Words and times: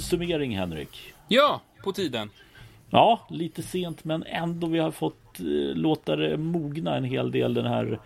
Summering 0.00 0.56
Henrik. 0.56 1.14
Ja, 1.28 1.60
på 1.84 1.92
tiden. 1.92 2.30
Ja, 2.90 3.26
lite 3.30 3.62
sent 3.62 4.04
men 4.04 4.22
ändå 4.22 4.66
vi 4.66 4.78
har 4.78 4.90
fått 4.90 5.40
eh, 5.40 5.44
låta 5.74 6.16
det 6.16 6.36
mogna 6.36 6.96
en 6.96 7.04
hel 7.04 7.30
del 7.30 7.54
den 7.54 7.66
här 7.66 8.00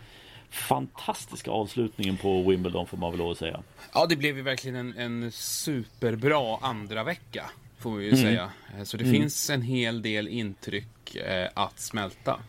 fantastiska 0.51 1.51
avslutningen 1.51 2.17
på 2.17 2.43
Wimbledon 2.43 2.87
får 2.87 2.97
man 2.97 3.11
väl 3.11 3.19
lov 3.19 3.31
att 3.31 3.39
säga. 3.39 3.63
Ja, 3.95 4.07
det 4.07 4.17
blev 4.17 4.37
ju 4.37 4.43
verkligen 4.43 4.77
en, 4.77 4.99
en 4.99 5.33
superbra 5.33 6.59
andra 6.61 7.05
vecka 7.05 7.51
får 7.83 7.97
vi 7.97 8.05
ju 8.05 8.11
mm. 8.11 8.23
säga. 8.23 8.51
Eh, 8.79 8.85
så 8.85 8.97
det 8.97 9.05
mm. 9.05 9.17
finns 9.17 9.51
en 9.51 9.63
hel 9.63 10.03
del 10.03 10.29
intryck 10.29 11.15
eh, 11.15 11.49
att 11.55 11.81
smälta. 11.81 12.41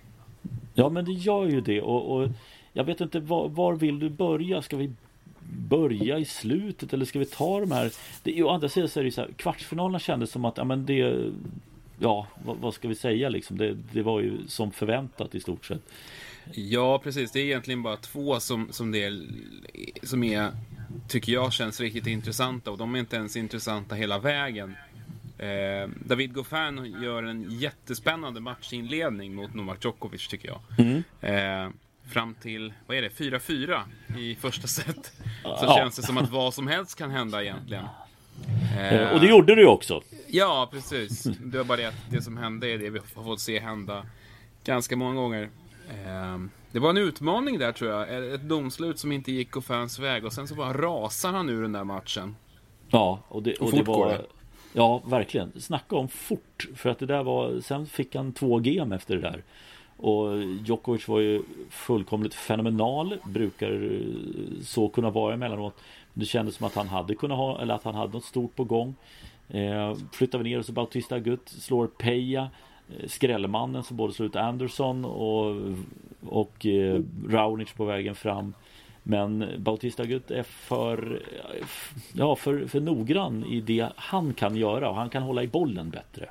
Ja, 0.73 0.89
men 0.89 1.05
det 1.05 1.11
gör 1.11 1.45
ju 1.45 1.61
det 1.61 1.81
och, 1.81 2.15
och 2.15 2.29
jag 2.73 2.83
vet 2.83 3.01
inte 3.01 3.19
var, 3.19 3.49
var, 3.49 3.73
vill 3.73 3.99
du 3.99 4.09
börja? 4.09 4.61
Ska 4.61 4.77
vi 4.77 4.91
börja 5.49 6.19
i 6.19 6.25
slutet 6.25 6.93
eller 6.93 7.05
ska 7.05 7.19
vi 7.19 7.25
ta 7.25 7.59
de 7.59 7.71
här? 7.71 7.91
Det, 8.23 8.43
å 8.43 8.49
andra 8.49 8.69
sidan 8.69 8.89
så 8.89 8.99
är 8.99 9.03
det 9.03 9.11
så 9.11 9.21
här, 9.21 9.29
kvartsfinalerna 9.37 9.99
kändes 9.99 10.31
som 10.31 10.45
att 10.45 10.57
ja, 10.57 10.63
men 10.63 10.85
det 10.85 11.31
Ja, 11.99 12.27
vad, 12.45 12.57
vad 12.57 12.73
ska 12.73 12.87
vi 12.87 12.95
säga 12.95 13.29
liksom? 13.29 13.57
Det, 13.57 13.77
det 13.91 14.01
var 14.01 14.21
ju 14.21 14.47
som 14.47 14.71
förväntat 14.71 15.35
i 15.35 15.39
stort 15.39 15.65
sett. 15.65 15.81
Ja, 16.53 16.99
precis. 16.99 17.31
Det 17.31 17.39
är 17.39 17.43
egentligen 17.43 17.83
bara 17.83 17.97
två 17.97 18.39
som, 18.39 18.67
som, 18.71 18.91
det 18.91 19.03
är, 19.03 19.21
som 20.03 20.23
är, 20.23 20.51
tycker 21.07 21.33
jag, 21.33 21.53
känns 21.53 21.79
riktigt 21.79 22.07
intressanta. 22.07 22.71
Och 22.71 22.77
de 22.77 22.95
är 22.95 22.99
inte 22.99 23.15
ens 23.15 23.35
intressanta 23.35 23.95
hela 23.95 24.19
vägen. 24.19 24.75
Eh, 25.37 25.89
David 26.05 26.33
Goffin 26.33 26.95
gör 27.01 27.23
en 27.23 27.59
jättespännande 27.59 28.39
matchinledning 28.39 29.35
mot 29.35 29.53
Novak 29.53 29.85
Djokovic, 29.85 30.27
tycker 30.27 30.47
jag. 30.47 30.61
Mm. 30.79 31.03
Eh, 31.21 31.71
fram 32.13 32.35
till, 32.41 32.73
vad 32.87 32.97
är 32.97 33.01
det, 33.01 33.09
4-4 33.09 33.81
i 34.17 34.35
första 34.35 34.67
set. 34.67 35.05
Så 35.43 35.57
ja. 35.61 35.75
känns 35.77 35.95
det 35.95 36.01
som 36.01 36.17
att 36.17 36.29
vad 36.29 36.53
som 36.53 36.67
helst 36.67 36.97
kan 36.97 37.11
hända 37.11 37.43
egentligen. 37.43 37.85
Eh, 38.79 39.13
och 39.13 39.19
det 39.19 39.27
gjorde 39.27 39.55
du 39.55 39.67
också. 39.67 40.01
Ja, 40.27 40.69
precis. 40.71 41.23
Det 41.23 41.57
var 41.57 41.65
bara 41.65 41.77
det 41.77 41.85
att 41.85 42.11
det 42.11 42.21
som 42.21 42.37
hände 42.37 42.67
är 42.67 42.77
det 42.77 42.89
vi 42.89 42.99
har 43.15 43.23
fått 43.23 43.39
se 43.39 43.59
hända 43.59 44.05
ganska 44.63 44.95
många 44.95 45.15
gånger. 45.15 45.49
Eh, 45.89 46.37
det 46.71 46.79
var 46.79 46.89
en 46.89 46.97
utmaning 46.97 47.59
där 47.59 47.71
tror 47.71 47.91
jag. 47.91 48.33
Ett 48.33 48.41
domslut 48.41 48.99
som 48.99 49.11
inte 49.11 49.31
gick 49.31 49.55
och 49.55 49.65
fans 49.65 49.99
väg 49.99 50.25
och 50.25 50.33
sen 50.33 50.47
så 50.47 50.55
bara 50.55 50.73
rasar 50.73 51.31
han 51.31 51.49
ur 51.49 51.61
den 51.61 51.71
där 51.71 51.83
matchen. 51.83 52.35
Ja, 52.89 53.19
och 53.27 53.43
det, 53.43 53.55
och, 53.55 53.67
och 53.67 53.71
det 53.71 53.83
var... 53.83 54.09
Det. 54.09 54.25
Ja, 54.73 55.01
verkligen. 55.05 55.61
Snacka 55.61 55.95
om 55.95 56.09
fort. 56.09 56.67
För 56.75 56.89
att 56.89 56.99
det 56.99 57.05
där 57.05 57.23
var... 57.23 57.61
Sen 57.61 57.87
fick 57.87 58.15
han 58.15 58.33
två 58.33 58.59
game 58.59 58.95
efter 58.95 59.15
det 59.15 59.21
där. 59.21 59.43
Och 59.97 60.43
Djokovic 60.43 61.07
var 61.07 61.19
ju 61.19 61.43
fullkomligt 61.69 62.33
fenomenal. 62.33 63.17
Brukar 63.25 63.71
eh, 63.71 64.61
så 64.63 64.89
kunna 64.89 65.09
vara 65.09 65.33
emellanåt. 65.33 65.75
Det 66.13 66.25
kändes 66.25 66.55
som 66.55 66.67
att 66.67 66.75
han 66.75 66.87
hade 66.87 67.15
kunnat 67.15 67.37
ha, 67.37 67.61
eller 67.61 67.73
att 67.73 67.83
han 67.83 67.95
hade 67.95 68.13
något 68.13 68.25
stort 68.25 68.55
på 68.55 68.63
gång. 68.63 68.95
Eh, 69.49 69.95
flyttar 70.11 70.37
vi 70.37 70.43
ner 70.43 70.59
oss 70.59 70.69
Bautista 70.69 71.15
Agut 71.15 71.49
slår 71.49 71.87
Peja. 71.87 72.49
Eh, 72.89 73.07
skrällmannen 73.07 73.83
som 73.83 73.97
både 73.97 74.13
slår 74.13 74.27
ut 74.27 74.35
Anderson 74.35 75.05
och, 75.05 75.55
och 76.25 76.65
eh, 76.65 77.01
Raonic 77.29 77.73
på 77.73 77.85
vägen 77.85 78.15
fram. 78.15 78.53
Men 79.03 79.45
Bautista 79.57 80.03
Agut 80.03 80.31
är 80.31 80.43
för, 80.43 81.21
ja, 82.13 82.35
för, 82.35 82.67
för 82.67 82.79
noggrann 82.79 83.45
i 83.45 83.61
det 83.61 83.89
han 83.95 84.33
kan 84.33 84.55
göra 84.55 84.89
och 84.89 84.95
han 84.95 85.09
kan 85.09 85.23
hålla 85.23 85.43
i 85.43 85.47
bollen 85.47 85.89
bättre. 85.89 86.29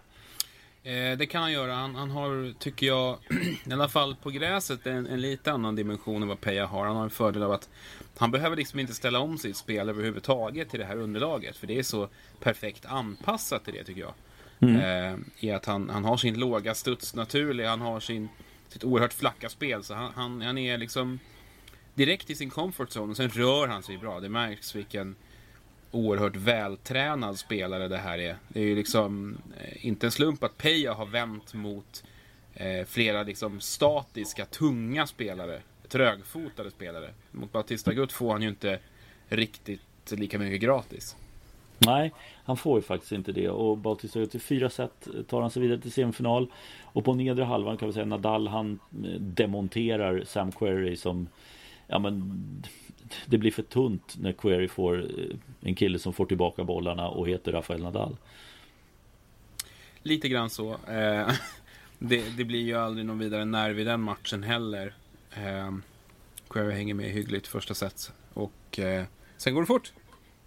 Eh, 0.85 1.19
det 1.19 1.27
kan 1.27 1.43
han 1.43 1.53
göra. 1.53 1.75
Han, 1.75 1.95
han, 1.95 2.11
har, 2.11 2.53
tycker 2.59 2.87
jag, 2.87 3.19
i 3.67 3.73
alla 3.73 3.89
fall 3.89 4.17
på 4.23 4.31
gräset, 4.31 4.87
en, 4.87 5.07
en 5.07 5.21
lite 5.21 5.53
annan 5.53 5.77
dimension 5.77 6.23
än 6.23 6.29
vad 6.29 6.41
Peja 6.41 6.67
har. 6.67 6.87
Han 6.87 6.97
har 6.97 7.05
en 7.05 7.11
fördel 7.11 7.43
av 7.43 7.53
att 7.53 7.69
han 8.17 8.31
behöver 8.31 8.57
liksom 8.57 8.79
inte 8.79 8.95
ställa 8.95 9.19
om 9.19 9.39
sitt 9.39 9.57
spel 9.57 9.89
överhuvudtaget 9.89 10.71
till 10.71 10.81
det 10.81 10.87
här 10.87 10.97
underlaget. 10.97 11.57
För 11.57 11.67
det 11.67 11.79
är 11.79 11.83
så 11.83 12.09
perfekt 12.41 12.87
anpassat 12.87 13.65
till 13.65 13.75
det 13.75 13.85
tycker 13.85 14.01
jag. 14.01 14.15
Mm. 14.61 14.77
Eh, 14.77 15.19
I 15.39 15.51
att 15.51 15.65
han, 15.65 15.91
han 15.91 16.05
har 16.05 16.17
sin 16.17 16.39
låga 16.39 16.75
studs 16.75 17.15
naturlig, 17.15 17.65
han 17.65 17.81
har 17.81 18.01
sin, 18.01 18.29
sitt 18.69 18.85
oerhört 18.85 19.13
flacka 19.13 19.49
spel. 19.49 19.85
Så 19.85 19.95
han, 19.95 20.13
han, 20.15 20.43
han 20.43 20.59
är 20.59 20.79
liksom 20.79 21.19
direkt 21.95 22.31
i 22.31 22.35
sin 22.35 22.51
comfort 22.51 22.89
zone 22.89 23.11
och 23.11 23.17
sen 23.17 23.29
rör 23.29 23.69
han 23.69 23.83
sig 23.83 23.99
bra. 23.99 24.21
Det 24.21 24.29
märks 24.29 24.75
vilken 24.75 25.17
oerhört 25.93 26.37
vältränad 26.37 27.39
spelare 27.39 27.89
det 27.89 27.99
här 27.99 28.19
är. 28.19 28.37
Det 28.49 28.61
är 28.61 28.65
ju 28.65 28.77
liksom 28.77 29.39
eh, 29.61 29.87
inte 29.87 30.07
en 30.07 30.11
slump 30.11 30.45
att 30.45 30.59
Peja 30.59 30.95
har 30.95 31.07
vänt 31.07 31.55
mot 31.55 32.05
eh, 32.55 32.87
flera 32.87 33.23
liksom 33.23 33.61
statiska, 33.61 34.45
tunga 34.45 35.07
spelare. 35.07 35.61
Trögfotade 35.89 36.71
spelare. 36.71 37.11
Mot 37.31 37.53
Batista 37.53 37.93
Gutt 37.93 38.13
får 38.13 38.33
han 38.33 38.43
ju 38.43 38.49
inte 38.49 38.79
riktigt 39.29 40.11
lika 40.11 40.39
mycket 40.39 40.61
gratis. 40.61 41.17
Nej, 41.79 42.13
han 42.45 42.57
får 42.57 42.79
ju 42.79 42.83
faktiskt 42.83 43.13
inte 43.13 43.33
det 43.33 43.49
och 43.49 43.79
Bautista 43.79 44.21
Gutt 44.21 44.35
i 44.35 44.39
fyra 44.39 44.71
set 44.71 45.09
tar 45.29 45.41
han 45.41 45.51
sig 45.51 45.63
vidare 45.63 45.81
till 45.81 45.93
semifinal. 45.93 46.47
Och 46.83 47.05
på 47.05 47.15
nedre 47.15 47.45
halvan 47.45 47.77
kan 47.77 47.89
vi 47.89 47.95
säga 47.95 48.07
Nadal 48.07 48.49
han 48.49 48.79
eh, 49.05 49.21
demonterar 49.21 50.25
Sam 50.27 50.53
Querrey 50.53 50.97
som 50.97 51.29
Ja 51.87 51.99
men 51.99 52.43
det 53.27 53.39
blir 53.39 53.51
för 53.51 53.63
tunt 53.63 54.17
när 54.21 54.33
Query 54.33 54.69
får 54.69 54.99
eh, 54.99 55.37
en 55.61 55.75
kille 55.75 55.99
som 55.99 56.13
får 56.13 56.27
tillbaka 56.27 56.65
bollarna 56.65 57.09
och 57.09 57.29
heter 57.29 57.53
Rafael 57.53 57.83
Nadal. 57.83 58.17
Lite 60.03 60.29
grann 60.29 60.51
så. 60.51 60.71
Eh, 60.73 61.33
det, 61.99 62.37
det, 62.37 62.45
blir 62.45 62.63
ju 62.63 62.75
aldrig 62.75 63.07
någon 63.07 63.19
vidare 63.19 63.45
nerv 63.45 63.81
i 63.81 63.85
den 63.85 64.01
matchen 64.01 64.43
heller. 64.43 64.95
Eh, 65.37 65.73
Query 66.49 66.73
hänger 66.73 66.95
med 66.95 67.11
hyggligt 67.11 67.47
första 67.47 67.75
set 67.75 68.13
och 68.35 68.79
eh, 68.79 69.05
sen 69.37 69.55
går 69.55 69.61
det 69.61 69.67
fort. 69.67 69.93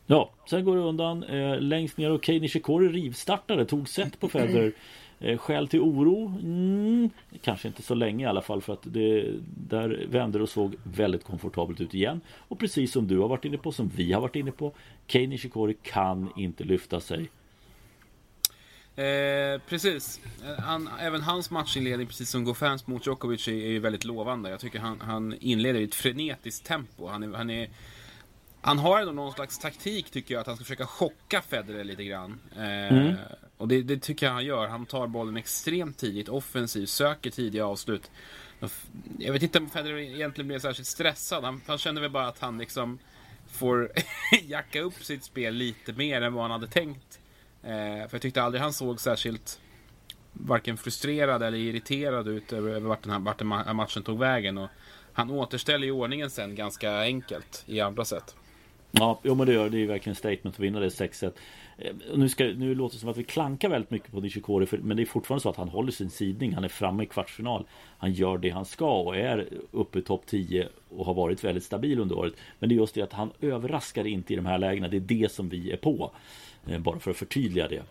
Ja, 0.06 0.32
sen 0.50 0.66
går 0.66 0.76
det 0.76 0.82
undan. 0.82 1.20
Längst 1.60 1.98
ner 1.98 2.12
och 2.12 2.26
Kei 2.26 2.40
Nishikori 2.40 2.88
rivstartade, 2.88 3.66
tog 3.66 3.90
set 3.90 4.20
på 4.20 4.30
Federer. 4.30 4.74
Eh, 5.26 5.38
skäl 5.38 5.68
till 5.68 5.80
oro? 5.80 6.28
Mm, 6.44 7.10
kanske 7.42 7.68
inte 7.68 7.82
så 7.82 7.96
länge 7.96 8.26
i 8.26 8.28
alla 8.28 8.42
fall 8.42 8.62
för 8.62 8.74
att 8.74 8.84
det 8.84 9.34
där 9.70 10.06
vände 10.10 10.42
och 10.42 10.50
såg 10.50 10.76
väldigt 10.84 11.24
komfortabelt 11.24 11.82
ut 11.82 11.94
igen. 11.94 12.22
Och 12.48 12.60
precis 12.60 12.92
som 12.92 13.08
du 13.08 13.20
har 13.20 13.28
varit 13.28 13.46
inne 13.46 13.58
på, 13.58 13.72
som 13.72 13.92
vi 13.96 14.14
har 14.14 14.22
varit 14.22 14.36
inne 14.36 14.52
på, 14.52 14.74
Kei 15.08 15.28
Nishikori 15.28 15.78
kan 15.82 16.30
inte 16.36 16.64
lyfta 16.64 17.00
sig. 17.00 17.30
Eh, 18.96 19.62
precis. 19.70 20.22
Eh, 20.46 20.64
han, 20.64 20.90
även 21.00 21.22
hans 21.22 21.52
matchinledning, 21.52 22.08
precis 22.08 22.30
som 22.30 22.44
GoFans 22.44 22.88
mot 22.88 23.08
Djokovic, 23.08 23.48
är, 23.48 23.54
är 23.54 23.80
väldigt 23.80 24.04
lovande. 24.04 24.50
Jag 24.50 24.60
tycker 24.60 24.80
han, 24.80 25.02
han 25.02 25.36
inleder 25.40 25.80
i 25.80 25.84
ett 25.84 25.96
frenetiskt 25.96 26.66
tempo. 26.66 27.08
Han 27.08 27.24
är, 27.24 27.38
han 27.38 27.50
är 27.50 27.70
han 28.66 28.80
har 28.80 29.00
ändå 29.00 29.12
någon 29.12 29.34
slags 29.34 29.60
taktik 29.60 30.12
tycker 30.12 30.34
jag, 30.34 30.42
att 30.42 30.48
han 30.48 30.56
ska 30.56 30.66
försöka 30.66 30.86
chocka 30.86 31.42
Federer 31.42 31.84
lite 31.84 32.04
grann. 32.04 32.40
Eh, 32.56 32.94
mm. 32.94 33.16
Och 33.58 33.68
det, 33.68 33.82
det, 33.82 33.98
tycker 33.98 34.26
jag 34.26 34.34
han 34.34 34.46
gör. 34.46 34.68
Han 34.68 34.86
tar 34.86 35.08
bollen 35.08 35.38
extremt 35.38 35.98
tidigt, 35.98 36.30
offensivt, 36.30 36.90
söker 36.90 37.30
tidiga 37.30 37.66
avslut. 37.66 38.12
Jag 39.20 39.34
vet 39.34 39.44
inte 39.44 39.60
om 39.60 39.70
Federer 39.70 39.98
egentligen 39.98 40.48
blev 40.48 40.60
särskilt 40.60 40.88
stressad. 40.88 41.44
Han, 41.44 41.62
han 41.68 41.78
känner 41.78 42.02
väl 42.02 42.10
bara 42.12 42.28
att 42.28 42.40
han 42.40 42.58
liksom 42.58 43.00
får 43.48 43.92
jacka 44.44 44.82
upp 44.82 45.04
sitt 45.04 45.24
spel 45.24 45.54
lite 45.54 45.94
mer 45.94 46.22
än 46.22 46.34
vad 46.34 46.44
han 46.44 46.52
hade 46.52 46.68
tänkt. 46.68 47.20
Eh, 47.64 47.70
för 48.08 48.10
jag 48.12 48.22
tyckte 48.22 48.44
aldrig 48.44 48.62
han 48.62 48.74
såg 48.74 49.00
särskilt 49.00 49.60
varken 50.34 50.78
frustrerad 50.78 51.44
eller 51.44 51.58
irriterad 51.58 52.28
ut 52.28 52.54
över, 52.54 52.70
över 52.70 52.88
vart, 52.88 53.04
den 53.04 53.12
här, 53.12 53.20
vart 53.20 53.40
den 53.40 53.76
matchen 53.76 54.04
tog 54.04 54.20
vägen. 54.20 54.58
Och 54.58 54.70
han 55.14 55.32
återställer 55.32 55.86
ju 55.86 55.92
ordningen 55.92 56.30
sen 56.30 56.56
ganska 56.56 57.00
enkelt 57.00 57.64
i 57.66 57.82
andra 57.82 58.06
sätt. 58.06 58.36
Ja, 59.00 59.20
jo, 59.24 59.36
men 59.36 59.48
det 59.48 59.54
gör 59.54 59.70
det. 59.70 59.84
är 59.84 59.88
verkligen 59.88 60.16
statement 60.16 60.56
att 60.56 60.60
vinna 60.60 60.80
det 60.80 60.88
6-1. 60.88 61.32
Eh, 61.78 61.94
nu, 62.16 62.30
ska, 62.30 62.44
nu 62.44 62.76
låter 62.76 62.96
det 62.96 63.00
som 63.00 63.10
att 63.10 63.18
vi 63.18 63.24
klankar 63.24 63.70
väldigt 63.70 63.92
mycket 63.92 64.12
på 64.12 64.22
Nishikori 64.22 64.66
för, 64.66 64.78
Men 64.78 64.98
det 64.98 65.04
är 65.04 65.06
fortfarande 65.06 65.42
så 65.42 65.50
att 65.50 65.56
han 65.56 65.70
håller 65.70 65.92
sin 65.92 66.10
sidning 66.10 66.54
Han 66.54 66.64
är 66.64 66.68
framme 66.68 67.04
i 67.04 67.06
kvartsfinal 67.06 67.66
Han 67.98 68.14
gör 68.14 68.38
det 68.38 68.50
han 68.50 68.66
ska 68.66 69.00
och 69.00 69.18
är 69.18 69.48
uppe 69.72 70.00
i 70.00 70.02
topp 70.02 70.26
10 70.26 70.68
Och 70.90 71.06
har 71.06 71.14
varit 71.14 71.44
väldigt 71.44 71.64
stabil 71.64 72.00
under 72.00 72.18
året 72.18 72.34
Men 72.60 72.70
det 72.70 72.76
är 72.76 72.78
just 72.78 72.96
det 72.96 73.02
att 73.02 73.14
han 73.14 73.32
överraskar 73.42 74.08
inte 74.08 74.34
i 74.34 74.36
de 74.36 74.46
här 74.46 74.58
lägena 74.58 74.88
Det 74.88 74.98
är 74.98 75.02
det 75.02 75.32
som 75.32 75.50
vi 75.50 75.72
är 75.72 75.78
på 75.78 76.12
eh, 76.68 76.80
Bara 76.80 77.00
för 77.00 77.12
att 77.12 77.18
förtydliga 77.18 77.68
det 77.68 77.84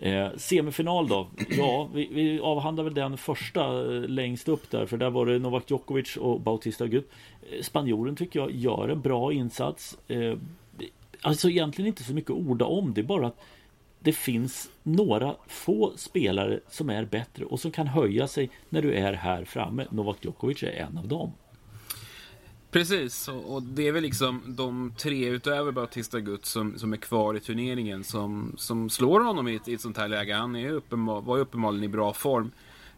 Eh, 0.00 0.28
semifinal 0.36 1.08
då? 1.08 1.28
Ja, 1.50 1.88
vi, 1.94 2.08
vi 2.12 2.40
avhandlar 2.40 2.84
väl 2.84 2.94
den 2.94 3.18
första 3.18 3.94
eh, 3.94 4.02
längst 4.02 4.48
upp 4.48 4.70
där 4.70 4.86
för 4.86 4.96
där 4.96 5.10
var 5.10 5.26
det 5.26 5.38
Novak 5.38 5.70
Djokovic 5.70 6.16
och 6.16 6.40
Bautista 6.40 6.84
Agut. 6.84 7.10
Eh, 7.50 7.62
spanjoren 7.62 8.16
tycker 8.16 8.40
jag 8.40 8.50
gör 8.50 8.88
en 8.88 9.00
bra 9.00 9.32
insats. 9.32 9.98
Eh, 10.08 10.36
alltså 11.22 11.50
egentligen 11.50 11.86
inte 11.88 12.04
så 12.04 12.12
mycket 12.12 12.30
att 12.30 12.36
orda 12.36 12.64
om 12.64 12.94
det 12.94 13.00
är 13.00 13.02
bara 13.02 13.26
att 13.26 13.40
det 14.00 14.12
finns 14.12 14.70
några 14.82 15.34
få 15.46 15.92
spelare 15.96 16.60
som 16.68 16.90
är 16.90 17.04
bättre 17.04 17.44
och 17.44 17.60
som 17.60 17.70
kan 17.70 17.86
höja 17.86 18.28
sig 18.28 18.50
när 18.68 18.82
du 18.82 18.94
är 18.94 19.12
här 19.12 19.44
framme. 19.44 19.86
Novak 19.90 20.16
Djokovic 20.24 20.62
är 20.62 20.66
en 20.66 20.98
av 20.98 21.08
dem. 21.08 21.32
Precis, 22.78 23.28
och, 23.28 23.62
det 23.62 23.88
är 23.88 23.92
väl 23.92 24.02
liksom 24.02 24.42
de 24.46 24.94
tre 24.98 25.28
utöver 25.28 25.72
Bautista 25.72 26.20
Gutt 26.20 26.46
som, 26.46 26.78
som 26.78 26.92
är 26.92 26.96
kvar 26.96 27.34
i 27.34 27.40
turneringen 27.40 28.04
som, 28.04 28.54
som 28.56 28.90
slår 28.90 29.20
honom 29.20 29.48
i 29.48 29.54
ett, 29.54 29.68
i 29.68 29.74
ett 29.74 29.80
sånt 29.80 29.96
här 29.96 30.08
läge. 30.08 30.34
Han 30.34 30.56
är 30.56 30.70
uppenbar, 30.70 31.20
var 31.20 31.36
ju 31.36 31.42
uppenbarligen 31.42 31.84
i 31.84 31.88
bra 31.88 32.12
form. 32.12 32.50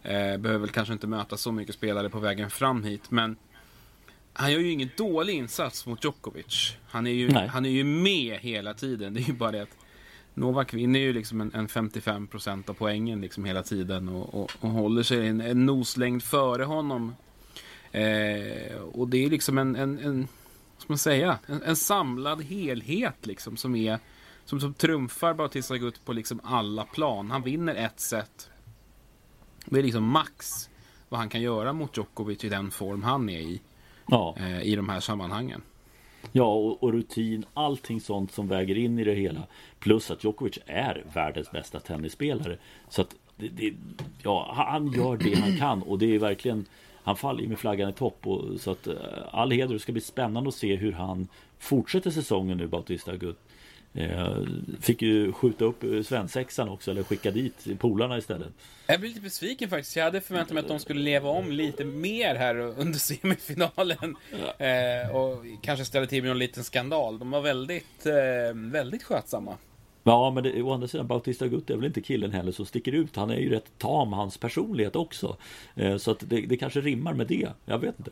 Eh, 0.03 0.13
behöver 0.13 0.59
väl 0.59 0.69
kanske 0.69 0.93
inte 0.93 1.07
möta 1.07 1.37
så 1.37 1.53
mycket 1.53 1.75
spelare 1.75 2.11
på 2.11 2.19
vägen 2.19 2.51
fram 2.51 2.85
hit, 2.85 3.11
men 3.11 3.37
han 4.33 4.53
gör 4.53 4.61
ju 4.61 4.71
ingen 4.71 4.91
dålig 4.97 5.35
insats 5.35 5.87
mot 5.87 6.05
Djokovic. 6.05 6.77
Han 6.89 7.07
är 7.07 7.11
ju, 7.11 7.33
han 7.33 7.67
är 7.67 7.71
ju 7.71 7.85
med 7.85 8.39
hela 8.39 8.75
tiden. 8.75 9.15
Det 9.15 9.21
är 9.21 9.25
ju 9.25 9.33
bara 9.33 9.53
det 9.53 9.63
att 9.63 9.77
Novak 10.35 10.75
vinner 10.75 11.01
ju 11.01 11.13
liksom 11.13 11.41
en, 11.41 11.55
en 11.55 11.69
55% 11.69 12.71
av 12.71 12.75
poängen 12.75 13.21
liksom 13.21 13.45
hela 13.45 13.63
tiden 13.63 14.09
och, 14.09 14.35
och, 14.35 14.51
och 14.61 14.71
håller 14.71 15.03
sig 15.03 15.27
en, 15.29 15.41
en 15.41 15.67
noslängd 15.67 16.23
före 16.23 16.65
honom. 16.65 17.15
Eh, 17.93 18.77
och 18.93 19.09
det 19.09 19.25
är 19.25 19.31
liksom 19.31 19.59
en, 19.59 19.77
en, 19.77 19.99
en 19.99 20.29
vad 20.77 20.83
ska 20.83 20.93
man 20.93 20.99
säga, 20.99 21.39
en, 21.47 21.63
en 21.63 21.77
samlad 21.77 22.43
helhet 22.43 23.27
liksom 23.27 23.57
som 23.57 23.77
är 23.77 23.99
som, 24.45 24.61
som 24.61 24.75
trumfar 24.75 25.35
Bautista 25.35 25.75
Agut 25.75 26.05
på 26.05 26.13
liksom 26.13 26.41
alla 26.45 26.85
plan. 26.85 27.31
Han 27.31 27.43
vinner 27.43 27.75
ett 27.75 28.01
set. 28.01 28.51
Det 29.65 29.79
är 29.79 29.83
liksom 29.83 30.05
max 30.05 30.71
vad 31.09 31.21
han 31.21 31.29
kan 31.29 31.41
göra 31.41 31.73
mot 31.73 31.97
Djokovic 31.97 32.45
i 32.45 32.49
den 32.49 32.71
form 32.71 33.03
han 33.03 33.29
är 33.29 33.41
i. 33.41 33.61
Ja. 34.07 34.37
Eh, 34.39 34.63
I 34.63 34.77
de 34.77 34.89
här 34.89 35.01
sammanhangen. 35.01 35.63
Ja, 36.33 36.55
och, 36.55 36.83
och, 36.83 36.93
rutin, 36.93 37.45
allting 37.55 38.01
sånt 38.01 38.33
som 38.33 38.49
väger 38.49 38.79
in 38.79 38.99
i 38.99 39.05
det 39.05 39.15
hela. 39.15 39.43
Plus 39.79 40.11
att 40.11 40.25
Djokovic 40.25 40.59
är 40.67 41.05
världens 41.15 41.51
bästa 41.51 41.81
tennisspelare. 41.81 42.59
Så 42.89 43.03
att 43.03 43.15
det, 43.37 43.49
det, 43.49 43.75
ja, 44.23 44.53
han 44.57 44.93
gör 44.93 45.17
det 45.17 45.35
han 45.35 45.57
kan 45.57 45.83
och 45.83 45.99
det 45.99 46.15
är 46.15 46.19
verkligen 46.19 46.67
Han 47.03 47.17
faller 47.17 47.43
ju 47.43 47.49
med 47.49 47.59
flaggan 47.59 47.91
i 47.91 47.93
topp 47.93 48.27
och, 48.27 48.61
så 48.61 48.71
att 48.71 48.87
eh, 48.87 48.95
all 49.31 49.51
heder, 49.51 49.75
det 49.75 49.81
ska 49.81 49.93
bli 49.93 50.01
spännande 50.01 50.49
att 50.49 50.55
se 50.55 50.77
hur 50.77 50.93
han 50.93 51.29
fortsätter 51.59 52.11
säsongen 52.11 52.59
nu 52.59 52.67
Bautista 52.67 53.13
Agut. 53.13 53.39
Eh, 53.95 54.37
fick 54.81 55.03
ju 55.03 55.33
skjuta 55.33 55.65
upp 55.65 55.85
svensexan 56.07 56.69
också, 56.69 56.91
eller 56.91 57.03
skicka 57.03 57.31
dit 57.31 57.67
polarna 57.79 58.19
istället. 58.19 58.49
Jag 58.87 59.01
blir 59.01 59.09
lite 59.09 59.21
besviken 59.21 59.71
faktiskt. 59.71 59.97
Jag 59.97 60.05
hade 60.05 60.21
förväntat 60.21 60.55
mig 60.55 60.61
att 60.61 60.69
de 60.69 60.79
skulle 60.79 61.01
leva 61.01 61.29
om 61.29 61.53
lite 61.53 61.85
mer 61.85 62.35
här 62.35 62.57
under 62.57 62.99
semifinalen. 62.99 64.17
Ja. 64.59 64.67
Eh, 64.67 65.17
och 65.17 65.45
kanske 65.63 65.85
ställa 65.85 66.07
till 66.07 66.23
med 66.23 66.29
någon 66.29 66.39
liten 66.39 66.65
skandal. 66.65 67.19
De 67.19 67.31
var 67.31 67.41
väldigt, 67.41 68.07
eh, 68.07 68.55
väldigt 68.55 69.03
skötsamma. 69.03 69.57
Ja, 70.03 70.31
men 70.31 70.43
det, 70.43 70.63
å 70.63 70.73
andra 70.73 70.89
sidan, 70.89 71.07
Bautista 71.07 71.49
Gutt 71.49 71.71
är 71.71 71.77
väl 71.77 71.85
inte 71.85 72.01
killen 72.01 72.33
heller 72.33 72.53
som 72.53 72.67
sticker 72.67 72.93
ut. 72.93 73.17
Han 73.17 73.31
är 73.31 73.37
ju 73.37 73.51
rätt 73.51 73.79
tam, 73.79 74.13
hans 74.13 74.39
personlighet 74.39 74.97
också. 74.97 75.37
Eh, 75.75 75.97
så 75.97 76.11
att 76.11 76.21
det, 76.21 76.41
det 76.41 76.57
kanske 76.57 76.81
rimmar 76.81 77.15
med 77.15 77.27
det. 77.27 77.49
Jag 77.65 77.79
vet 77.79 77.99
inte. 77.99 78.11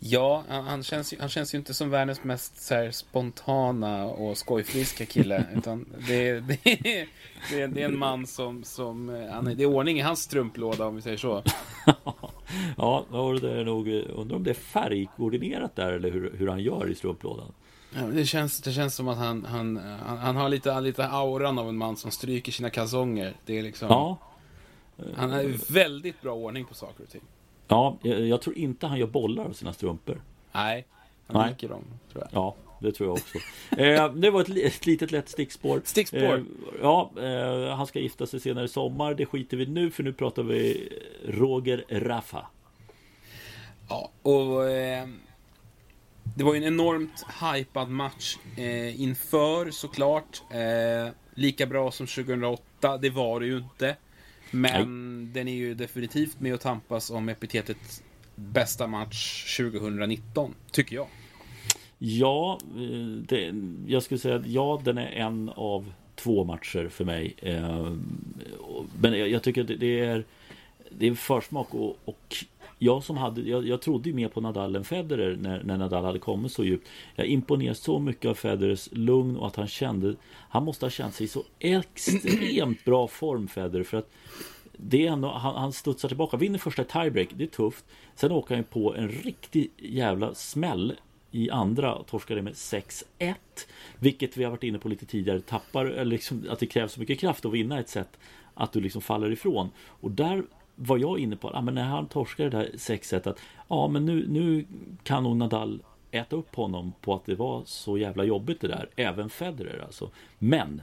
Ja, 0.00 0.44
han 0.48 0.82
känns, 0.82 1.12
ju, 1.12 1.16
han 1.20 1.28
känns 1.28 1.54
ju 1.54 1.58
inte 1.58 1.74
som 1.74 1.90
världens 1.90 2.24
mest 2.24 2.62
så 2.62 2.88
spontana 2.92 4.04
och 4.04 4.38
skojfriska 4.38 5.06
kille. 5.06 5.46
utan 5.56 5.86
det, 6.06 6.40
det, 6.40 6.58
det, 6.64 7.66
det, 7.66 7.82
är 7.82 7.84
en 7.84 7.98
man 7.98 8.26
som... 8.26 8.64
som 8.64 9.10
eh, 9.10 9.30
han, 9.30 9.44
det 9.44 9.62
är 9.62 9.66
ordning 9.66 9.98
i 9.98 10.02
hans 10.02 10.22
strumplåda 10.22 10.86
om 10.86 10.96
vi 10.96 11.02
säger 11.02 11.16
så. 11.16 11.42
ja, 12.76 13.04
det 13.40 13.50
är 13.50 13.64
nog... 13.64 13.88
Undrar 13.88 14.36
om 14.36 14.44
det 14.44 14.50
är 14.50 14.54
färgkoordinerat 14.54 15.76
där 15.76 15.92
eller 15.92 16.10
hur, 16.10 16.34
hur 16.38 16.48
han 16.48 16.60
gör 16.60 16.90
i 16.90 16.94
strumplådan. 16.94 17.52
Det, 17.90 18.26
känns, 18.26 18.60
det 18.60 18.72
känns 18.72 18.94
som 18.94 19.08
att 19.08 19.18
han, 19.18 19.44
han, 19.44 19.76
han, 19.76 20.18
han, 20.18 20.36
har 20.36 20.48
lite, 20.48 20.80
lite 20.80 21.08
auran 21.08 21.58
av 21.58 21.68
en 21.68 21.76
man 21.76 21.96
som 21.96 22.10
stryker 22.10 22.52
sina 22.52 22.70
kalsonger. 22.70 23.36
Det 23.44 23.58
är 23.58 23.62
liksom... 23.62 23.88
Ja. 23.90 24.18
Han 25.16 25.30
har 25.30 25.72
väldigt 25.72 26.22
bra 26.22 26.32
ordning 26.32 26.64
på 26.64 26.74
saker 26.74 27.02
och 27.04 27.10
ting. 27.10 27.22
Ja, 27.68 27.98
jag, 28.02 28.42
tror 28.42 28.58
inte 28.58 28.86
han 28.86 28.98
gör 28.98 29.06
bollar 29.06 29.44
av 29.44 29.52
sina 29.52 29.72
strumpor. 29.72 30.22
Nej, 30.52 30.86
han 31.26 31.48
viker 31.48 31.68
dem, 31.68 31.84
tror 32.12 32.24
jag. 32.24 32.42
Ja, 32.42 32.54
det 32.80 32.92
tror 32.92 33.08
jag 33.08 33.14
också. 33.14 33.38
eh, 33.82 34.12
det 34.14 34.30
var 34.30 34.40
ett, 34.40 34.48
ett 34.48 34.86
litet 34.86 35.10
lätt 35.10 35.28
stickspår. 35.28 35.82
Stickspår? 35.84 36.34
Eh, 36.34 36.42
ja, 36.82 37.10
eh, 37.20 37.76
han 37.76 37.86
ska 37.86 37.98
gifta 37.98 38.26
sig 38.26 38.40
senare 38.40 38.64
i 38.64 38.68
sommar. 38.68 39.14
Det 39.14 39.26
skiter 39.26 39.56
vi 39.56 39.66
nu, 39.66 39.90
för 39.90 40.02
nu 40.02 40.12
pratar 40.12 40.42
vi 40.42 40.88
Roger 41.26 41.84
Raffa. 41.88 42.46
Ja, 43.88 44.10
och... 44.22 44.62
Det 46.36 46.44
var 46.44 46.54
ju 46.54 46.58
en 46.58 46.74
enormt 46.74 47.26
hypad 47.42 47.90
match 47.90 48.36
eh, 48.56 49.00
inför 49.00 49.70
såklart. 49.70 50.42
Eh, 50.50 51.12
lika 51.34 51.66
bra 51.66 51.90
som 51.90 52.06
2008, 52.06 52.98
det 52.98 53.10
var 53.10 53.40
det 53.40 53.46
ju 53.46 53.56
inte. 53.56 53.96
Men 54.50 55.22
Nej. 55.22 55.32
den 55.32 55.48
är 55.48 55.52
ju 55.52 55.74
definitivt 55.74 56.40
med 56.40 56.54
att 56.54 56.60
tampas 56.60 57.10
om 57.10 57.28
epitetet 57.28 58.02
bästa 58.34 58.86
match 58.86 59.56
2019, 59.56 60.54
tycker 60.70 60.96
jag. 60.96 61.06
Ja, 61.98 62.58
eh, 62.62 63.22
det, 63.28 63.54
jag 63.86 64.02
skulle 64.02 64.18
säga 64.18 64.36
att 64.36 64.46
ja, 64.46 64.80
den 64.84 64.98
är 64.98 65.10
en 65.10 65.48
av 65.48 65.92
två 66.14 66.44
matcher 66.44 66.88
för 66.88 67.04
mig. 67.04 67.34
Eh, 67.42 67.92
men 69.00 69.30
jag, 69.30 69.42
tycker 69.42 69.60
att 69.60 69.80
det 69.80 70.00
är 70.00 70.24
det 70.90 71.06
är 71.06 71.14
försmak 71.14 71.74
och, 71.74 71.98
och 72.04 72.36
jag 72.78 73.04
som 73.04 73.16
hade, 73.16 73.40
jag, 73.40 73.68
jag 73.68 73.80
trodde 73.80 74.08
ju 74.08 74.14
mer 74.14 74.28
på 74.28 74.40
Nadal 74.40 74.76
än 74.76 74.84
Federer 74.84 75.36
när, 75.36 75.62
när 75.62 75.78
Nadal 75.78 76.04
hade 76.04 76.18
kommit 76.18 76.52
så 76.52 76.64
djupt. 76.64 76.88
Jag 77.14 77.26
imponerades 77.26 77.78
så 77.78 77.98
mycket 77.98 78.30
av 78.30 78.34
Federers 78.34 78.88
lugn 78.92 79.36
och 79.36 79.46
att 79.46 79.56
han 79.56 79.68
kände, 79.68 80.14
han 80.48 80.64
måste 80.64 80.84
ha 80.84 80.90
känt 80.90 81.14
sig 81.14 81.24
i 81.24 81.28
så 81.28 81.44
extremt 81.58 82.84
bra 82.84 83.08
form 83.08 83.48
Federer 83.48 83.84
för 83.84 83.96
att 83.96 84.10
det 84.72 85.06
är 85.06 85.12
ändå, 85.12 85.28
han, 85.28 85.54
han 85.54 85.72
studsar 85.72 86.08
tillbaka, 86.08 86.36
vinner 86.36 86.58
första 86.58 86.84
tiebreak, 86.84 87.28
det 87.34 87.44
är 87.44 87.48
tufft. 87.48 87.84
Sen 88.14 88.32
åker 88.32 88.54
han 88.54 88.64
på 88.64 88.94
en 88.94 89.08
riktig 89.08 89.70
jävla 89.76 90.34
smäll 90.34 90.94
i 91.30 91.50
andra 91.50 91.92
torskar 91.92 92.04
torskade 92.10 92.42
med 92.42 92.52
6-1. 92.52 93.34
Vilket 93.98 94.36
vi 94.36 94.44
har 94.44 94.50
varit 94.50 94.62
inne 94.62 94.78
på 94.78 94.88
lite 94.88 95.06
tidigare, 95.06 95.40
tappar 95.40 95.98
eh, 95.98 96.04
liksom, 96.04 96.46
att 96.50 96.58
det 96.58 96.66
krävs 96.66 96.92
så 96.92 97.00
mycket 97.00 97.20
kraft 97.20 97.44
att 97.44 97.52
vinna 97.52 97.80
ett 97.80 97.88
sätt 97.88 98.18
att 98.54 98.72
du 98.72 98.80
liksom 98.80 99.02
faller 99.02 99.32
ifrån. 99.32 99.70
Och 99.78 100.10
där 100.10 100.44
var 100.80 100.98
jag 100.98 101.18
inne 101.18 101.36
på, 101.36 101.50
ja, 101.54 101.60
men 101.60 101.74
när 101.74 101.84
han 101.84 102.08
torskade 102.08 102.50
det 102.50 102.56
där 102.56 102.70
6-1 102.72 103.30
att 103.30 103.38
ja 103.68 103.88
men 103.88 104.04
nu, 104.04 104.26
nu 104.28 104.66
kan 105.02 105.22
nog 105.22 105.36
Nadal 105.36 105.82
äta 106.10 106.36
upp 106.36 106.54
honom 106.54 106.92
på 107.00 107.14
att 107.14 107.26
det 107.26 107.34
var 107.34 107.62
så 107.66 107.98
jävla 107.98 108.24
jobbigt 108.24 108.60
det 108.60 108.68
där. 108.68 108.88
Även 108.96 109.30
Federer 109.30 109.84
alltså. 109.84 110.10
Men 110.38 110.82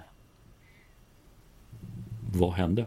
vad 2.33 2.53
hände? 2.53 2.85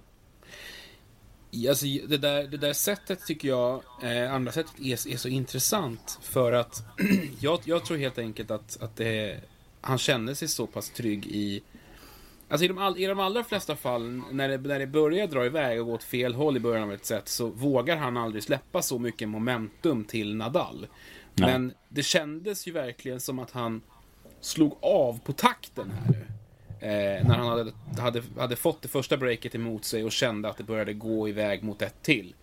Alltså, 1.68 1.86
det, 1.86 2.18
där, 2.18 2.46
det 2.46 2.56
där 2.56 2.72
sättet 2.72 3.26
tycker 3.26 3.48
jag, 3.48 3.82
eh, 4.02 4.34
andra 4.34 4.52
sättet 4.52 4.80
är, 4.80 4.92
är 4.92 5.16
så 5.16 5.28
intressant. 5.28 6.18
För 6.22 6.52
att 6.52 6.84
jag, 7.40 7.60
jag 7.64 7.84
tror 7.84 7.96
helt 7.96 8.18
enkelt 8.18 8.50
att, 8.50 8.82
att 8.82 8.96
det, 8.96 9.40
han 9.80 9.98
kände 9.98 10.34
sig 10.34 10.48
så 10.48 10.66
pass 10.66 10.90
trygg 10.90 11.26
i 11.26 11.62
Alltså 12.48 12.64
i 12.64 12.68
de, 12.68 12.78
all, 12.78 12.98
i 12.98 13.06
de 13.06 13.20
allra 13.20 13.44
flesta 13.44 13.76
fall, 13.76 14.22
när 14.30 14.48
det, 14.48 14.58
när 14.58 14.78
det 14.78 14.86
börjar 14.86 15.26
dra 15.26 15.46
iväg 15.46 15.80
och 15.80 15.86
gå 15.86 15.92
åt 15.92 16.04
fel 16.04 16.34
håll 16.34 16.56
i 16.56 16.60
början 16.60 16.82
av 16.82 16.92
ett 16.92 17.04
set, 17.04 17.28
så 17.28 17.46
vågar 17.46 17.96
han 17.96 18.16
aldrig 18.16 18.42
släppa 18.42 18.82
så 18.82 18.98
mycket 18.98 19.28
momentum 19.28 20.04
till 20.04 20.36
Nadal. 20.36 20.86
Nej. 21.34 21.52
Men 21.52 21.72
det 21.88 22.02
kändes 22.02 22.68
ju 22.68 22.72
verkligen 22.72 23.20
som 23.20 23.38
att 23.38 23.50
han 23.50 23.80
slog 24.40 24.76
av 24.80 25.20
på 25.20 25.32
takten 25.32 25.90
här. 25.90 26.26
Eh, 26.80 27.26
när 27.28 27.36
han 27.36 27.46
hade, 27.46 27.72
hade, 27.98 28.22
hade 28.38 28.56
fått 28.56 28.82
det 28.82 28.88
första 28.88 29.16
breaket 29.16 29.54
emot 29.54 29.84
sig 29.84 30.04
och 30.04 30.12
kände 30.12 30.48
att 30.48 30.56
det 30.56 30.64
började 30.64 30.92
gå 30.92 31.28
iväg 31.28 31.62
mot 31.62 31.82
ett 31.82 32.02
till. 32.02 32.34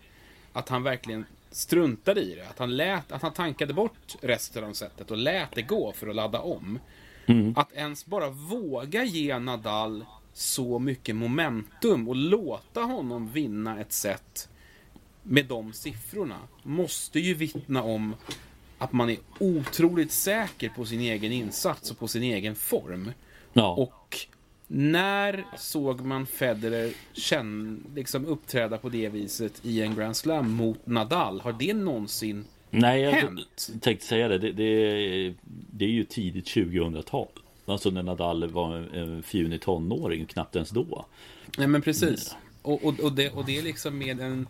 Att 0.52 0.68
han 0.68 0.82
verkligen 0.82 1.24
struntade 1.50 2.20
i 2.20 2.34
det. 2.34 2.48
Att 2.48 2.58
han, 2.58 2.76
lät, 2.76 3.12
att 3.12 3.22
han 3.22 3.32
tankade 3.32 3.74
bort 3.74 4.16
resten 4.20 4.64
av 4.64 4.72
setet 4.72 5.10
och 5.10 5.16
lät 5.16 5.52
det 5.52 5.62
gå 5.62 5.92
för 5.92 6.08
att 6.08 6.16
ladda 6.16 6.40
om. 6.40 6.78
Mm. 7.26 7.54
Att 7.56 7.72
ens 7.72 8.06
bara 8.06 8.30
våga 8.30 9.04
ge 9.04 9.38
Nadal 9.38 10.04
så 10.32 10.78
mycket 10.78 11.16
momentum 11.16 12.08
och 12.08 12.16
låta 12.16 12.80
honom 12.80 13.32
vinna 13.32 13.80
ett 13.80 13.92
set 13.92 14.48
med 15.22 15.46
de 15.46 15.72
siffrorna 15.72 16.38
måste 16.62 17.20
ju 17.20 17.34
vittna 17.34 17.82
om 17.82 18.14
att 18.78 18.92
man 18.92 19.10
är 19.10 19.18
otroligt 19.38 20.12
säker 20.12 20.68
på 20.68 20.84
sin 20.84 21.00
egen 21.00 21.32
insats 21.32 21.90
och 21.90 21.98
på 21.98 22.08
sin 22.08 22.22
egen 22.22 22.54
form. 22.54 23.10
Ja. 23.52 23.74
Och 23.74 24.18
när 24.66 25.46
såg 25.58 26.00
man 26.00 26.26
Federer 26.26 26.92
känn, 27.12 27.84
liksom 27.94 28.26
uppträda 28.26 28.78
på 28.78 28.88
det 28.88 29.08
viset 29.08 29.64
i 29.64 29.82
en 29.82 29.94
Grand 29.94 30.16
Slam 30.16 30.50
mot 30.50 30.86
Nadal? 30.86 31.40
Har 31.40 31.52
det 31.52 31.74
någonsin 31.74 32.44
Nej, 32.80 33.00
jag 33.00 33.12
hänt? 33.12 33.70
tänkte 33.80 34.06
säga 34.06 34.28
det. 34.28 34.38
Det, 34.38 34.52
det. 34.52 35.34
det, 35.70 35.84
är 35.84 35.88
ju 35.88 36.04
tidigt 36.04 36.46
2000-tal. 36.46 37.28
Alltså 37.66 37.90
när 37.90 38.02
Nadal 38.02 38.48
var 38.48 38.76
en 38.76 39.22
fjunig 39.22 39.60
tonåring, 39.60 40.26
knappt 40.26 40.56
ens 40.56 40.70
då. 40.70 41.06
Nej 41.58 41.66
men 41.66 41.82
precis. 41.82 42.30
Mm. 42.32 42.42
Och, 42.62 42.84
och, 42.84 43.00
och, 43.00 43.12
det, 43.12 43.30
och 43.30 43.44
det 43.44 43.58
är 43.58 43.62
liksom 43.62 43.98
med 43.98 44.20
en 44.20 44.46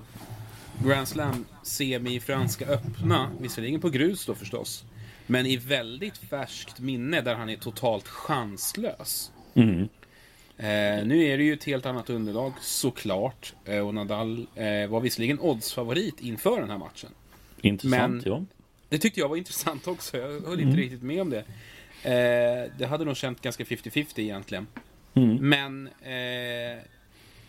Grand 0.85 1.09
Slam 1.09 1.45
semi 1.63 2.15
i 2.15 2.21
Franska 2.21 2.67
öppna, 2.67 3.31
visserligen 3.41 3.81
på 3.81 3.89
grus 3.89 4.27
då 4.27 4.35
förstås. 4.35 4.85
Men 5.27 5.47
i 5.47 5.57
väldigt 5.57 6.19
färskt 6.19 6.81
minne 6.81 7.21
där 7.21 7.35
han 7.35 7.49
är 7.49 7.57
totalt 7.57 8.09
chanslös. 8.09 9.33
Mm. 9.55 9.89
Eh, 10.59 11.07
nu 11.07 11.25
är 11.25 11.39
det 11.39 11.45
ju 11.45 11.53
ett 11.53 11.65
helt 11.65 11.87
annat 11.87 12.11
underlag 12.11 12.53
såklart. 12.61 13.55
Eh, 13.65 13.87
och 13.87 13.95
Nadal 13.95 14.47
eh, 14.55 14.87
var 14.89 15.01
visserligen 15.01 15.41
oddsfavorit 15.41 16.21
inför 16.21 16.61
den 16.61 16.71
här 16.71 16.79
matchen. 16.79 17.11
Intressant, 17.61 18.25
Men 18.25 18.33
ja. 18.33 18.45
Det 18.89 18.99
tyckte 18.99 19.21
jag 19.21 19.29
var 19.29 19.37
intressant 19.45 19.87
också. 19.87 20.17
Jag 20.17 20.29
höll 20.29 20.55
mm. 20.55 20.61
inte 20.61 20.81
riktigt 20.81 21.03
med 21.03 21.21
om 21.21 21.31
det. 21.31 21.45
Eh, 22.03 22.71
det 22.79 22.87
hade 22.87 23.05
nog 23.05 23.17
känt 23.17 23.41
ganska 23.41 23.65
50-50 23.65 24.21
egentligen. 24.21 24.67
Mm. 25.15 25.49
Men 25.49 25.87
eh, 25.87 26.83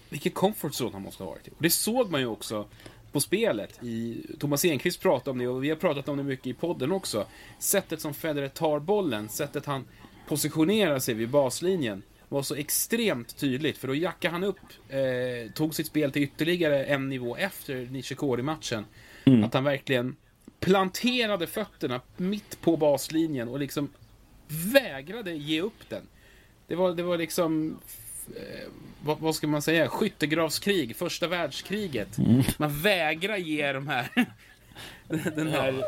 vilken 0.10 0.32
comfort 0.32 0.72
zone 0.82 0.92
han 0.94 1.02
måste 1.02 1.24
ha 1.24 1.32
varit 1.32 1.48
i. 1.48 1.52
Och 1.52 1.62
det 1.62 1.70
såg 1.70 2.12
man 2.12 2.22
ju 2.22 2.28
också 2.28 2.68
på 3.12 3.20
spelet. 3.20 3.84
I, 3.84 4.26
Thomas 4.40 4.66
Enqvist 4.66 5.02
pratade 5.02 5.32
om 5.32 5.38
det 5.38 5.48
och 5.48 5.64
vi 5.64 5.70
har 5.70 5.76
pratat 5.76 6.10
om 6.10 6.18
det 6.18 6.24
mycket 6.24 6.48
i 6.48 6.54
podden 6.54 6.92
också. 6.92 7.26
Sättet 7.60 8.02
som 8.02 8.14
Federer 8.14 8.48
tar 8.48 8.80
bollen, 8.80 9.30
sättet 9.30 9.66
han 9.66 9.86
positionerar 10.28 11.00
sig 11.00 11.14
vid 11.14 11.30
baslinjen. 11.30 12.04
var 12.30 12.44
så 12.44 12.56
extremt 12.56 13.38
tydligt. 13.38 13.78
För 13.78 13.88
då 13.88 13.96
jackade 13.96 14.32
han 14.32 14.44
upp, 14.44 14.60
eh, 14.90 15.52
tog 15.54 15.76
sitt 15.76 15.88
spel 15.88 16.12
till 16.12 16.24
ytterligare 16.24 16.86
en 16.86 17.10
nivå 17.10 17.36
efter 17.36 17.88
Nishikori-matchen. 17.92 18.86
Mm. 19.28 19.44
Att 19.44 19.54
han 19.54 19.64
verkligen 19.64 20.16
planterade 20.60 21.48
fötterna 21.48 22.02
mitt 22.18 22.62
på 22.62 22.78
baslinjen 22.78 23.48
och 23.48 23.60
liksom 23.60 23.90
vägrade 24.74 25.32
ge 25.32 25.62
upp 25.62 25.90
den. 25.90 26.04
Det 26.68 26.76
var, 26.76 26.94
det 26.94 27.04
var 27.04 27.18
liksom 27.18 27.78
eh, 28.36 28.72
vad, 29.04 29.20
vad, 29.20 29.36
ska 29.36 29.48
man 29.48 29.62
säga, 29.62 29.88
skyttegravskrig, 29.88 30.96
första 30.96 31.28
världskriget. 31.28 32.18
Mm. 32.18 32.44
Man 32.58 32.82
vägrar 32.82 33.38
ge 33.38 33.74
de 33.74 33.88
här, 33.88 34.10
den 35.36 35.48
här, 35.48 35.84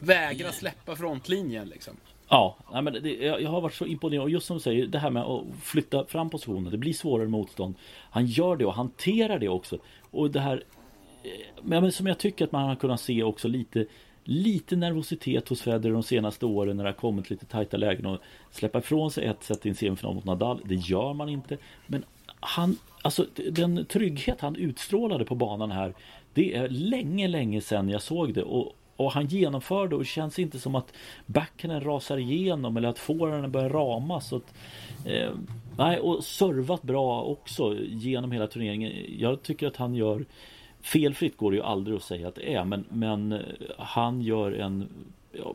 vägrar 0.00 0.50
släppa 0.50 0.96
frontlinjen 0.96 1.68
liksom. 1.68 1.96
Ja, 2.28 2.56
men 2.72 2.92
det, 2.92 3.14
jag, 3.14 3.50
har 3.50 3.60
varit 3.60 3.74
så 3.74 3.86
imponerad. 3.86 4.22
Och 4.22 4.30
just 4.30 4.46
som 4.46 4.56
du 4.56 4.62
säger, 4.62 4.86
det 4.86 4.98
här 4.98 5.10
med 5.10 5.22
att 5.22 5.44
flytta 5.62 6.06
fram 6.06 6.30
positionen. 6.30 6.72
Det 6.72 6.78
blir 6.78 6.92
svårare 6.92 7.28
motstånd. 7.28 7.74
Han 8.10 8.26
gör 8.26 8.56
det 8.56 8.64
och 8.64 8.74
hanterar 8.74 9.38
det 9.38 9.48
också. 9.48 9.78
Och 10.10 10.30
det 10.30 10.40
här 10.40 10.64
Eh, 11.24 11.62
men 11.62 11.92
som 11.92 12.06
jag 12.06 12.18
tycker 12.18 12.44
att 12.44 12.52
man 12.52 12.68
har 12.68 12.76
kunnat 12.76 13.00
se 13.00 13.22
också 13.22 13.48
lite 13.48 13.86
Lite 14.24 14.76
nervositet 14.76 15.48
hos 15.48 15.62
Federer 15.62 15.92
de 15.92 16.02
senaste 16.02 16.46
åren 16.46 16.76
när 16.76 16.84
det 16.84 16.90
har 16.90 16.94
kommit 16.94 17.30
lite 17.30 17.46
tajta 17.46 17.76
lägen 17.76 18.06
och 18.06 18.18
släppa 18.50 18.78
ifrån 18.78 19.10
sig 19.10 19.24
ett 19.26 19.44
set 19.44 19.66
i 19.66 19.68
en 19.68 19.74
semifinal 19.74 20.14
mot 20.14 20.24
Nadal. 20.24 20.60
Det 20.64 20.74
gör 20.74 21.12
man 21.12 21.28
inte. 21.28 21.58
Men 21.86 22.04
han, 22.40 22.76
alltså 23.02 23.26
den 23.50 23.86
trygghet 23.86 24.40
han 24.40 24.56
utstrålade 24.56 25.24
på 25.24 25.34
banan 25.34 25.70
här. 25.70 25.94
Det 26.34 26.54
är 26.54 26.68
länge, 26.68 27.28
länge 27.28 27.60
sedan 27.60 27.88
jag 27.88 28.02
såg 28.02 28.34
det 28.34 28.42
och, 28.42 28.76
och 28.96 29.12
han 29.12 29.26
genomför 29.26 29.88
det 29.88 29.94
och 29.94 30.02
det 30.02 30.08
känns 30.08 30.38
inte 30.38 30.58
som 30.58 30.74
att 30.74 30.92
backhanden 31.26 31.80
rasar 31.80 32.18
igenom 32.18 32.76
eller 32.76 32.88
att 32.88 32.98
forehanden 32.98 33.52
börjar 33.52 33.70
ramas. 33.70 34.32
att, 34.32 34.54
eh, 35.06 35.30
nej, 35.76 35.98
och 35.98 36.24
servat 36.24 36.82
bra 36.82 37.22
också 37.22 37.76
genom 37.80 38.32
hela 38.32 38.46
turneringen. 38.46 38.92
Jag 39.18 39.42
tycker 39.42 39.66
att 39.66 39.76
han 39.76 39.94
gör 39.94 40.24
Felfritt 40.82 41.36
går 41.36 41.50
det 41.50 41.56
ju 41.56 41.62
aldrig 41.62 41.96
att 41.96 42.02
säga 42.02 42.28
att 42.28 42.34
det 42.34 42.54
är 42.54 42.64
men, 42.64 42.84
men 42.88 43.42
han 43.78 44.22
gör 44.22 44.52
en 44.52 44.88
ja, 45.32 45.54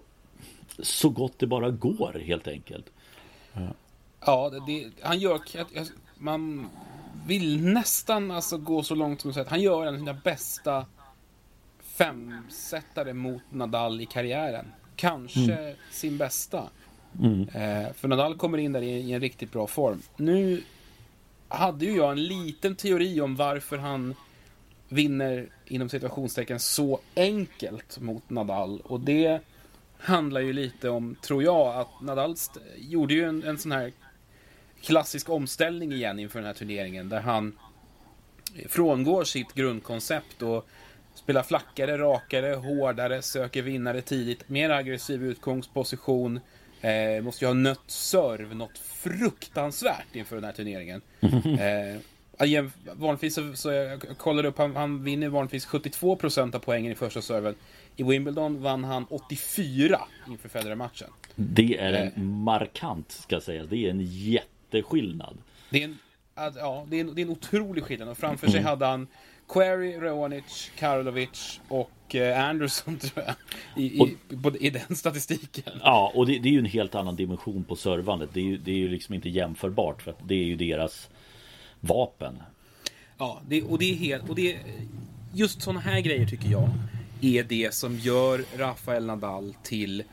så 0.79 1.10
gott 1.10 1.39
det 1.39 1.48
bara 1.48 1.69
går 1.69 2.22
helt 2.25 2.48
enkelt. 2.48 2.86
Ja, 3.53 3.67
ja 4.25 4.51
det, 4.67 4.91
han 5.01 5.19
gör 5.19 5.39
man 6.17 6.69
vill 7.27 7.63
nästan 7.63 8.31
alltså 8.31 8.57
gå 8.57 8.84
så 8.84 8.96
långt 8.96 9.22
som 9.22 9.29
att 9.29 9.34
säga 9.34 9.43
att 9.43 9.50
han 9.50 9.62
gör 9.62 9.86
en 9.86 9.93
av 9.93 9.98
sina 9.98 10.13
bästa 10.13 10.86
femsättare 11.84 13.13
mot 13.13 13.41
Nadal 13.50 14.01
i 14.01 14.05
karriären. 14.05 14.65
Kanske 14.96 15.53
mm. 15.53 15.75
sin 15.91 16.17
bästa. 16.17 16.63
Mm. 17.19 17.41
Eh, 17.41 17.93
för 17.93 18.07
Nadal 18.07 18.38
kommer 18.38 18.57
in 18.57 18.74
där 18.74 18.81
i, 18.81 18.89
i 18.89 19.13
en 19.13 19.22
riktigt 19.22 19.51
bra 19.51 19.67
form. 19.67 20.01
Nu 20.17 20.63
hade 21.48 21.86
ju 21.86 21.96
jag 21.96 22.12
en 22.12 22.24
liten 22.24 22.75
teori 22.75 23.22
om 23.22 23.36
varför 23.36 23.77
han 23.77 24.15
vinner 24.89 25.50
inom 25.65 25.89
situationstecken 25.89 26.60
så 26.60 27.00
enkelt 27.15 28.00
mot 28.00 28.29
Nadal. 28.29 28.82
Och 28.84 29.00
det 29.00 29.39
handlar 29.98 30.41
ju 30.41 30.53
lite 30.53 30.89
om, 30.89 31.15
tror 31.22 31.44
jag, 31.44 31.75
att 31.75 32.01
Nadal 32.01 32.36
gjorde 32.77 33.13
ju 33.13 33.24
en, 33.24 33.44
en 33.44 33.58
sån 33.58 33.72
här 33.72 33.91
klassisk 34.82 35.29
omställning 35.29 35.94
igen 35.94 36.20
inför 36.20 36.39
den 36.39 36.46
här 36.46 36.53
turneringen 36.53 37.10
där 37.10 37.22
han 37.22 37.58
frångår 38.67 39.24
sitt 39.24 39.53
grundkoncept 39.53 40.41
och 40.41 40.67
spelar 41.15 41.44
flackare, 41.44 41.98
rakare, 41.98 42.56
hårdare, 42.56 43.22
söker 43.22 43.62
vinnare 43.62 44.01
tidigt, 44.01 44.50
mer 44.50 44.70
aggressiv 44.70 45.24
utgångsposition. 45.24 46.39
Eh, 46.82 47.24
måste 47.24 47.46
ju 47.46 47.50
ha 47.50 47.53
nött 47.53 47.91
serv 47.91 48.56
något 48.56 48.77
fruktansvärt 48.77 50.15
inför 50.15 50.36
den 50.36 50.46
här 50.46 50.51
turneringen. 50.51 51.01
Eh, 51.60 52.01
Vanligtvis 52.94 53.36
så, 53.36 53.53
så 53.53 53.72
jag 53.72 54.17
kollade 54.17 54.48
upp, 54.48 54.58
han, 54.58 54.75
han 54.75 55.03
vinner 55.03 55.29
vanligtvis 55.29 55.67
72% 55.67 56.56
av 56.56 56.60
poängen 56.60 56.91
i 56.91 56.96
första 56.96 57.22
serven. 57.22 57.56
I 57.96 58.03
Wimbledon 58.03 58.62
vann 58.62 58.84
han 58.84 59.06
84 59.10 60.01
inför 60.27 60.50
Federer-matchen. 60.50 61.10
Det 61.36 61.77
är 61.77 61.94
en 61.94 62.08
eh. 62.08 62.20
markant, 62.22 63.12
ska 63.12 63.41
sägas. 63.41 63.67
Det 63.70 63.77
är 63.77 63.89
en 63.89 64.01
jätteskillnad. 64.01 65.38
Det 65.70 65.84
är 65.84 65.86
en, 65.86 65.98
ja, 66.36 66.86
det 66.89 66.98
är 66.98 67.01
en, 67.01 67.15
det 67.15 67.22
är 67.22 67.25
en 67.25 67.32
otrolig 67.32 67.84
skillnad. 67.84 68.10
Och 68.10 68.17
framför 68.17 68.48
sig 68.48 68.60
mm. 68.60 68.70
hade 68.70 68.86
han 68.86 69.08
Query, 69.48 69.98
Raonic, 69.98 70.72
Karlovic 70.75 71.60
och 71.67 72.15
eh, 72.15 72.50
Anderson 72.50 72.98
tror 73.00 73.25
jag. 73.25 73.36
I, 73.84 74.00
och, 74.00 74.08
i, 74.08 74.67
i, 74.67 74.70
den 74.70 74.96
statistiken. 74.96 75.74
Ja, 75.84 76.12
och 76.15 76.25
det, 76.25 76.39
det, 76.39 76.50
är 76.50 76.53
ju 76.53 76.60
en 76.60 76.65
helt 76.65 76.96
annan 76.96 77.15
dimension 77.15 77.63
på 77.63 77.75
servandet. 77.75 78.29
Det 78.34 78.39
är 78.39 78.44
ju, 78.44 78.58
det 78.58 78.72
är 78.72 78.77
ju 78.77 78.88
liksom 78.89 79.15
inte 79.15 79.29
jämförbart. 79.29 80.01
För 80.01 80.12
att 80.12 80.20
det 80.27 80.36
är 80.36 80.44
ju 80.44 80.56
deras 80.56 81.10
vapen. 81.88 82.44
Ja, 83.17 83.41
det, 83.48 83.62
och 83.63 83.79
det 83.79 83.91
är 83.91 83.96
helt... 83.96 84.29
Och 84.29 84.36
det, 84.36 84.58
just 85.34 85.62
sådana 85.62 85.79
här 85.79 86.00
grejer 86.00 86.25
tycker 86.25 86.50
jag 86.50 86.70
är 87.22 87.44
det 87.44 87.74
som 87.74 87.96
gör 88.00 88.46
Rafael 88.58 89.06
Nadal 89.06 89.56
till... 89.63 90.03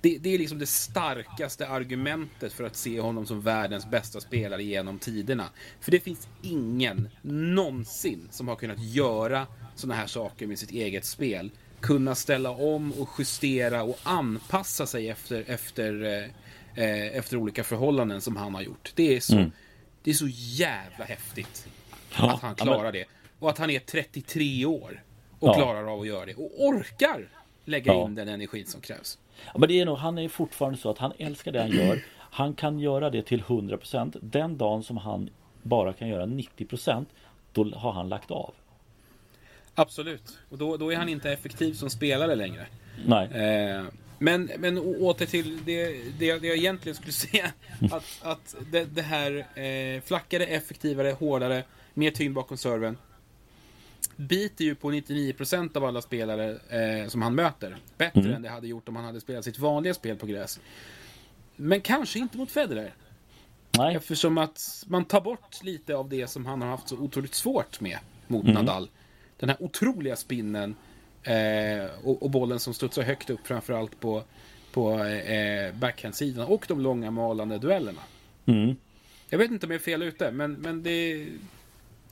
Det, 0.00 0.18
det, 0.18 0.34
är 0.34 0.38
liksom 0.38 0.58
det 0.58 0.66
starkaste 0.66 1.68
argumentet 1.68 2.52
för 2.52 2.64
att 2.64 2.76
se 2.76 3.00
honom 3.00 3.26
som 3.26 3.40
världens 3.40 3.90
bästa 3.90 4.20
spelare 4.20 4.62
genom 4.62 4.98
tiderna. 4.98 5.48
För 5.80 5.90
det 5.90 6.00
finns 6.00 6.28
ingen 6.42 7.08
någonsin 7.22 8.28
som 8.30 8.48
har 8.48 8.56
kunnat 8.56 8.78
göra 8.82 9.46
sådana 9.74 9.94
här 9.94 10.06
saker 10.06 10.46
med 10.46 10.58
sitt 10.58 10.70
eget 10.70 11.04
spel. 11.04 11.50
Kunna 11.80 12.14
ställa 12.14 12.50
om 12.50 12.92
och 12.92 13.08
justera 13.18 13.82
och 13.82 13.98
anpassa 14.02 14.86
sig 14.86 15.08
efter, 15.08 15.44
efter, 15.46 16.02
eh, 16.04 16.84
eh 16.84 17.16
efter 17.16 17.36
olika 17.36 17.64
förhållanden 17.64 18.20
som 18.20 18.36
han 18.36 18.54
har 18.54 18.62
gjort. 18.62 18.92
Det 18.94 19.16
är 19.16 19.20
så... 19.20 19.36
Mm 19.36 19.50
det 20.08 20.12
är 20.12 20.14
så 20.14 20.28
jävla 20.30 21.04
häftigt 21.04 21.68
ja, 22.18 22.32
att 22.34 22.42
han 22.42 22.54
klarar 22.54 22.82
men... 22.82 22.92
det. 22.92 23.04
Och 23.38 23.50
att 23.50 23.58
han 23.58 23.70
är 23.70 23.78
33 23.78 24.64
år 24.64 25.02
och 25.38 25.48
ja. 25.48 25.54
klarar 25.54 25.92
av 25.92 26.00
att 26.00 26.06
göra 26.06 26.26
det. 26.26 26.34
Och 26.34 26.50
orkar 26.56 27.28
lägga 27.64 27.92
ja. 27.92 28.04
in 28.04 28.14
den 28.14 28.28
energin 28.28 28.66
som 28.66 28.80
krävs. 28.80 29.18
Men 29.54 29.68
det 29.68 29.80
är 29.80 29.86
nog, 29.86 29.98
han 29.98 30.18
är 30.18 30.28
fortfarande 30.28 30.78
så 30.78 30.90
att 30.90 30.98
han 30.98 31.12
älskar 31.18 31.52
det 31.52 31.60
han 31.60 31.70
gör. 31.70 32.04
Han 32.18 32.54
kan 32.54 32.78
göra 32.80 33.10
det 33.10 33.22
till 33.22 33.42
100%. 33.42 34.18
Den 34.20 34.58
dagen 34.58 34.82
som 34.82 34.96
han 34.96 35.30
bara 35.62 35.92
kan 35.92 36.08
göra 36.08 36.26
90% 36.26 37.06
då 37.52 37.70
har 37.74 37.92
han 37.92 38.08
lagt 38.08 38.30
av. 38.30 38.54
Absolut. 39.74 40.38
Och 40.48 40.58
då, 40.58 40.76
då 40.76 40.92
är 40.92 40.96
han 40.96 41.08
inte 41.08 41.32
effektiv 41.32 41.74
som 41.74 41.90
spelare 41.90 42.34
längre. 42.34 42.66
Nej. 43.06 43.26
Eh, 43.26 43.84
men, 44.18 44.50
men 44.58 44.78
åter 44.78 45.26
till 45.26 45.64
det, 45.64 45.84
det, 46.18 46.38
det 46.38 46.46
jag 46.46 46.56
egentligen 46.56 46.96
skulle 46.96 47.12
säga. 47.28 47.52
Att, 47.92 48.04
att 48.22 48.56
det, 48.70 48.84
det 48.84 49.02
här 49.02 49.46
eh, 49.58 50.02
flackare, 50.02 50.46
effektivare, 50.46 51.10
hårdare, 51.10 51.64
mer 51.94 52.10
tyngd 52.10 52.34
bakom 52.34 52.56
serven. 52.56 52.96
Biter 54.16 54.64
ju 54.64 54.74
på 54.74 54.90
99% 54.90 55.76
av 55.76 55.84
alla 55.84 56.02
spelare 56.02 56.58
eh, 56.68 57.08
som 57.08 57.22
han 57.22 57.34
möter. 57.34 57.76
Bättre 57.98 58.20
mm. 58.20 58.34
än 58.34 58.42
det 58.42 58.48
hade 58.48 58.68
gjort 58.68 58.88
om 58.88 58.96
han 58.96 59.04
hade 59.04 59.20
spelat 59.20 59.44
sitt 59.44 59.58
vanliga 59.58 59.94
spel 59.94 60.16
på 60.16 60.26
gräs. 60.26 60.60
Men 61.56 61.80
kanske 61.80 62.18
inte 62.18 62.38
mot 62.38 62.50
Federer. 62.50 62.94
Nej. 63.78 63.96
Eftersom 63.96 64.38
att 64.38 64.84
man 64.86 65.04
tar 65.04 65.20
bort 65.20 65.62
lite 65.62 65.96
av 65.96 66.08
det 66.08 66.26
som 66.26 66.46
han 66.46 66.62
har 66.62 66.68
haft 66.68 66.88
så 66.88 66.96
otroligt 66.96 67.34
svårt 67.34 67.80
med 67.80 67.98
mot 68.26 68.44
mm. 68.44 68.54
Nadal. 68.54 68.90
Den 69.36 69.48
här 69.48 69.62
otroliga 69.62 70.16
spinnen 70.16 70.76
och, 72.02 72.22
och, 72.22 72.30
bollen 72.30 72.58
som 72.58 72.74
studsar 72.74 73.02
högt 73.02 73.30
upp 73.30 73.46
framförallt 73.46 74.00
på, 74.00 74.22
på 74.72 75.04
eh, 75.04 75.74
backhandsidan 75.74 76.46
och 76.46 76.64
de 76.68 76.80
långa 76.80 77.10
malande 77.10 77.58
duellerna. 77.58 78.00
Mm. 78.46 78.76
Jag 79.30 79.38
vet 79.38 79.50
inte 79.50 79.66
om 79.66 79.72
jag 79.72 79.78
är 79.78 79.84
fel 79.84 80.02
ute, 80.02 80.30
men, 80.30 80.52
men 80.52 80.82
det, 80.82 81.14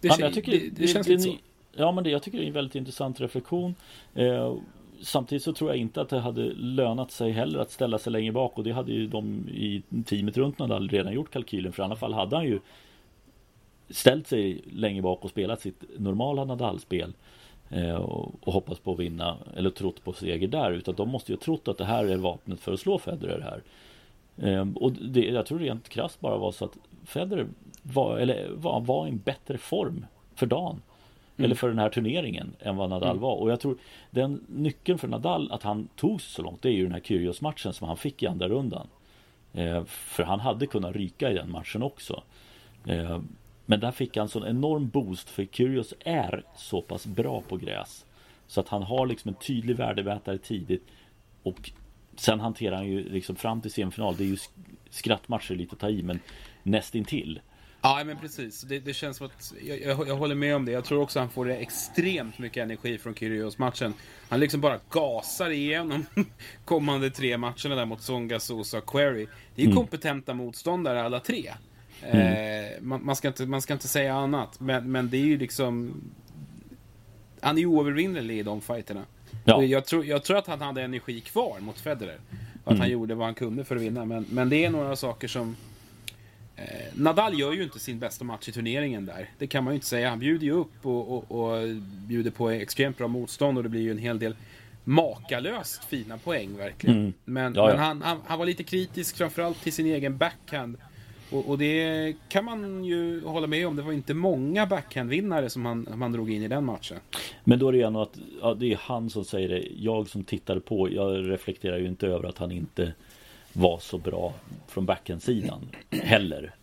det, 0.00 0.08
ja, 0.08 0.16
men 0.18 0.32
tycker, 0.32 0.52
det, 0.52 0.58
det, 0.58 0.70
det 0.70 0.88
känns 0.88 1.08
lite 1.08 1.22
så. 1.22 1.36
Ja, 1.72 1.92
men 1.92 2.04
det, 2.04 2.10
jag 2.10 2.22
tycker 2.22 2.38
det 2.38 2.44
är 2.44 2.48
en 2.48 2.52
väldigt 2.52 2.74
intressant 2.74 3.20
reflektion. 3.20 3.74
Eh, 4.14 4.56
samtidigt 5.02 5.42
så 5.42 5.52
tror 5.52 5.70
jag 5.70 5.76
inte 5.76 6.00
att 6.00 6.08
det 6.08 6.20
hade 6.20 6.52
lönat 6.52 7.10
sig 7.10 7.32
heller 7.32 7.58
att 7.58 7.70
ställa 7.70 7.98
sig 7.98 8.12
längre 8.12 8.32
bak 8.32 8.58
och 8.58 8.64
det 8.64 8.72
hade 8.72 8.92
ju 8.92 9.06
de 9.06 9.48
i 9.48 9.82
teamet 10.06 10.36
runt 10.36 10.58
Nadal 10.58 10.88
redan 10.88 11.12
gjort 11.12 11.30
kalkylen 11.30 11.72
för 11.72 11.82
i 11.82 11.84
alla 11.84 11.96
fall 11.96 12.12
hade 12.14 12.36
han 12.36 12.44
ju 12.44 12.60
ställt 13.90 14.26
sig 14.26 14.60
längre 14.72 15.02
bak 15.02 15.24
och 15.24 15.30
spelat 15.30 15.60
sitt 15.60 15.84
normala 15.98 16.44
Nadal-spel. 16.44 17.12
Eh, 17.70 17.94
och 17.94 18.52
hoppas 18.52 18.78
på 18.78 18.92
att 18.92 18.98
vinna 18.98 19.36
eller 19.56 19.70
trott 19.70 20.04
på 20.04 20.12
seger 20.12 20.48
där 20.48 20.72
utan 20.72 20.94
de 20.94 21.08
måste 21.08 21.32
ju 21.32 21.36
ha 21.36 21.42
trott 21.42 21.68
att 21.68 21.78
det 21.78 21.84
här 21.84 22.04
är 22.04 22.16
vapnet 22.16 22.60
för 22.60 22.72
att 22.72 22.80
slå 22.80 22.98
Federer 22.98 23.40
här. 23.40 23.62
Eh, 24.48 24.66
och 24.74 24.92
det, 24.92 25.20
jag 25.20 25.46
tror 25.46 25.58
rent 25.58 25.88
krasst 25.88 26.20
bara 26.20 26.36
var 26.36 26.52
så 26.52 26.64
att 26.64 26.76
Federer 27.04 27.46
var, 27.82 28.18
eller 28.18 28.48
var, 28.50 28.80
var 28.80 29.06
i 29.06 29.10
en 29.10 29.18
bättre 29.18 29.58
form 29.58 30.06
för 30.34 30.46
dagen. 30.46 30.82
Mm. 31.36 31.44
Eller 31.44 31.54
för 31.54 31.68
den 31.68 31.78
här 31.78 31.88
turneringen 31.88 32.52
än 32.60 32.76
vad 32.76 32.90
Nadal 32.90 33.10
mm. 33.10 33.22
var. 33.22 33.34
Och 33.34 33.50
jag 33.50 33.60
tror 33.60 33.76
den 34.10 34.44
nyckeln 34.48 34.98
för 34.98 35.08
Nadal 35.08 35.52
att 35.52 35.62
han 35.62 35.88
tog 35.96 36.20
sig 36.20 36.30
så 36.30 36.42
långt 36.42 36.62
det 36.62 36.68
är 36.68 36.72
ju 36.72 36.82
den 36.82 36.92
här 36.92 37.00
Kyrgios-matchen 37.00 37.72
som 37.72 37.88
han 37.88 37.96
fick 37.96 38.22
i 38.22 38.26
andra 38.26 38.48
rundan. 38.48 38.86
Eh, 39.52 39.84
för 39.84 40.22
han 40.22 40.40
hade 40.40 40.66
kunnat 40.66 40.96
ryka 40.96 41.30
i 41.30 41.34
den 41.34 41.50
matchen 41.50 41.82
också. 41.82 42.22
Men 43.66 43.80
där 43.80 43.92
fick 43.92 44.16
han 44.16 44.28
sån 44.28 44.46
enorm 44.46 44.88
boost 44.88 45.30
för 45.30 45.44
Kyrgios 45.44 45.94
är 46.00 46.44
så 46.56 46.82
pass 46.82 47.06
bra 47.06 47.42
på 47.48 47.56
gräs. 47.56 48.04
Så 48.46 48.60
att 48.60 48.68
han 48.68 48.82
har 48.82 49.06
liksom 49.06 49.28
en 49.28 49.34
tydlig 49.34 49.76
värdemätare 49.76 50.38
tidigt. 50.38 50.86
Och 51.42 51.70
Sen 52.16 52.40
hanterar 52.40 52.76
han 52.76 52.86
ju 52.86 53.08
liksom 53.08 53.36
fram 53.36 53.60
till 53.60 53.70
semifinal. 53.70 54.16
Det 54.16 54.24
är 54.24 54.28
ju 54.28 54.36
skrattmatcher 54.90 55.54
lite 55.54 55.72
att 55.72 55.78
ta 55.78 55.88
i 55.88 56.02
men 56.02 56.20
nästintill. 56.62 57.40
Ja, 57.82 58.02
men 58.04 58.16
precis. 58.16 58.60
Det, 58.60 58.78
det 58.78 58.94
känns 58.94 59.16
som 59.16 59.26
att 59.26 59.54
jag, 59.62 59.80
jag, 59.80 60.08
jag, 60.08 60.16
håller 60.16 60.34
med 60.34 60.56
om 60.56 60.64
det. 60.64 60.72
Jag 60.72 60.84
tror 60.84 61.00
också 61.02 61.18
att 61.18 61.22
han 61.22 61.30
får 61.30 61.50
extremt 61.50 62.38
mycket 62.38 62.62
energi 62.62 62.98
från 62.98 63.14
Kyrgios-matchen. 63.14 63.94
Han 64.28 64.40
liksom 64.40 64.60
bara 64.60 64.80
gasar 64.90 65.50
igenom 65.50 66.06
kommande 66.64 67.10
tre 67.10 67.36
matcherna 67.36 67.74
där 67.74 67.84
mot 67.84 68.02
Songa, 68.02 68.40
Sosa 68.40 68.78
och 68.78 68.86
Query. 68.86 69.26
Det 69.54 69.62
är 69.62 69.66
ju 69.66 69.70
mm. 69.70 69.76
kompetenta 69.76 70.34
motståndare 70.34 71.02
alla 71.02 71.20
tre. 71.20 71.52
Mm. 72.02 72.64
Eh, 72.64 72.70
man, 72.80 73.04
man, 73.04 73.16
ska 73.16 73.28
inte, 73.28 73.46
man 73.46 73.62
ska 73.62 73.72
inte 73.72 73.88
säga 73.88 74.14
annat. 74.14 74.60
Men, 74.60 74.92
men 74.92 75.10
det 75.10 75.16
är 75.16 75.24
ju 75.24 75.38
liksom... 75.38 76.00
Han 77.40 77.56
är 77.56 77.60
ju 77.60 77.66
oövervinnelig 77.66 78.38
i 78.38 78.42
de 78.42 78.60
fighterna. 78.60 79.04
Ja. 79.44 79.62
Jag, 79.62 79.86
tror, 79.86 80.04
jag 80.04 80.24
tror 80.24 80.38
att 80.38 80.46
han 80.46 80.60
hade 80.60 80.82
energi 80.82 81.20
kvar 81.20 81.60
mot 81.60 81.80
Federer. 81.80 82.18
Och 82.64 82.72
att 82.72 82.76
mm. 82.76 82.80
han 82.80 82.90
gjorde 82.90 83.14
vad 83.14 83.26
han 83.26 83.34
kunde 83.34 83.64
för 83.64 83.76
att 83.76 83.82
vinna. 83.82 84.04
Men, 84.04 84.26
men 84.30 84.48
det 84.48 84.64
är 84.64 84.70
några 84.70 84.96
saker 84.96 85.28
som 85.28 85.56
Eh, 86.56 86.64
Nadal 86.94 87.38
gör 87.38 87.52
ju 87.52 87.62
inte 87.62 87.78
sin 87.78 87.98
bästa 87.98 88.24
match 88.24 88.48
i 88.48 88.52
turneringen 88.52 89.06
där. 89.06 89.30
Det 89.38 89.46
kan 89.46 89.64
man 89.64 89.72
ju 89.72 89.74
inte 89.74 89.86
säga. 89.86 90.10
Han 90.10 90.18
bjuder 90.18 90.44
ju 90.44 90.52
upp 90.52 90.86
och, 90.86 91.16
och, 91.16 91.30
och 91.30 91.68
bjuder 92.06 92.30
på 92.30 92.50
extremt 92.50 92.98
bra 92.98 93.08
motstånd 93.08 93.56
och 93.58 93.64
det 93.64 93.70
blir 93.70 93.80
ju 93.80 93.90
en 93.90 93.98
hel 93.98 94.18
del 94.18 94.36
makalöst 94.84 95.84
fina 95.84 96.18
poäng 96.18 96.56
verkligen. 96.56 96.98
Mm. 96.98 97.12
Men, 97.24 97.54
ja, 97.54 97.68
ja. 97.68 97.76
men 97.76 97.84
han, 97.84 98.02
han, 98.02 98.18
han, 98.26 98.38
var 98.38 98.46
lite 98.46 98.62
kritisk 98.62 99.16
framförallt 99.16 99.62
till 99.62 99.72
sin 99.72 99.86
egen 99.86 100.16
backhand. 100.16 100.76
Och, 101.30 101.48
och, 101.48 101.58
det 101.58 102.14
kan 102.28 102.44
man 102.44 102.84
ju 102.84 103.24
hålla 103.24 103.46
med 103.46 103.66
om. 103.66 103.76
Det 103.76 103.82
var 103.82 103.92
inte 103.92 104.14
många 104.14 104.66
backhandvinnare 104.66 105.50
som 105.50 105.66
han, 105.66 105.86
han 106.00 106.12
drog 106.12 106.32
in 106.32 106.42
i 106.42 106.48
den 106.48 106.64
matchen. 106.64 106.96
Men 107.44 107.58
då 107.58 107.68
är 107.68 107.72
det 107.72 107.78
ju 107.78 107.84
ändå 107.84 108.02
att 108.02 108.18
ja, 108.42 108.54
det 108.54 108.72
är 108.72 108.76
han 108.80 109.10
som 109.10 109.24
säger 109.24 109.48
det. 109.48 109.68
Jag 109.76 110.08
som 110.08 110.24
tittade 110.24 110.60
på, 110.60 110.92
jag 110.92 111.30
reflekterar 111.30 111.78
ju 111.78 111.86
inte 111.86 112.06
över 112.06 112.28
att 112.28 112.38
han 112.38 112.52
inte 112.52 112.92
var 113.52 113.78
så 113.78 113.98
bra 113.98 114.34
från 114.68 114.86
backhandsidan 114.86 115.68
heller. 115.90 116.54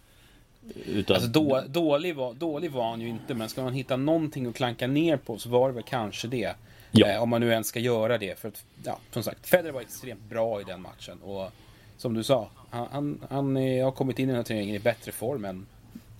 Utan... 0.86 1.16
Alltså, 1.16 1.30
då, 1.30 1.64
dålig, 1.68 2.16
var, 2.16 2.34
dålig 2.34 2.72
var 2.72 2.90
han 2.90 3.02
ju 3.02 3.08
inte, 3.08 3.34
men 3.34 3.50
ska 3.50 3.64
man 3.64 3.74
hitta 3.74 3.98
någonting 3.98 4.48
att 4.48 4.56
klanka 4.56 4.88
ner 4.88 5.18
på 5.18 5.38
så 5.38 5.50
var 5.50 5.68
det 5.68 5.74
väl 5.74 5.84
kanske 5.84 6.28
det. 6.28 6.56
Ja. 6.92 7.08
Eh, 7.08 7.24
om 7.24 7.30
man 7.30 7.42
nu 7.42 7.52
ens 7.52 7.68
ska 7.68 7.80
göra 7.80 8.18
det. 8.18 8.40
För 8.40 8.48
att, 8.48 8.66
ja, 8.84 9.00
som 9.12 9.24
sagt, 9.24 9.48
Federer 9.48 9.72
var 9.72 9.82
extremt 9.82 10.30
bra 10.30 10.62
i 10.62 10.64
den 10.64 10.82
matchen. 10.82 11.18
Och 11.22 11.52
som 11.98 12.14
du 12.14 12.24
sa, 12.24 12.50
han, 12.74 12.88
han, 12.92 13.20
han 13.30 13.58
är, 13.58 13.84
har 13.84 13.92
kommit 13.92 14.20
in 14.20 14.24
i 14.24 14.28
den 14.28 14.36
här 14.36 14.44
turneringen 14.44 14.76
i 14.76 14.80
bättre 14.80 15.12
form 15.12 15.46
än, 15.46 15.66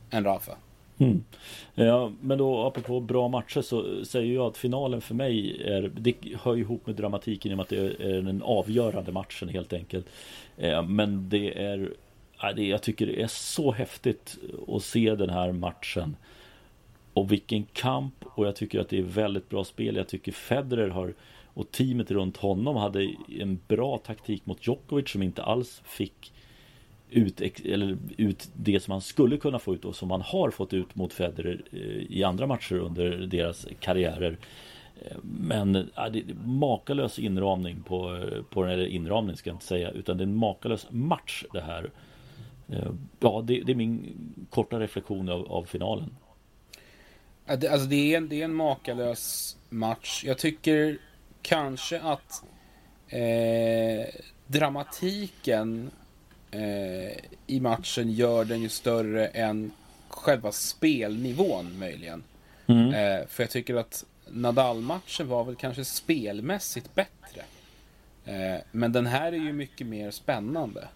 än 0.10 0.24
Rafa. 0.24 0.58
Mm. 0.98 1.24
Ja, 1.74 2.12
men 2.22 2.38
då 2.38 2.64
apropå 2.64 3.00
bra 3.00 3.28
matcher 3.28 3.62
så 3.62 4.06
säger 4.06 4.34
jag 4.36 4.46
att 4.46 4.58
finalen 4.58 5.02
för 5.02 5.16
mig 5.16 5.64
är 5.64 5.92
Det 5.96 6.16
hör 6.42 6.58
ihop 6.58 6.88
med 6.88 6.96
dramatiken 6.96 7.52
i 7.52 7.54
och 7.54 7.58
med 7.58 7.64
att 7.64 7.70
det 7.70 7.78
är 7.78 8.22
den 8.22 8.42
avgörande 8.42 9.12
matchen 9.12 9.50
helt 9.50 9.74
enkelt 9.74 10.06
eh, 10.58 10.84
Men 10.84 11.30
det 11.30 11.64
är 11.64 11.94
Jag 12.56 12.82
tycker 12.82 13.06
det 13.06 13.22
är 13.22 13.28
så 13.28 13.72
häftigt 13.72 14.38
att 14.68 14.84
se 14.84 15.16
den 15.16 15.30
här 15.30 15.52
matchen 15.52 16.16
Och 17.14 17.32
vilken 17.32 17.64
kamp 17.64 18.14
och 18.24 18.48
jag 18.48 18.56
tycker 18.56 18.80
att 18.80 18.90
det 18.90 18.98
är 18.98 19.04
väldigt 19.04 19.50
bra 19.50 19.64
spel 19.64 19.96
Jag 19.96 20.08
tycker 20.08 20.32
Federer 20.32 20.90
har 20.90 21.14
och 21.54 21.72
teamet 21.72 22.12
runt 22.12 22.38
honom 22.38 22.76
hade 22.76 23.16
en 23.40 23.60
bra 23.68 23.98
taktik 23.98 24.46
mot 24.46 24.68
Djokovic 24.68 25.10
som 25.10 25.24
inte 25.24 25.44
alls 25.44 25.82
fick 25.86 26.34
ut, 27.14 27.42
eller 27.66 27.98
ut 28.18 28.50
det 28.54 28.80
som 28.80 28.92
han 28.92 29.02
skulle 29.02 29.38
kunna 29.38 29.60
få 29.60 29.74
ut 29.74 29.86
och 29.86 29.96
som 29.96 30.12
han 30.12 30.22
har 30.22 30.52
fått 30.52 30.74
ut 30.74 30.96
mot 30.96 31.14
Federer 31.14 31.62
eh, 31.72 32.18
i 32.18 32.24
andra 32.24 32.48
matcher 32.48 32.76
under 32.76 33.10
deras 33.18 33.68
karriärer. 33.80 34.38
Eh, 35.02 35.18
men 35.24 35.90
ja, 35.96 36.10
det 36.10 36.20
är 36.20 36.36
makalös 36.46 37.20
inramning 37.20 37.84
på, 37.84 38.16
eh, 38.16 38.44
på 38.44 38.64
den, 38.64 38.72
eller 38.72 38.86
inramning 38.86 39.38
ska 39.38 39.50
jag 39.50 39.56
inte 39.56 39.66
säga, 39.66 39.92
utan 39.92 40.18
det 40.18 40.22
är 40.24 40.28
en 40.28 40.36
makalös 40.36 40.88
match 40.90 41.44
det 41.54 41.62
här. 41.62 41.92
Ja, 43.20 43.44
det, 43.46 43.62
det 43.62 43.72
är 43.72 43.76
min 43.76 44.16
korta 44.50 44.80
reflektion 44.80 45.30
av, 45.30 45.52
av 45.52 45.64
finalen. 45.64 46.16
Alltså 47.48 47.88
det 47.88 48.14
är, 48.14 48.18
en, 48.18 48.30
det 48.30 48.42
är 48.42 48.46
en 48.46 48.54
makalös 48.54 49.58
match. 49.70 50.24
Jag 50.26 50.38
tycker 50.38 50.98
kanske 51.42 52.00
att 52.00 52.44
eh, 53.08 54.06
dramatiken 54.48 55.92
eh, 56.54 57.18
i 57.48 57.60
matchen 57.60 58.12
gör 58.12 58.46
den 58.46 58.62
ju 58.62 58.70
större 58.70 59.28
än 59.28 59.72
själva 60.10 60.52
spelnivån 60.52 61.80
möjligen. 61.80 62.24
Mm. 62.68 62.88
Eh, 62.88 63.28
för 63.28 63.44
jag 63.44 63.50
tycker 63.50 63.76
att 63.76 64.06
Nadal-matchen 64.28 65.28
var 65.28 65.44
väl 65.44 65.56
kanske 65.56 65.86
spelmässigt 65.86 66.96
bättre. 66.96 67.42
Eh, 68.26 68.62
men 68.72 68.92
den 68.92 69.06
här 69.06 69.32
är 69.32 69.38
ju 69.38 69.54
mycket 69.54 69.88
mer 69.88 70.12
spännande. 70.12 70.88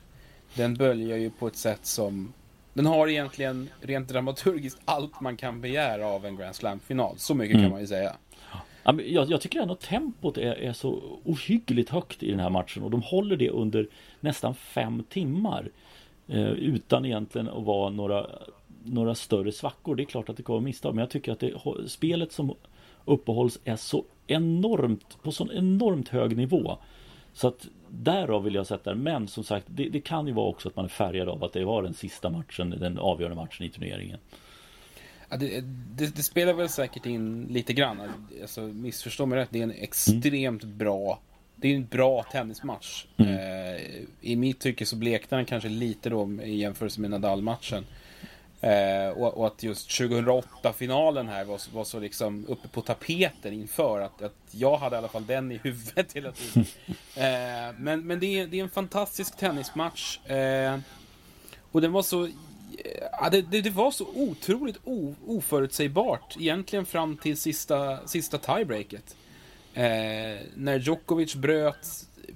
Den 0.53 0.73
böljar 0.73 1.17
ju 1.17 1.29
på 1.29 1.47
ett 1.47 1.55
sätt 1.55 1.85
som... 1.85 2.33
Den 2.73 2.85
har 2.85 3.07
egentligen 3.07 3.69
rent 3.81 4.09
dramaturgiskt 4.09 4.79
allt 4.85 5.21
man 5.21 5.37
kan 5.37 5.61
begära 5.61 6.07
av 6.07 6.25
en 6.25 6.35
Grand 6.35 6.55
Slam-final. 6.55 7.15
Så 7.17 7.35
mycket 7.35 7.55
mm. 7.55 7.63
kan 7.63 7.71
man 7.71 7.81
ju 7.81 7.87
säga. 7.87 8.15
Jag, 8.83 9.29
jag 9.29 9.41
tycker 9.41 9.59
ändå 9.59 9.75
tempot 9.75 10.37
är, 10.37 10.53
är, 10.53 10.73
så 10.73 11.19
ohyggligt 11.23 11.89
högt 11.89 12.23
i 12.23 12.31
den 12.31 12.39
här 12.39 12.49
matchen 12.49 12.83
och 12.83 12.91
de 12.91 13.01
håller 13.01 13.35
det 13.35 13.49
under 13.49 13.87
nästan 14.19 14.55
fem 14.55 15.03
timmar. 15.09 15.69
Eh, 16.27 16.51
utan 16.51 17.05
egentligen 17.05 17.49
att 17.49 17.63
vara 17.63 17.89
några, 17.89 18.25
några 18.83 19.15
större 19.15 19.51
svackor. 19.51 19.95
Det 19.95 20.03
är 20.03 20.05
klart 20.05 20.29
att 20.29 20.37
det 20.37 20.43
kommer 20.43 20.59
misstag 20.59 20.95
men 20.95 21.01
jag 21.01 21.09
tycker 21.09 21.31
att 21.31 21.39
det, 21.39 21.53
spelet 21.87 22.31
som 22.31 22.55
uppehålls 23.05 23.59
är 23.63 23.75
så 23.75 24.05
enormt, 24.27 25.23
på 25.23 25.31
så 25.31 25.51
enormt 25.51 26.09
hög 26.09 26.37
nivå. 26.37 26.77
Så 27.33 27.47
att 27.47 27.67
därav 27.89 28.43
vill 28.43 28.55
jag 28.55 28.67
sätta 28.67 28.89
det. 28.89 28.95
Men 28.95 29.27
som 29.27 29.43
sagt, 29.43 29.65
det, 29.69 29.89
det, 29.89 30.01
kan 30.01 30.27
ju 30.27 30.33
vara 30.33 30.47
också 30.47 30.69
att 30.69 30.75
man 30.75 30.85
är 30.85 30.89
färgad 30.89 31.29
av 31.29 31.43
att 31.43 31.53
det 31.53 31.65
var 31.65 31.83
den 31.83 31.93
sista 31.93 32.29
matchen, 32.29 32.69
den 32.69 32.97
avgörande 32.99 33.35
matchen 33.35 33.65
i 33.65 33.69
turneringen. 33.69 34.19
Ja, 35.29 35.37
det, 35.37 35.61
det, 35.95 36.15
det, 36.15 36.23
spelar 36.23 36.53
väl 36.53 36.69
säkert 36.69 37.05
in 37.05 37.47
lite 37.49 37.73
grann. 37.73 37.97
Alltså, 38.41 38.61
missförstå 38.61 39.25
mig 39.25 39.39
rätt, 39.39 39.49
det 39.51 39.59
är 39.59 39.63
en 39.63 39.71
extremt 39.71 40.63
mm. 40.63 40.77
bra 40.77 41.19
det 41.59 41.67
är 41.67 41.75
en 41.75 41.85
bra 41.85 42.23
tennismatch. 42.23 43.05
Mm. 43.17 43.33
Eh, 43.33 43.81
I 44.21 44.35
mitt 44.35 44.59
tycke 44.59 44.85
så 44.85 44.95
bleknar 44.95 45.37
den 45.37 45.45
kanske 45.45 45.69
lite 45.69 46.09
då 46.09 46.29
i 46.43 46.55
jämförelse 46.55 47.01
med 47.01 47.09
Nadal-matchen. 47.11 47.85
Eh, 48.61 49.09
och, 49.09 49.37
och, 49.37 49.47
att 49.47 49.63
just 49.63 49.89
2008-finalen 49.89 51.27
här 51.27 51.45
var, 51.45 51.73
var, 51.73 51.83
så 51.83 51.99
liksom 51.99 52.45
uppe 52.47 52.67
på 52.67 52.81
tapeten 52.81 53.53
inför 53.53 54.01
att, 54.01 54.21
att 54.21 54.35
jag 54.51 54.77
hade 54.77 54.95
i 54.95 54.97
alla 54.97 55.07
fall 55.07 55.25
den 55.25 55.51
i 55.51 55.57
huvudet 55.63 56.13
hela 56.13 56.31
tiden. 56.31 56.65
Eh, 57.15 57.73
men 57.77 58.07
men 58.07 58.19
det, 58.19 58.39
är, 58.39 58.47
det 58.47 58.59
är 58.59 58.63
en 58.63 58.69
fantastisk 58.69 59.37
tennismatch. 59.37 60.27
Eh, 60.27 60.79
och 61.71 61.81
den 61.81 61.91
var 61.91 62.01
så 62.01 62.29
Ja, 63.11 63.29
det, 63.29 63.41
det, 63.41 63.61
det, 63.61 63.69
var 63.69 63.91
så 63.91 64.07
otroligt 64.15 64.77
o, 64.83 65.15
oförutsägbart 65.25 66.37
egentligen 66.39 66.85
fram 66.85 67.17
till 67.17 67.37
sista, 67.37 68.07
sista 68.07 68.37
tiebreaket. 68.37 69.15
Eh, 69.77 70.37
när 70.55 70.79
Djokovic 70.79 71.35
bröt, 71.35 71.87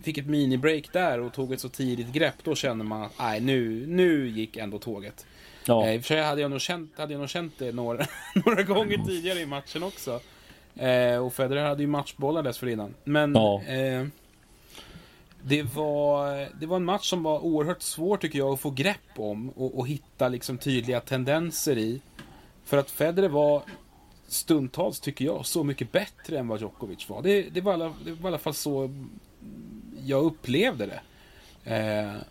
fick 0.04 0.18
ett 0.18 0.28
minibreak 0.28 0.94
där 0.94 1.20
och 1.20 1.34
tog 1.34 1.54
ett 1.54 1.60
så 1.60 1.70
tidigt 1.70 2.14
grepp, 2.14 2.36
då 2.44 2.56
kände 2.56 2.84
man 2.84 3.02
att 3.02 3.12
nej, 3.20 3.42
nu, 3.42 3.88
nu 3.88 4.30
gick 4.30 4.58
ändå 4.58 4.80
tåget. 4.80 5.26
Ja. 5.66 5.86
Eh, 5.86 5.96
I 5.96 5.98
och 5.98 6.02
för 6.02 6.08
sig 6.08 6.24
hade 6.24 6.42
jag 6.42 6.52
nog 6.52 6.62
känt, 6.62 6.98
hade 6.98 7.14
jag 7.14 7.20
nog 7.20 7.30
känt 7.30 7.54
det 7.58 7.72
några, 7.72 8.06
några 8.46 8.64
gånger 8.64 8.98
tidigare 8.98 9.40
i 9.40 9.46
matchen 9.46 9.84
också. 9.84 10.20
Eh, 10.76 11.18
och 11.18 11.34
Federer 11.34 11.66
hade 11.66 11.84
ju 11.84 11.88
matchbollar 11.88 12.44
dessförinnan. 12.44 12.94
Men 13.04 13.36
ja. 13.36 13.64
eh, 13.64 14.08
det 15.42 15.64
var, 15.64 16.48
det 16.60 16.66
var 16.66 16.76
en 16.76 16.86
match 16.86 17.10
som 17.10 17.24
var 17.24 17.40
oerhört 17.40 17.82
svår 17.82 18.18
tycker 18.18 18.40
jag 18.40 18.54
att 18.54 18.60
få 18.60 18.70
grepp 18.70 19.18
om 19.18 19.50
och, 19.50 19.80
och 19.80 19.88
hitta 19.88 20.28
liksom 20.28 20.58
tydliga 20.58 21.00
tendenser 21.00 21.78
i. 21.78 22.02
För 22.66 22.78
att 22.78 22.92
Federer 22.92 23.30
var 23.30 23.64
stundtals, 24.32 25.00
tycker 25.00 25.26
jag, 25.26 25.46
så 25.46 25.64
mycket 25.64 25.92
bättre 25.92 26.40
än 26.40 26.48
vad 26.48 26.62
Djokovic 26.62 27.10
var. 27.10 27.22
Det, 27.22 27.42
det, 27.42 27.62
var, 27.62 27.74
alla, 27.74 27.94
det 28.06 28.12
var 28.12 28.30
i 28.30 28.34
alla 28.34 28.38
fall 28.38 28.54
så 28.54 28.90
jag 30.06 30.24
upplevde 30.24 30.86
det. 30.86 31.02
Eh, 31.76 32.22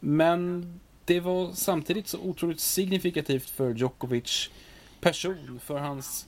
men 0.00 0.80
det 1.04 1.20
var 1.20 1.52
samtidigt 1.52 2.08
så 2.08 2.18
otroligt 2.18 2.60
signifikativt 2.60 3.50
för 3.50 3.74
Djokovic 3.74 4.50
person, 5.00 5.60
för 5.64 5.78
hans 5.78 6.26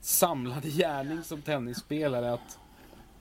samlade 0.00 0.68
gärning 0.68 1.22
som 1.22 1.42
tennisspelare 1.42 2.32
att 2.32 2.58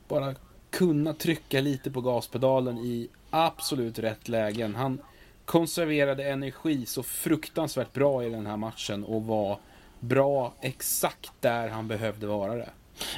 bara 0.07 0.35
kunna 0.69 1.13
trycka 1.13 1.61
lite 1.61 1.91
på 1.91 2.01
gaspedalen 2.01 2.77
i 2.77 3.07
absolut 3.29 3.99
rätt 3.99 4.27
lägen. 4.27 4.75
Han 4.75 5.01
konserverade 5.45 6.29
energi 6.29 6.85
så 6.85 7.03
fruktansvärt 7.03 7.93
bra 7.93 8.23
i 8.23 8.29
den 8.29 8.45
här 8.45 8.57
matchen 8.57 9.03
och 9.03 9.23
var 9.23 9.59
bra 10.03 10.53
exakt 10.61 11.31
där 11.39 11.69
han 11.69 11.87
behövde 11.87 12.27
vara 12.27 12.55
det. 12.55 12.69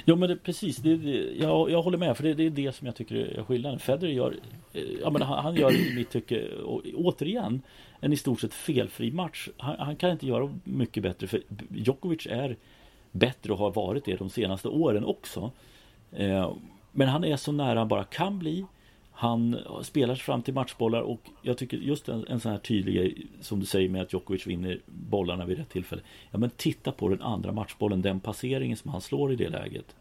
Ja 0.06 0.15
men 0.15 0.30
det, 0.30 0.36
precis, 0.36 0.78
det, 0.78 0.98
det, 0.98 1.36
jag, 1.39 1.71
jag 1.71 1.82
håller 1.82 1.98
med 1.98 2.17
för 2.17 2.24
det, 2.24 2.34
det, 2.34 2.45
är 2.45 2.50
det 2.50 2.76
som 2.76 2.88
jag 2.88 2.95
tycker 2.95 3.15
är 3.15 3.43
skillnaden. 3.43 3.80
Federer 3.80 4.12
gör, 4.12 4.36
eh, 4.74 4.84
ja, 5.02 5.10
men 5.10 5.21
han, 5.21 5.43
han 5.43 5.56
gör 5.56 5.71
i 5.71 5.95
mitt 5.95 6.10
tycke, 6.10 6.48
och, 6.56 6.82
återigen, 6.95 7.62
en 8.00 8.13
i 8.13 8.17
stort 8.17 8.41
sett 8.41 8.54
felfri 8.54 9.12
match. 9.12 9.50
Han, 9.58 9.76
han, 9.80 9.95
kan 9.95 10.12
inte 10.12 10.28
göra 10.28 10.60
mycket 10.63 11.04
bättre 11.04 11.28
för 11.28 11.41
Djokovic 11.69 12.28
är 12.30 12.56
bättre 13.12 13.54
och 13.54 13.60
har 13.60 13.71
varit 13.71 14.06
det 14.06 14.15
de 14.15 14.30
senaste 14.30 14.67
åren 14.67 15.06
också. 15.06 15.52
Eh, 16.12 16.54
men 16.91 17.08
han 17.08 17.24
är 17.24 17.38
så 17.38 17.52
nära 17.52 17.80
han 17.80 17.88
bara 17.88 18.04
kan 18.04 18.39
bli. 18.39 18.65
Han 19.17 19.58
spelar 19.82 20.15
sig 20.15 20.23
fram 20.23 20.41
till 20.41 20.54
matchbollar 20.54 21.01
och 21.01 21.21
jag 21.41 21.58
tycker 21.58 21.78
just 21.78 22.10
en, 22.10 22.25
en 22.28 22.39
sån 22.39 22.51
här 22.51 22.60
tydlig 22.60 22.95
grej 22.95 23.28
som 23.41 23.60
du 23.60 23.65
säger 23.65 23.89
med 23.89 24.01
att 24.01 24.13
Djokovic 24.13 24.47
vinner 24.47 24.82
bollarna 24.86 25.45
vid 25.45 25.58
rätt 25.58 25.69
tillfälle. 25.69 26.01
Ja 26.32 26.38
men 26.38 26.49
titta 26.49 26.91
på 26.91 27.10
den 27.10 27.21
andra 27.21 27.51
matchbollen, 27.51 28.01
den 28.01 28.19
passeringen 28.19 28.78
som 28.78 28.91
han 28.91 29.01
slår 29.01 29.34
i 29.34 29.36
det 29.36 29.49
läget. 29.49 29.95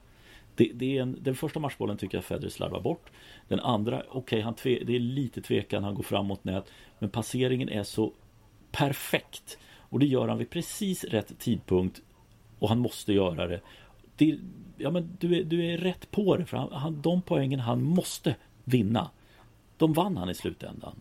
Det, 0.56 0.70
det 0.74 0.98
är 0.98 1.02
en, 1.02 1.18
den 1.20 1.34
första 1.34 1.60
matchbollen 1.60 1.96
tycker 1.96 2.16
jag 2.16 2.24
Federer 2.24 2.48
slarvar 2.48 2.80
bort. 2.80 3.10
Den 3.48 3.60
andra, 3.60 4.02
okej, 4.10 4.46
okay, 4.46 4.84
det 4.84 4.96
är 4.96 5.00
lite 5.00 5.42
tvekan, 5.42 5.84
han 5.84 5.94
går 5.94 6.02
framåt 6.02 6.44
nät. 6.44 6.72
Men 6.98 7.10
passeringen 7.10 7.68
är 7.68 7.82
så 7.82 8.12
perfekt. 8.72 9.58
Och 9.78 9.98
det 9.98 10.06
gör 10.06 10.28
han 10.28 10.38
vid 10.38 10.50
precis 10.50 11.04
rätt 11.04 11.38
tidpunkt. 11.38 12.02
Och 12.58 12.68
han 12.68 12.78
måste 12.78 13.12
göra 13.12 13.46
det. 13.46 13.60
det 14.16 14.38
ja, 14.78 14.90
men 14.90 15.16
du, 15.20 15.38
är, 15.38 15.44
du 15.44 15.66
är 15.66 15.78
rätt 15.78 16.10
på 16.10 16.36
det. 16.36 16.44
För 16.44 16.56
han, 16.56 16.72
han, 16.72 17.02
de 17.02 17.22
poängen 17.22 17.60
han 17.60 17.82
måste 17.82 18.36
vinna. 18.64 19.10
De 19.76 19.92
vann 19.92 20.16
han 20.16 20.30
i 20.30 20.34
slutändan. 20.34 21.00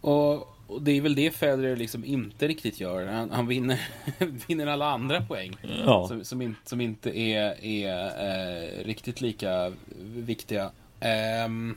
Och, 0.00 0.34
och 0.66 0.82
det 0.82 0.90
är 0.90 1.00
väl 1.00 1.14
det 1.14 1.30
Federer 1.30 1.76
liksom 1.76 2.04
inte 2.04 2.48
riktigt 2.48 2.80
gör. 2.80 3.06
Han, 3.06 3.30
han 3.30 3.46
vinner, 3.46 3.80
vinner 4.48 4.66
alla 4.66 4.86
andra 4.86 5.20
poäng. 5.20 5.56
Ja. 5.86 6.08
Som, 6.08 6.24
som, 6.24 6.42
in, 6.42 6.56
som 6.64 6.80
inte 6.80 7.18
är, 7.18 7.64
är 7.64 8.06
eh, 8.06 8.84
riktigt 8.84 9.20
lika 9.20 9.72
viktiga. 10.00 10.70
Um, 11.46 11.76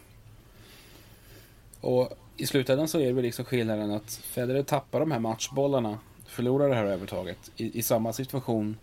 och 1.81 2.17
i 2.37 2.45
slutändan 2.45 2.87
så 2.87 2.99
är 2.99 3.05
det 3.05 3.13
väl 3.13 3.23
liksom 3.23 3.45
skillnaden 3.45 3.91
att 3.91 4.11
Federer 4.11 4.63
tappar 4.63 4.99
de 4.99 5.11
här 5.11 5.19
matchbollarna. 5.19 5.99
Förlorar 6.27 6.69
det 6.69 6.75
här 6.75 6.85
övertaget. 6.85 7.51
I, 7.57 7.79
i 7.79 7.81
samma 7.81 8.13
situation 8.13 8.77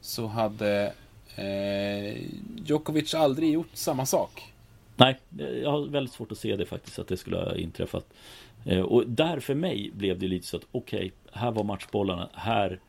så 0.00 0.26
hade 0.26 0.92
eh, 1.36 2.16
Djokovic 2.56 3.14
aldrig 3.14 3.52
gjort 3.52 3.70
samma 3.72 4.06
sak. 4.06 4.53
Nej, 4.96 5.18
jag 5.62 5.70
har 5.70 5.86
väldigt 5.86 6.14
svårt 6.14 6.32
att 6.32 6.38
se 6.38 6.56
det 6.56 6.66
faktiskt 6.66 6.98
att 6.98 7.08
det 7.08 7.16
skulle 7.16 7.36
ha 7.36 7.56
inträffat. 7.56 8.14
Eh, 8.64 8.80
och 8.80 9.06
där 9.06 9.40
för 9.40 9.54
mig 9.54 9.90
blev 9.94 10.18
det 10.18 10.28
lite 10.28 10.46
så 10.46 10.56
att 10.56 10.66
okej, 10.70 10.98
okay, 10.98 11.10
här 11.32 11.50
var 11.50 11.64
matchbollarna, 11.64 12.28
här 12.32 12.80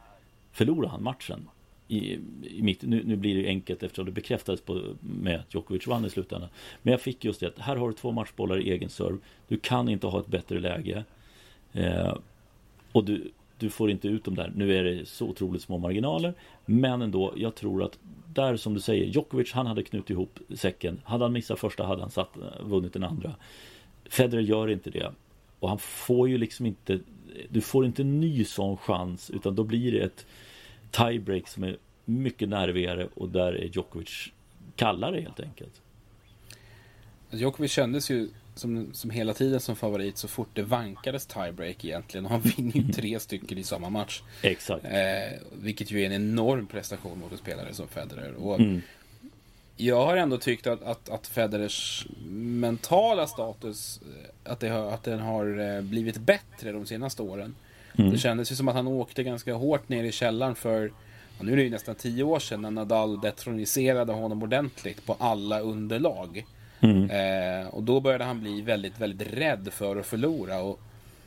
förlorade 0.51 0.91
han 0.91 1.03
matchen. 1.03 1.49
I, 1.87 2.13
i 2.43 2.61
mitt, 2.61 2.81
nu, 2.81 3.03
nu, 3.05 3.15
blir 3.15 3.43
det 3.43 3.47
enkelt 3.47 3.83
eftersom 3.83 4.05
det 4.05 4.11
bekräftades 4.11 4.61
på, 4.61 4.81
med 4.99 5.39
att 5.39 5.53
Djokovic 5.53 5.87
vann 5.87 6.05
i 6.05 6.09
slutändan. 6.09 6.49
Men 6.81 6.91
jag 6.91 7.01
fick 7.01 7.25
just 7.25 7.39
det 7.39 7.47
att 7.47 7.59
här 7.59 7.75
har 7.75 7.87
du 7.87 7.93
två 7.93 8.11
matchbollar 8.11 8.59
i 8.59 8.71
egen 8.71 8.89
serve. 8.89 9.17
Du 9.47 9.57
kan 9.57 9.89
inte 9.89 10.07
ha 10.07 10.19
ett 10.19 10.27
bättre 10.27 10.59
läge. 10.59 11.03
Eh, 11.73 12.17
och 12.91 13.03
du, 13.03 13.31
du 13.57 13.69
får 13.69 13.91
inte 13.91 14.07
ut 14.07 14.23
dem 14.23 14.35
där. 14.35 14.51
Nu 14.55 14.75
är 14.75 14.83
det 14.83 15.07
så 15.07 15.25
otroligt 15.25 15.61
små 15.61 15.77
marginaler. 15.77 16.33
Men 16.65 17.01
ändå, 17.01 17.33
jag 17.35 17.55
tror 17.55 17.83
att 17.83 17.99
där 18.33 18.57
som 18.57 18.73
du 18.73 18.79
säger, 18.79 19.05
Djokovic 19.05 19.51
han 19.51 19.67
hade 19.67 19.83
knutit 19.83 20.09
ihop 20.09 20.39
säcken. 20.55 21.01
Hade 21.03 21.23
han 21.23 21.33
missat 21.33 21.59
första 21.59 21.85
hade 21.85 22.01
han 22.01 22.11
satt, 22.11 22.37
eh, 22.37 22.65
vunnit 22.65 22.93
den 22.93 23.03
andra. 23.03 23.35
Federer 24.09 24.41
gör 24.41 24.69
inte 24.69 24.89
det. 24.89 25.11
Och 25.59 25.69
han 25.69 25.79
får 25.79 26.29
ju 26.29 26.37
liksom 26.37 26.65
inte 26.65 26.99
Du 27.49 27.61
får 27.61 27.85
inte 27.85 28.01
en 28.01 28.19
ny 28.19 28.45
sån 28.45 28.77
chans 28.77 29.29
utan 29.29 29.55
då 29.55 29.63
blir 29.63 29.91
det 29.91 29.99
ett 29.99 30.25
tiebreak 30.91 31.47
som 31.47 31.63
är 31.63 31.77
mycket 32.05 32.49
nervigare 32.49 33.07
och 33.13 33.29
där 33.29 33.53
är 33.53 33.69
Djokovic 33.73 34.29
kallare 34.75 35.21
helt 35.21 35.39
enkelt. 35.39 35.81
Djokovic 37.31 37.71
kändes 37.71 38.11
ju 38.11 38.29
som, 38.55 38.93
som 38.93 39.09
hela 39.09 39.33
tiden 39.33 39.59
som 39.59 39.75
favorit 39.75 40.17
så 40.17 40.27
fort 40.27 40.49
det 40.53 40.63
vankades 40.63 41.25
tiebreak 41.25 41.85
egentligen. 41.85 42.25
Och 42.25 42.31
han 42.31 42.41
vinner 42.41 42.75
ju 42.75 42.93
tre 42.93 43.19
stycken 43.19 43.57
i 43.57 43.63
samma 43.63 43.89
match. 43.89 44.21
Exakt. 44.41 44.85
Eh, 44.85 45.39
vilket 45.53 45.91
ju 45.91 46.01
är 46.01 46.05
en 46.05 46.11
enorm 46.11 46.67
prestation 46.67 47.19
mot 47.19 47.31
en 47.31 47.37
spelare 47.37 47.73
som 47.73 47.87
Federer. 47.87 48.33
Och 48.33 48.59
mm. 48.59 48.81
Jag 49.77 50.05
har 50.05 50.17
ändå 50.17 50.37
tyckt 50.37 50.67
att, 50.67 50.83
att, 50.83 51.09
att 51.09 51.27
Federers 51.27 52.07
mentala 52.29 53.27
status 53.27 53.99
eh, 54.01 54.51
att, 54.51 54.59
det 54.59 54.69
har, 54.69 54.91
att 54.91 55.03
den 55.03 55.19
har 55.19 55.75
eh, 55.75 55.81
blivit 55.81 56.17
bättre 56.17 56.71
de 56.71 56.85
senaste 56.85 57.21
åren. 57.21 57.55
Mm. 57.97 58.11
Det 58.11 58.17
kändes 58.17 58.51
ju 58.51 58.55
som 58.55 58.67
att 58.67 58.75
han 58.75 58.87
åkte 58.87 59.23
ganska 59.23 59.53
hårt 59.53 59.89
ner 59.89 60.03
i 60.03 60.11
källaren 60.11 60.55
för 60.55 60.91
nu 61.41 61.51
är 61.51 61.55
det 61.55 61.63
ju 61.63 61.69
nästan 61.69 61.95
tio 61.95 62.23
år 62.23 62.39
sedan 62.39 62.61
när 62.61 62.71
Nadal 62.71 63.21
detroniserade 63.21 64.13
honom 64.13 64.43
ordentligt 64.43 65.05
på 65.05 65.15
alla 65.19 65.59
underlag. 65.59 66.45
Mm. 66.89 67.09
Eh, 67.09 67.67
och 67.67 67.83
då 67.83 67.99
började 67.99 68.23
han 68.23 68.39
bli 68.39 68.61
väldigt, 68.61 68.99
väldigt 68.99 69.33
rädd 69.33 69.69
för 69.71 69.95
att 69.95 70.05
förlora. 70.05 70.61
Och 70.61 70.79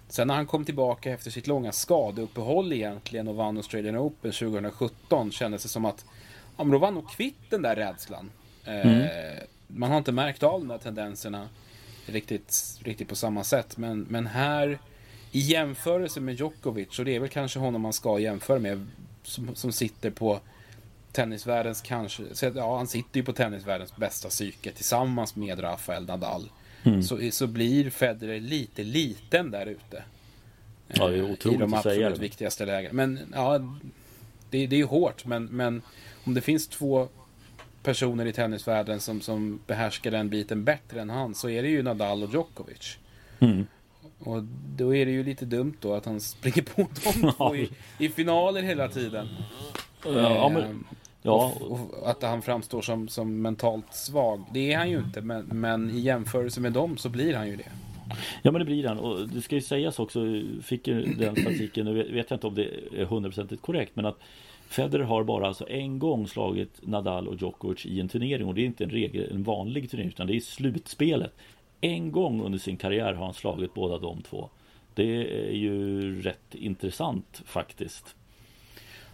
sen 0.08 0.28
när 0.28 0.34
han 0.34 0.46
kom 0.46 0.64
tillbaka 0.64 1.12
efter 1.12 1.30
sitt 1.30 1.46
långa 1.46 1.72
skadeuppehåll 1.72 2.72
egentligen 2.72 3.28
och 3.28 3.36
vann 3.36 3.56
Australian 3.56 3.96
Open 3.96 4.32
2017 4.32 5.32
kändes 5.32 5.62
det 5.62 5.68
som 5.68 5.84
att 5.84 6.04
ja, 6.56 6.64
men 6.64 6.70
då 6.70 6.78
var 6.78 6.86
han 6.86 6.94
nog 6.94 7.10
kvitt 7.10 7.50
den 7.50 7.62
där 7.62 7.76
rädslan. 7.76 8.30
Eh, 8.64 8.86
mm. 8.86 9.08
Man 9.66 9.90
har 9.90 9.98
inte 9.98 10.12
märkt 10.12 10.42
av 10.42 10.60
de 10.60 10.68
där 10.68 10.78
tendenserna 10.78 11.48
riktigt, 12.06 12.78
riktigt 12.82 13.08
på 13.08 13.16
samma 13.16 13.44
sätt. 13.44 13.76
Men, 13.76 14.06
men 14.08 14.26
här 14.26 14.78
i 15.32 15.40
jämförelse 15.40 16.20
med 16.20 16.34
Djokovic, 16.34 16.98
och 16.98 17.04
det 17.04 17.16
är 17.16 17.20
väl 17.20 17.28
kanske 17.28 17.58
honom 17.58 17.82
man 17.82 17.92
ska 17.92 18.18
jämföra 18.18 18.58
med, 18.58 18.86
som, 19.22 19.54
som 19.54 19.72
sitter 19.72 20.10
på 20.10 20.40
tennisvärldens 21.18 21.80
kanske, 21.80 22.22
ja 22.54 22.76
han 22.76 22.86
sitter 22.86 23.20
ju 23.20 23.24
på 23.24 23.32
tennisvärldens 23.32 23.96
bästa 23.96 24.28
psyke 24.28 24.72
tillsammans 24.72 25.36
med 25.36 25.62
Rafael 25.62 26.06
Nadal. 26.06 26.50
Mm. 26.82 27.02
Så, 27.02 27.30
så 27.30 27.46
blir 27.46 27.90
Federer 27.90 28.40
lite 28.40 28.84
liten 28.84 29.50
där 29.50 29.66
ute. 29.66 30.02
Ja, 30.88 31.08
det 31.08 31.16
är 31.16 31.18
eh, 31.18 31.30
otroligt 31.30 31.58
I 31.58 31.60
de 31.60 31.74
absolut 31.74 32.18
viktigaste 32.18 32.66
lägena. 32.66 32.92
Men 32.92 33.18
ja, 33.34 33.58
det, 34.50 34.66
det 34.66 34.76
är 34.76 34.78
ju 34.78 34.84
hårt. 34.84 35.24
Men, 35.24 35.44
men 35.44 35.82
om 36.24 36.34
det 36.34 36.40
finns 36.40 36.68
två 36.68 37.08
personer 37.82 38.26
i 38.26 38.32
tennisvärlden 38.32 39.00
som, 39.00 39.20
som 39.20 39.60
behärskar 39.66 40.10
den 40.10 40.28
biten 40.28 40.64
bättre 40.64 41.00
än 41.00 41.10
han 41.10 41.34
så 41.34 41.48
är 41.48 41.62
det 41.62 41.68
ju 41.68 41.82
Nadal 41.82 42.22
och 42.22 42.32
Djokovic. 42.32 42.98
Mm. 43.40 43.66
Och 44.18 44.42
då 44.76 44.94
är 44.94 45.06
det 45.06 45.12
ju 45.12 45.24
lite 45.24 45.44
dumt 45.44 45.76
då 45.80 45.94
att 45.94 46.04
han 46.04 46.20
springer 46.20 46.62
på 46.62 46.80
dem 46.80 47.32
två 47.36 47.56
i, 47.56 47.70
i 47.98 48.08
finaler 48.08 48.62
hela 48.62 48.88
tiden. 48.88 49.28
Ja, 50.04 50.48
men, 50.48 50.62
ehm, 50.62 50.84
ja. 51.22 51.52
Och, 51.60 51.70
och, 51.70 52.10
att 52.10 52.22
han 52.22 52.42
framstår 52.42 52.82
som, 52.82 53.08
som 53.08 53.42
mentalt 53.42 53.94
svag. 53.94 54.44
Det 54.52 54.72
är 54.72 54.78
han 54.78 54.90
ju 54.90 54.98
inte, 54.98 55.20
men, 55.20 55.44
men 55.44 55.90
i 55.90 55.98
jämförelse 55.98 56.60
med 56.60 56.72
dem 56.72 56.96
så 56.96 57.08
blir 57.08 57.34
han 57.34 57.48
ju 57.48 57.56
det. 57.56 57.70
Ja 58.42 58.50
men 58.50 58.58
det 58.58 58.64
blir 58.64 58.88
han 58.88 58.98
och 58.98 59.28
det 59.28 59.42
ska 59.42 59.54
ju 59.54 59.60
sägas 59.60 59.98
också 59.98 60.20
Fick 60.62 60.88
ju 60.88 61.02
den 61.02 61.36
statistiken, 61.36 61.86
nu 61.86 62.12
vet 62.12 62.30
jag 62.30 62.36
inte 62.36 62.46
om 62.46 62.54
det 62.54 62.70
är 62.96 63.04
hundraprocentigt 63.04 63.62
korrekt 63.62 63.96
men 63.96 64.06
att 64.06 64.18
Federer 64.68 65.04
har 65.04 65.24
bara 65.24 65.46
alltså 65.46 65.68
en 65.68 65.98
gång 65.98 66.28
slagit 66.28 66.86
Nadal 66.86 67.28
och 67.28 67.34
Djokovic 67.34 67.86
i 67.86 68.00
en 68.00 68.08
turnering 68.08 68.46
och 68.46 68.54
det 68.54 68.60
är 68.60 68.66
inte 68.66 68.84
en, 68.84 68.90
regel, 68.90 69.30
en 69.32 69.42
vanlig 69.42 69.90
turnering 69.90 70.08
utan 70.08 70.26
det 70.26 70.36
är 70.36 70.40
slutspelet. 70.40 71.32
En 71.80 72.12
gång 72.12 72.42
under 72.42 72.58
sin 72.58 72.76
karriär 72.76 73.14
har 73.14 73.24
han 73.24 73.34
slagit 73.34 73.74
båda 73.74 73.98
de 73.98 74.22
två. 74.22 74.48
Det 74.94 75.48
är 75.48 75.56
ju 75.56 76.22
rätt 76.22 76.54
intressant 76.54 77.42
faktiskt. 77.44 78.14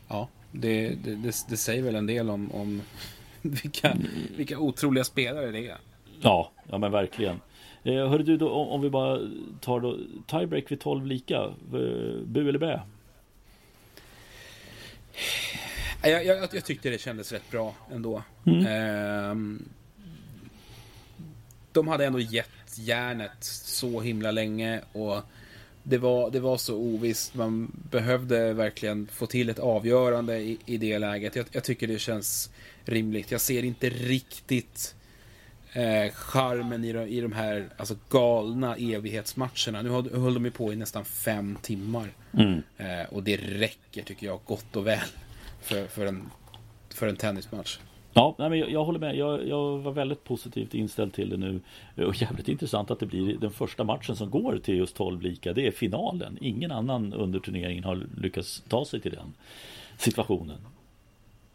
Ja, 0.09 0.29
det, 0.53 0.89
det, 0.89 1.15
det, 1.15 1.37
det 1.49 1.57
säger 1.57 1.83
väl 1.83 1.95
en 1.95 2.07
del 2.07 2.31
om, 2.31 2.53
om 2.53 2.83
vilka, 3.43 3.97
vilka 4.37 4.59
otroliga 4.59 5.05
spelare 5.05 5.51
det 5.51 5.69
är. 5.69 5.79
Ja, 6.21 6.53
ja 6.71 6.79
men 6.79 6.93
verkligen. 6.93 7.41
Eh, 7.85 8.09
hörru 8.09 8.23
du, 8.23 8.37
då, 8.37 8.51
om, 8.51 8.69
om 8.69 8.81
vi 8.81 8.91
bara 8.91 9.21
tar 9.61 9.81
då 9.81 9.99
tiebreak 10.27 10.73
vid 10.73 10.81
12 10.81 11.07
lika. 11.07 11.37
Eh, 11.45 12.23
bu 12.25 12.49
eller 12.49 12.59
bä? 12.59 12.81
Jag, 16.03 16.25
jag, 16.25 16.49
jag, 16.53 16.65
tyckte 16.65 16.91
det 16.91 16.99
kändes 16.99 17.33
rätt 17.33 17.51
bra 17.51 17.75
ändå. 17.93 18.23
Mm. 18.47 18.67
Eh, 18.67 19.59
de 21.73 21.89
hade 21.89 22.07
ändå 22.07 22.21
gett 22.21 22.79
järnet 22.79 23.45
så 23.45 24.01
himla 24.01 24.31
länge 24.31 24.81
och 24.93 25.23
det 25.87 25.99
var, 25.99 26.31
det 26.31 26.41
var 26.41 26.57
så 26.57 26.77
ovisst. 26.77 27.35
Man 27.35 27.73
behövde 27.91 28.53
verkligen 28.53 29.07
få 29.07 29.27
till 29.27 29.49
ett 29.49 29.59
avgörande 29.59 30.37
i, 30.39 30.59
i 30.67 30.77
det 30.77 30.99
läget. 30.99 31.37
Jag, 31.37 31.47
jag, 31.53 31.65
tycker 31.65 31.87
det 31.87 31.99
känns 31.99 32.51
rimligt. 32.85 33.31
Jag 33.31 33.41
ser 33.41 33.65
inte 33.65 33.91
riktigt 33.91 34.95
eh, 35.73 36.13
charmen 36.13 36.85
i, 36.85 36.93
de, 36.93 37.01
i 37.01 37.21
de 37.21 37.33
här 37.33 37.69
alltså, 37.77 37.97
galna 38.09 38.77
evighetsmatcherna. 38.77 39.83
Nu 39.83 39.89
höll, 39.89 40.11
höll 40.11 40.35
de 40.35 40.45
ju 40.45 40.51
på 40.51 40.73
i 40.73 40.77
nästan 40.77 41.05
fem 41.05 41.59
timmar. 41.63 42.13
Mm. 42.33 42.63
Eh, 42.79 43.07
och 43.11 43.23
det 43.23 43.37
räcker 43.37 44.03
tycker 44.03 44.27
jag 44.27 44.41
gott 44.45 44.77
och 44.77 44.87
väl 44.87 45.09
för, 45.63 45.87
för, 45.87 46.07
en, 46.07 46.31
för 46.95 47.09
en 47.09 47.17
tennismatch. 47.17 47.79
Ja, 48.15 48.35
nej, 48.39 48.51
men 48.51 48.59
jag, 48.59 48.71
jag 48.71 48.85
håller 48.85 48.99
med. 48.99 49.17
Jag, 49.17 49.49
jag, 49.49 49.79
var 49.79 49.93
väldigt 49.93 50.25
positivt 50.25 50.75
inställd 50.75 51.13
till 51.13 51.31
det 51.31 51.37
nu. 51.37 51.61
Och 52.07 52.23
jävligt 52.23 52.49
intressant 52.49 52.91
att 52.91 53.01
det 53.01 53.07
blir 53.07 53.37
den 53.39 53.51
första 53.51 53.85
matchen 53.85 54.17
som 54.17 54.31
går 54.31 54.59
till 54.59 54.77
just 54.77 54.97
12 54.97 55.23
lika. 55.23 55.53
Det 55.53 55.67
är 55.67 55.71
finalen. 55.71 56.39
Ingen 56.41 56.73
annan 56.73 57.13
under 57.13 57.41
turneringen 57.41 57.85
har 57.85 58.07
lyckats 58.17 58.63
ta 58.69 58.85
sig 58.85 59.01
till 59.01 59.13
den 59.13 59.35
situationen. 59.99 60.59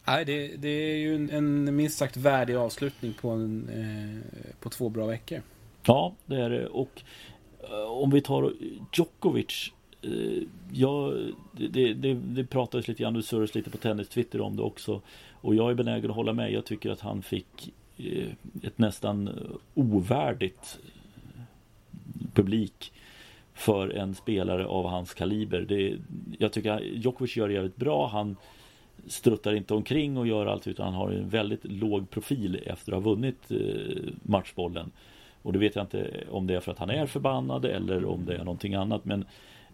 Nej, 0.07 0.25
det, 0.25 0.47
det 0.57 0.69
är 0.69 0.95
ju 0.95 1.15
en, 1.15 1.29
en, 1.29 1.75
minst 1.75 1.97
sagt 1.97 2.17
värdig 2.17 2.55
avslutning 2.55 3.13
på, 3.13 3.29
en, 3.29 3.69
eh, 3.69 4.53
på 4.59 4.69
två 4.69 4.89
bra 4.89 5.05
veckor. 5.05 5.41
Ja, 5.85 6.13
det 6.25 6.35
är 6.35 6.49
det. 6.49 6.67
Och 6.67 7.01
eh, 7.63 7.91
om 7.91 8.09
vi 8.09 8.21
tar 8.21 8.53
Djokovic. 8.93 9.71
Eh, 10.01 10.43
ja, 10.71 11.13
det, 11.51 11.93
det, 11.93 12.13
det 12.13 12.43
pratades 12.43 12.87
lite 12.87 13.03
grann, 13.03 13.13
du 13.13 13.21
surrades 13.21 13.55
lite 13.55 13.69
på 13.69 13.77
tennis 13.77 14.09
Twitter 14.09 14.41
om 14.41 14.55
det 14.55 14.63
också. 14.63 15.01
Och 15.31 15.55
jag 15.55 15.69
är 15.71 15.75
benägen 15.75 16.09
att 16.09 16.15
hålla 16.15 16.33
med. 16.33 16.51
Jag 16.51 16.65
tycker 16.65 16.89
att 16.89 17.01
han 17.01 17.21
fick 17.21 17.73
eh, 17.97 18.27
ett 18.61 18.77
nästan 18.77 19.29
ovärdigt 19.73 20.79
publik 22.33 22.91
för 23.53 23.89
en 23.89 24.15
spelare 24.15 24.65
av 24.65 24.85
hans 24.85 25.13
kaliber. 25.13 25.61
Det, 25.61 25.97
jag 26.37 26.53
tycker 26.53 26.79
Djokovic 26.79 27.37
gör 27.37 27.47
det 27.47 27.53
jävligt 27.53 27.75
bra. 27.75 28.07
Han 28.07 28.35
struttar 29.07 29.53
inte 29.53 29.73
omkring 29.73 30.17
och 30.17 30.27
gör 30.27 30.45
allt 30.45 30.67
utan 30.67 30.85
han 30.85 30.93
har 30.93 31.11
en 31.11 31.29
väldigt 31.29 31.65
låg 31.65 32.09
profil 32.09 32.63
efter 32.65 32.91
att 32.91 33.03
ha 33.03 33.11
vunnit 33.11 33.51
eh, 33.51 34.13
matchbollen. 34.23 34.91
Och 35.41 35.53
det 35.53 35.59
vet 35.59 35.75
jag 35.75 35.83
inte 35.83 36.23
om 36.31 36.47
det 36.47 36.55
är 36.55 36.59
för 36.59 36.71
att 36.71 36.79
han 36.79 36.89
är 36.89 37.05
förbannad 37.05 37.65
eller 37.65 38.05
om 38.05 38.25
det 38.25 38.35
är 38.35 38.43
någonting 38.43 38.75
annat. 38.75 39.05
Men 39.05 39.25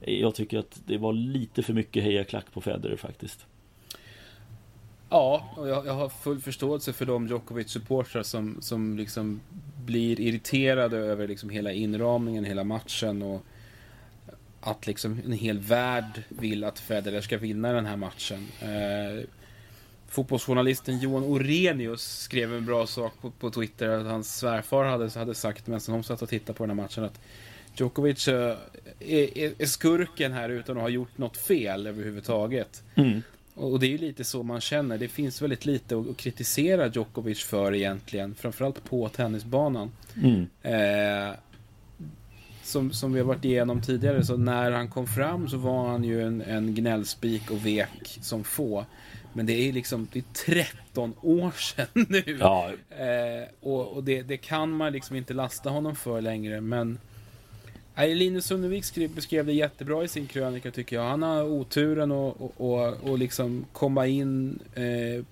jag 0.06 0.36
tycker 0.36 0.60
att 0.60 0.82
det 0.86 0.98
var 0.98 1.14
lite 1.14 1.64
för 1.64 1.74
mycket 1.74 2.04
hejaklack 2.04 2.46
på 2.54 2.62
Federer 2.62 2.98
faktiskt. 2.98 3.46
Ja, 5.10 5.54
och 5.58 5.70
jag, 5.70 5.86
jag 5.86 5.94
har 5.94 6.10
full 6.10 6.42
förståelse 6.42 6.94
för 6.94 7.06
de 7.06 7.28
Djokovic-supportrar 7.28 8.24
som, 8.24 8.58
som 8.62 8.98
liksom 8.98 9.42
blir 9.86 10.20
irriterade 10.20 10.98
över 10.98 11.28
liksom 11.28 11.50
hela 11.50 11.72
inramningen, 11.72 12.46
hela 12.46 12.64
matchen 12.64 13.22
och 13.22 13.46
att 14.62 14.88
liksom 14.88 15.20
en 15.26 15.32
hel 15.32 15.60
värld 15.60 16.24
vill 16.30 16.64
att 16.64 16.80
Federer 16.80 17.22
ska 17.22 17.38
vinna 17.38 17.74
den 17.74 17.86
här 17.86 17.96
matchen. 17.98 18.48
Eh, 18.62 19.26
fotbollsjournalisten 20.08 21.00
Johan 21.00 21.24
Orenius 21.24 22.20
skrev 22.22 22.54
en 22.54 22.66
bra 22.66 22.88
sak 22.88 23.14
på, 23.22 23.32
på 23.32 23.52
Twitter 23.52 23.90
att 23.90 24.06
hans 24.06 24.38
svärfar 24.38 24.86
hade, 24.86 25.10
hade 25.20 25.36
sagt 25.36 25.68
medan 25.68 25.82
de 25.88 26.04
satt 26.04 26.22
och 26.22 26.30
tittade 26.30 26.58
på 26.58 26.64
den 26.64 26.70
här 26.70 26.84
matchen 26.84 27.04
att 27.04 27.20
Djokovic 27.80 28.28
eh, 28.28 28.58
är, 29.00 29.62
är, 29.62 29.66
skurken 29.66 30.34
här 30.34 30.50
utan 30.50 30.78
att 30.78 30.84
ha 30.84 30.90
gjort 30.90 31.18
något 31.18 31.38
fel 31.38 31.88
överhuvudtaget. 31.88 32.84
Mm. 32.96 33.22
Och 33.56 33.80
det 33.80 33.86
är 33.86 33.90
ju 33.90 33.98
lite 33.98 34.24
så 34.24 34.44
man 34.44 34.62
känner. 34.62 34.98
Det 34.98 35.08
finns 35.08 35.42
väldigt 35.42 35.66
lite 35.66 35.98
att 35.98 36.18
kritisera 36.18 36.88
Djokovic 36.88 37.44
för 37.44 37.74
egentligen. 37.74 38.36
Framförallt 38.36 38.84
på 38.84 39.10
tennisbanan. 39.10 39.92
Mm. 40.24 40.48
Eh, 40.62 41.36
som, 42.64 42.92
som 42.92 43.14
vi 43.14 43.20
har 43.20 43.28
varit 43.28 43.46
igenom 43.46 43.82
tidigare, 43.82 44.26
så 44.26 44.38
när 44.38 44.72
han 44.72 44.90
kom 44.90 45.08
fram 45.08 45.50
så 45.50 45.58
var 45.58 45.88
han 45.88 46.04
ju 46.04 46.24
en, 46.24 46.42
en 46.42 46.76
gnällspik 46.76 47.52
och 47.52 47.66
vek 47.66 48.20
som 48.22 48.44
få. 48.44 48.86
Men 49.34 49.46
det 49.46 49.54
är 49.54 49.74
liksom 49.74 50.08
det 50.14 50.20
är 50.20 50.62
13 50.86 51.14
år 51.22 51.52
sedan 51.52 51.88
nu. 51.94 52.38
Ja. 52.40 52.72
Eh, 52.90 53.48
och 53.62 53.88
och 53.88 54.04
det, 54.04 54.22
det, 54.22 54.38
kan 54.38 54.72
man 54.72 54.94
liksom 54.94 55.16
inte 55.16 55.34
lasta 55.34 55.70
honom 55.70 55.96
för 55.96 56.22
längre. 56.22 56.62
Men 56.62 57.00
Nej, 57.96 58.16
Linus 58.16 58.46
Sunnevik 58.46 58.86
beskrev 59.16 59.46
det 59.46 59.54
jättebra 59.54 60.04
i 60.04 60.08
sin 60.08 60.28
krönika 60.28 60.72
tycker 60.72 60.96
jag. 60.96 61.04
Han 61.04 61.22
har 61.22 61.44
oturen 61.44 62.12
att 62.12 62.36
och, 62.42 62.54
och, 62.58 63.10
och 63.10 63.18
liksom 63.18 63.66
komma 63.72 64.08
in 64.08 64.60
eh, 64.74 65.26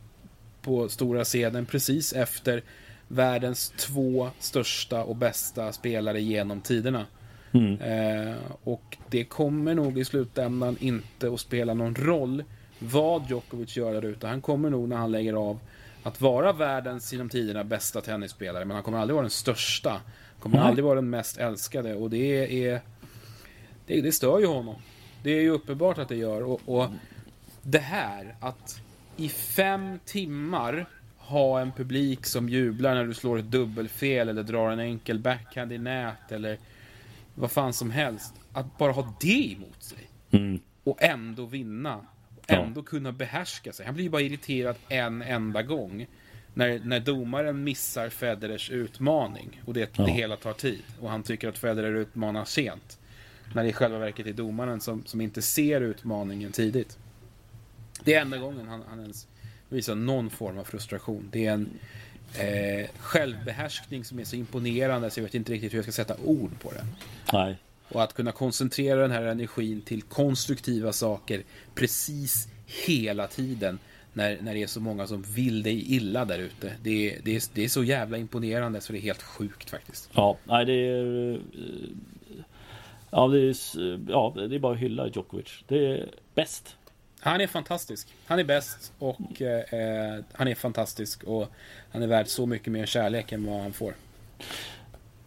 på 0.61 0.89
stora 0.89 1.23
scenen 1.23 1.65
precis 1.65 2.13
efter 2.13 2.63
världens 3.07 3.69
två 3.69 4.29
största 4.39 5.03
och 5.03 5.15
bästa 5.15 5.71
spelare 5.71 6.21
genom 6.21 6.61
tiderna. 6.61 7.05
Mm. 7.51 7.81
Eh, 7.81 8.35
och 8.63 8.97
det 9.09 9.23
kommer 9.23 9.75
nog 9.75 9.99
i 9.99 10.05
slutändan 10.05 10.77
inte 10.79 11.33
att 11.33 11.39
spela 11.39 11.73
någon 11.73 11.95
roll 11.95 12.43
vad 12.79 13.29
Djokovic 13.29 13.77
gör 13.77 13.93
där 13.93 14.05
ute. 14.05 14.27
Han 14.27 14.41
kommer 14.41 14.69
nog 14.69 14.89
när 14.89 14.97
han 14.97 15.11
lägger 15.11 15.33
av 15.33 15.59
att 16.03 16.21
vara 16.21 16.53
världens 16.53 17.13
genom 17.13 17.29
tiderna 17.29 17.63
bästa 17.63 18.01
tennisspelare. 18.01 18.65
Men 18.65 18.75
han 18.75 18.83
kommer 18.83 18.97
aldrig 18.97 19.15
vara 19.15 19.23
den 19.23 19.31
största. 19.31 20.01
Kommer 20.43 20.57
mm. 20.57 20.67
aldrig 20.67 20.85
vara 20.85 20.95
den 20.95 21.09
mest 21.09 21.37
älskade 21.37 21.95
och 21.95 22.09
det 22.09 22.65
är... 22.65 22.81
Det, 23.85 24.01
det 24.01 24.11
stör 24.11 24.39
ju 24.39 24.45
honom. 24.45 24.75
Det 25.23 25.31
är 25.31 25.41
ju 25.41 25.49
uppenbart 25.49 25.97
att 25.97 26.09
det 26.09 26.15
gör. 26.15 26.43
Och, 26.43 26.61
och 26.65 26.89
det 27.61 27.79
här 27.79 28.35
att 28.39 28.81
i 29.17 29.29
fem 29.29 29.99
timmar 30.05 30.85
ha 31.17 31.61
en 31.61 31.71
publik 31.71 32.25
som 32.25 32.49
jublar 32.49 32.95
när 32.95 33.05
du 33.05 33.13
slår 33.13 33.39
ett 33.39 33.51
dubbelfel 33.51 34.29
eller 34.29 34.43
drar 34.43 34.71
en 34.71 34.79
enkel 34.79 35.19
backhand 35.19 35.71
i 35.71 35.77
nät 35.77 36.31
eller 36.31 36.57
vad 37.35 37.51
fan 37.51 37.73
som 37.73 37.91
helst. 37.91 38.33
Att 38.53 38.77
bara 38.77 38.91
ha 38.91 39.13
det 39.21 39.53
emot 39.53 39.83
sig. 39.83 40.09
Mm. 40.31 40.59
Och 40.83 41.03
ändå 41.03 41.45
vinna. 41.45 41.95
Och 42.37 42.51
ändå 42.51 42.81
ja. 42.81 42.85
kunna 42.85 43.11
behärska 43.11 43.73
sig. 43.73 43.85
Han 43.85 43.95
blir 43.95 44.03
ju 44.03 44.09
bara 44.11 44.21
irriterad 44.21 44.75
en 44.89 45.21
enda 45.21 45.63
gång 45.63 46.07
när, 46.53 46.79
när 46.79 46.99
domaren 46.99 47.63
missar 47.63 48.09
Federers 48.09 48.71
utmaning 48.71 49.61
och 49.65 49.73
det, 49.73 49.89
ja. 49.95 50.03
det 50.03 50.11
hela 50.11 50.35
tar 50.35 50.53
tid 50.53 50.81
och 50.99 51.09
han 51.09 51.23
tycker 51.23 51.49
att 51.49 51.57
Federer 51.57 51.95
utmanar 51.95 52.45
sent. 52.45 52.99
När 53.53 53.63
det 53.63 53.69
i 53.69 53.73
själva 53.73 53.99
verket 53.99 54.27
är 54.27 54.33
domaren 54.33 54.81
som, 54.81 55.05
som 55.05 55.21
inte 55.21 55.41
ser 55.41 55.81
utmaningen 55.81 56.51
tidigt. 56.51 56.97
Det 58.03 58.13
är 58.13 58.21
enda 58.21 58.37
gången 58.37 58.67
han, 58.67 58.83
han 58.89 58.99
ens 58.99 59.27
visar 59.69 59.95
någon 59.95 60.29
form 60.29 60.57
av 60.57 60.63
frustration. 60.63 61.29
Det 61.31 61.45
är 61.45 61.53
en 61.53 61.69
eh, 62.39 62.89
självbehärskning 62.99 64.05
som 64.05 64.19
är 64.19 64.23
så 64.23 64.35
imponerande 64.35 65.09
så 65.09 65.19
jag 65.19 65.23
vet 65.23 65.35
inte 65.35 65.51
riktigt 65.51 65.73
hur 65.73 65.77
jag 65.77 65.85
ska 65.85 65.91
sätta 65.91 66.15
ord 66.23 66.51
på 66.61 66.71
det. 66.71 66.85
Nej. 67.33 67.57
Och 67.89 68.03
att 68.03 68.13
kunna 68.13 68.31
koncentrera 68.31 69.01
den 69.01 69.11
här 69.11 69.23
energin 69.23 69.81
till 69.81 70.01
konstruktiva 70.01 70.93
saker 70.93 71.43
precis 71.75 72.47
hela 72.65 73.27
tiden 73.27 73.79
när, 74.13 74.37
när 74.41 74.53
det 74.53 74.63
är 74.63 74.67
så 74.67 74.79
många 74.79 75.07
som 75.07 75.21
vill 75.21 75.63
dig 75.63 75.95
illa 75.95 76.25
där 76.25 76.39
ute. 76.39 76.73
Det, 76.81 77.19
det, 77.23 77.35
är, 77.35 77.43
det 77.53 77.63
är 77.63 77.69
så 77.69 77.83
jävla 77.83 78.17
imponerande 78.17 78.81
så 78.81 78.93
det 78.93 78.99
är 78.99 79.01
helt 79.01 79.21
sjukt 79.21 79.69
faktiskt. 79.69 80.09
Ja, 80.13 80.37
nej 80.43 80.65
det 80.65 80.73
är... 80.73 81.39
Ja, 83.11 83.27
det 83.27 83.39
är, 83.39 83.55
ja, 84.09 84.33
det 84.35 84.55
är 84.55 84.59
bara 84.59 84.73
att 84.73 84.79
hylla 84.79 85.07
Djokovic. 85.07 85.63
Det 85.67 85.85
är 85.87 86.09
bäst. 86.33 86.77
Han 87.19 87.41
är 87.41 87.47
fantastisk. 87.47 88.13
Han 88.25 88.39
är 88.39 88.43
bäst 88.43 88.93
och 88.99 89.41
eh, 89.41 90.23
han 90.33 90.47
är 90.47 90.55
fantastisk 90.55 91.23
och 91.23 91.47
han 91.91 92.03
är 92.03 92.07
värd 92.07 92.27
så 92.27 92.45
mycket 92.45 92.73
mer 92.73 92.85
kärlek 92.85 93.31
än 93.31 93.45
vad 93.45 93.61
han 93.61 93.73
får. 93.73 93.93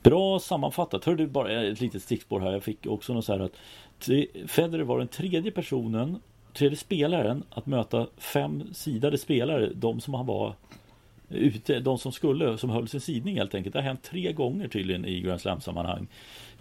Bra 0.02 0.38
sammanfattat. 0.38 1.04
Hör 1.04 1.14
du 1.14 1.26
bara 1.26 1.62
ett 1.62 1.80
litet 1.80 2.02
stickspår 2.02 2.40
här. 2.40 2.52
Jag 2.52 2.62
fick 2.62 2.86
också 2.86 3.14
något 3.14 3.24
så 3.24 3.32
här 3.32 3.40
att 3.40 3.56
Federer 4.50 4.82
var 4.82 4.98
den 4.98 5.08
tredje 5.08 5.50
personen 5.50 6.20
tredje 6.56 6.76
spelaren 6.76 7.44
att 7.50 7.66
möta 7.66 8.06
fem 8.16 8.74
sidade 8.74 9.18
spelare, 9.18 9.70
de 9.74 10.00
som 10.00 10.14
han 10.14 10.26
var 10.26 10.54
ute, 11.28 11.80
de 11.80 11.98
som 11.98 12.12
skulle, 12.12 12.58
som 12.58 12.70
höll 12.70 12.88
sin 12.88 13.00
sidning 13.00 13.36
helt 13.36 13.54
enkelt. 13.54 13.72
Det 13.72 13.78
har 13.78 13.86
hänt 13.86 14.02
tre 14.02 14.32
gånger 14.32 14.68
tydligen 14.68 15.04
i 15.04 15.20
Grand 15.20 15.40
Slam-sammanhang. 15.40 16.06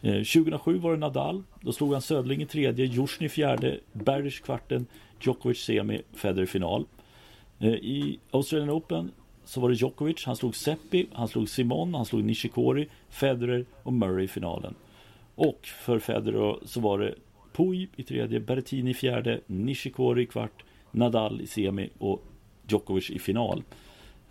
Eh, 0.01 0.13
2007 0.13 0.77
var 0.77 0.91
det 0.91 0.97
Nadal, 0.97 1.43
då 1.61 1.71
slog 1.71 1.93
han 1.93 2.01
Södling 2.01 2.41
i 2.41 2.45
tredje, 2.45 2.85
Jusjny 2.85 3.29
fjärde, 3.29 3.79
Berdych 3.93 4.41
kvarten, 4.41 4.85
Djokovic 5.21 5.59
semi, 5.59 6.01
Federer 6.13 6.45
final. 6.45 6.85
Eh, 7.59 7.69
I 7.69 8.19
Australian 8.31 8.69
Open 8.69 9.11
så 9.45 9.61
var 9.61 9.69
det 9.69 9.75
Djokovic, 9.75 10.25
han 10.25 10.35
slog 10.35 10.55
Seppi, 10.55 11.07
han 11.13 11.27
slog 11.27 11.49
Simon, 11.49 11.93
han 11.93 12.05
slog 12.05 12.23
Nishikori, 12.23 12.87
Federer 13.09 13.65
och 13.83 13.93
Murray 13.93 14.25
i 14.25 14.27
finalen. 14.27 14.75
Och 15.35 15.67
för 15.67 15.99
Federer 15.99 16.57
så 16.65 16.79
var 16.79 16.99
det 16.99 17.15
Puy 17.55 17.87
i 17.95 18.03
tredje, 18.03 18.39
Berrettini 18.39 18.91
i 18.91 18.93
fjärde, 18.93 19.39
Nishikori 19.47 20.21
i 20.21 20.25
kvart, 20.25 20.63
Nadal 20.91 21.41
i 21.41 21.47
semi 21.47 21.89
och 21.97 22.23
Djokovic 22.67 23.09
i 23.09 23.19
final. 23.19 23.63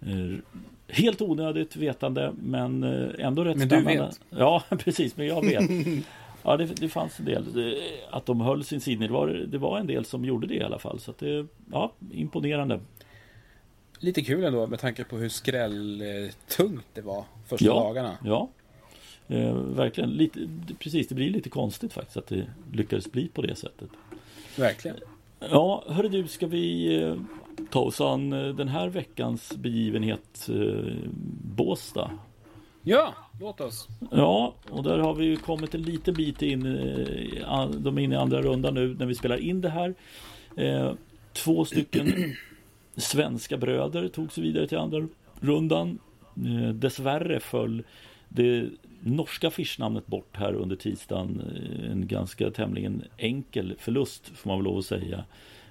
Eh, 0.01 0.39
helt 0.89 1.23
onödigt 1.23 1.77
vetande 1.77 2.33
men 2.43 2.83
eh, 2.83 3.27
ändå 3.27 3.45
rätt 3.45 3.57
men 3.57 3.69
spännande. 3.69 3.93
Du 3.93 4.01
vet. 4.01 4.21
Ja 4.31 4.63
precis, 4.79 5.17
men 5.17 5.27
jag 5.27 5.45
vet. 5.45 5.71
Ja 6.47 6.57
det, 6.57 6.65
det 6.65 6.89
fanns 6.89 7.19
en 7.19 7.25
del. 7.25 7.77
Att 8.11 8.27
de 8.27 8.41
höll 8.41 8.65
sin 8.65 8.81
sidning. 8.81 9.09
Det 9.09 9.15
var, 9.15 9.27
det 9.27 9.59
var 9.59 9.79
en 9.79 9.87
del 9.87 10.05
som 10.05 10.25
gjorde 10.25 10.47
det 10.47 10.55
i 10.55 10.63
alla 10.63 10.79
fall. 10.79 11.01
Så 11.01 11.11
att 11.11 11.19
det, 11.19 11.47
ja, 11.73 11.93
imponerande. 12.13 12.81
Lite 13.99 14.23
kul 14.23 14.45
ändå 14.45 14.67
med 14.67 14.79
tanke 14.79 15.05
på 15.05 15.17
hur 15.17 15.29
skrälltungt 15.29 16.87
det 16.95 17.01
var 17.01 17.25
första 17.47 17.67
ja, 17.67 17.75
dagarna. 17.75 18.19
Ja, 18.25 18.49
Eh, 19.29 19.55
verkligen, 19.55 20.11
lite, 20.11 20.49
precis, 20.79 21.09
det 21.09 21.15
blir 21.15 21.31
lite 21.31 21.51
konstigt 21.51 21.93
faktiskt 21.93 22.17
att 22.17 22.27
det 22.27 22.47
lyckades 22.73 23.13
bli 23.13 23.29
på 23.29 23.43
det 23.43 23.57
sättet. 23.57 23.89
Verkligen. 24.57 24.97
Ja, 25.51 25.85
hörru 25.87 26.09
du, 26.09 26.29
ska 26.29 26.47
vi 26.47 26.97
eh, 27.03 27.17
ta 27.71 27.81
oss 27.81 28.01
an 28.01 28.33
eh, 28.33 28.55
den 28.55 28.69
här 28.69 28.89
veckans 28.89 29.57
begivenhet 29.57 30.49
eh, 30.49 30.95
Båstad? 31.57 32.11
Ja, 32.83 33.15
låt 33.41 33.61
oss. 33.61 33.89
Ja, 34.11 34.55
och 34.71 34.83
där 34.83 34.99
har 34.99 35.15
vi 35.15 35.25
ju 35.25 35.37
kommit 35.37 35.75
en 35.75 35.83
liten 35.83 36.15
bit 36.15 36.43
in. 36.43 36.67
Eh, 36.67 37.69
de 37.69 37.99
är 37.99 38.03
inne 38.03 38.15
i 38.15 38.19
andra 38.19 38.43
rundan 38.43 38.75
nu 38.75 38.97
när 38.99 39.07
vi 39.07 39.15
spelar 39.15 39.37
in 39.37 39.61
det 39.61 39.69
här. 39.69 39.95
Två 41.33 41.65
stycken 41.65 42.35
svenska 42.97 43.57
bröder 43.57 44.09
tog 44.09 44.33
sig 44.33 44.43
vidare 44.43 44.67
till 44.67 44.79
andra 44.79 45.09
rundan. 45.41 45.99
Dessvärre 46.75 47.41
föll 47.41 47.83
det 48.29 48.69
norska 49.05 49.49
affischnamnet 49.49 50.07
bort 50.07 50.37
här 50.37 50.55
under 50.55 50.77
tisdagen. 50.77 51.41
Eh, 51.41 51.91
en 51.91 52.07
ganska 52.07 52.51
tämligen 52.51 53.03
enkel 53.17 53.75
förlust 53.79 54.29
får 54.35 54.49
man 54.49 54.59
väl 54.59 54.65
lov 54.65 54.79
att 54.79 54.85
säga. 54.85 55.25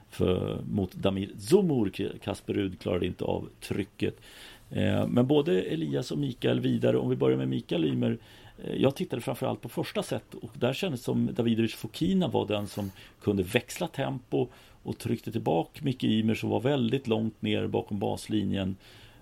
För, 0.09 0.61
mot 0.71 0.93
Damir 0.93 1.29
Zumur. 1.37 2.17
Kasper 2.23 2.53
Rud 2.53 2.79
klarade 2.79 3.05
inte 3.05 3.23
av 3.23 3.49
trycket. 3.59 4.21
Eh, 4.69 5.07
men 5.07 5.27
både 5.27 5.61
Elias 5.61 6.11
och 6.11 6.17
Mikael 6.17 6.59
vidare. 6.59 6.97
Om 6.97 7.09
vi 7.09 7.15
börjar 7.15 7.37
med 7.37 7.47
Mikael 7.47 7.85
Ymer. 7.85 8.17
Eh, 8.63 8.75
jag 8.75 8.95
tittade 8.95 9.21
framförallt 9.21 9.61
på 9.61 9.69
första 9.69 10.03
set 10.03 10.33
och 10.33 10.51
där 10.53 10.73
kändes 10.73 10.99
det 10.99 11.03
som 11.03 11.33
Davidovic 11.33 11.73
Fokina 11.73 12.27
var 12.27 12.47
den 12.47 12.67
som 12.67 12.91
kunde 13.21 13.43
växla 13.43 13.87
tempo 13.87 14.47
och 14.83 14.97
tryckte 14.97 15.31
tillbaka 15.31 15.79
Micke 15.83 16.03
Ymer 16.03 16.35
som 16.35 16.49
var 16.49 16.59
väldigt 16.59 17.07
långt 17.07 17.41
ner 17.41 17.67
bakom 17.67 17.99
baslinjen. 17.99 18.75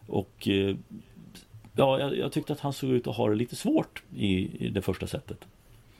Och 0.08 0.47
eh, 0.47 0.76
Ja, 1.76 2.00
jag, 2.00 2.18
jag, 2.18 2.32
tyckte 2.32 2.54
att 2.54 2.60
han 2.60 2.74
såg 2.74 2.90
ut 2.90 3.08
att 3.08 3.16
ha 3.16 3.30
det 3.30 3.36
lite 3.36 3.56
svårt 3.56 4.04
i, 4.16 4.66
i 4.66 4.70
det 4.70 4.82
första 4.82 5.08
setet. 5.08 5.38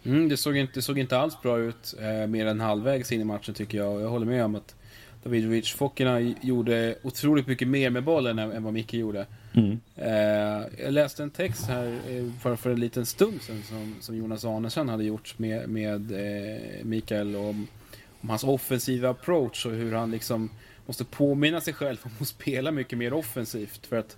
Mm, 0.04 0.30
det, 0.30 0.38
såg 0.38 0.58
inte, 0.58 0.74
det 0.74 0.82
såg 0.82 1.00
inte 1.00 1.18
alls 1.18 1.42
bra 1.42 1.60
ut 1.60 1.96
eh, 2.00 2.28
mer 2.28 2.46
än 2.46 2.60
halvvägs 2.60 3.12
in 3.12 3.22
i 3.22 3.24
matchen 3.24 3.54
tycker 3.54 3.78
jag. 3.78 4.02
Jag 4.02 4.10
håller 4.10 4.26
med 4.26 4.46
om 4.46 4.56
att 4.56 4.76
Davidovic 5.24 5.72
Fokina 5.72 6.20
gjorde 6.42 6.96
otroligt 7.02 7.48
mycket 7.48 7.68
mer 7.68 7.90
med 7.90 8.04
bollen 8.04 8.40
än, 8.40 8.52
än 8.52 8.64
vad 8.64 8.74
Micke 8.74 8.94
gjorde. 8.94 9.26
Mm. 9.54 9.80
Eh, 9.96 10.84
jag 10.84 10.94
läste 10.94 11.24
en 11.24 11.30
text 11.30 11.68
här 11.68 12.00
eh, 12.10 12.32
för, 12.42 12.56
för 12.56 12.70
en 12.70 12.80
liten 12.80 13.06
stund 13.06 13.42
sedan 13.42 13.64
som, 13.64 13.96
som 14.00 14.18
Jonas 14.18 14.46
Arnesson 14.46 14.90
hade 14.90 15.04
gjort 15.04 15.40
med, 15.40 15.70
med 15.70 16.12
eh, 16.12 16.84
Mikael 16.84 17.36
om, 17.36 17.68
om 18.22 18.30
hans 18.30 18.44
offensiva 18.44 19.10
approach 19.10 19.66
och 19.66 19.72
hur 19.72 19.94
han 19.94 20.12
liksom 20.12 20.50
måste 20.86 21.06
påminna 21.06 21.62
sig 21.62 21.74
själv 21.74 21.98
om 22.04 22.12
att 22.20 22.28
spela 22.28 22.72
mycket 22.72 22.98
mer 22.98 23.14
offensivt. 23.14 23.88
För 23.88 23.98
att 23.98 24.18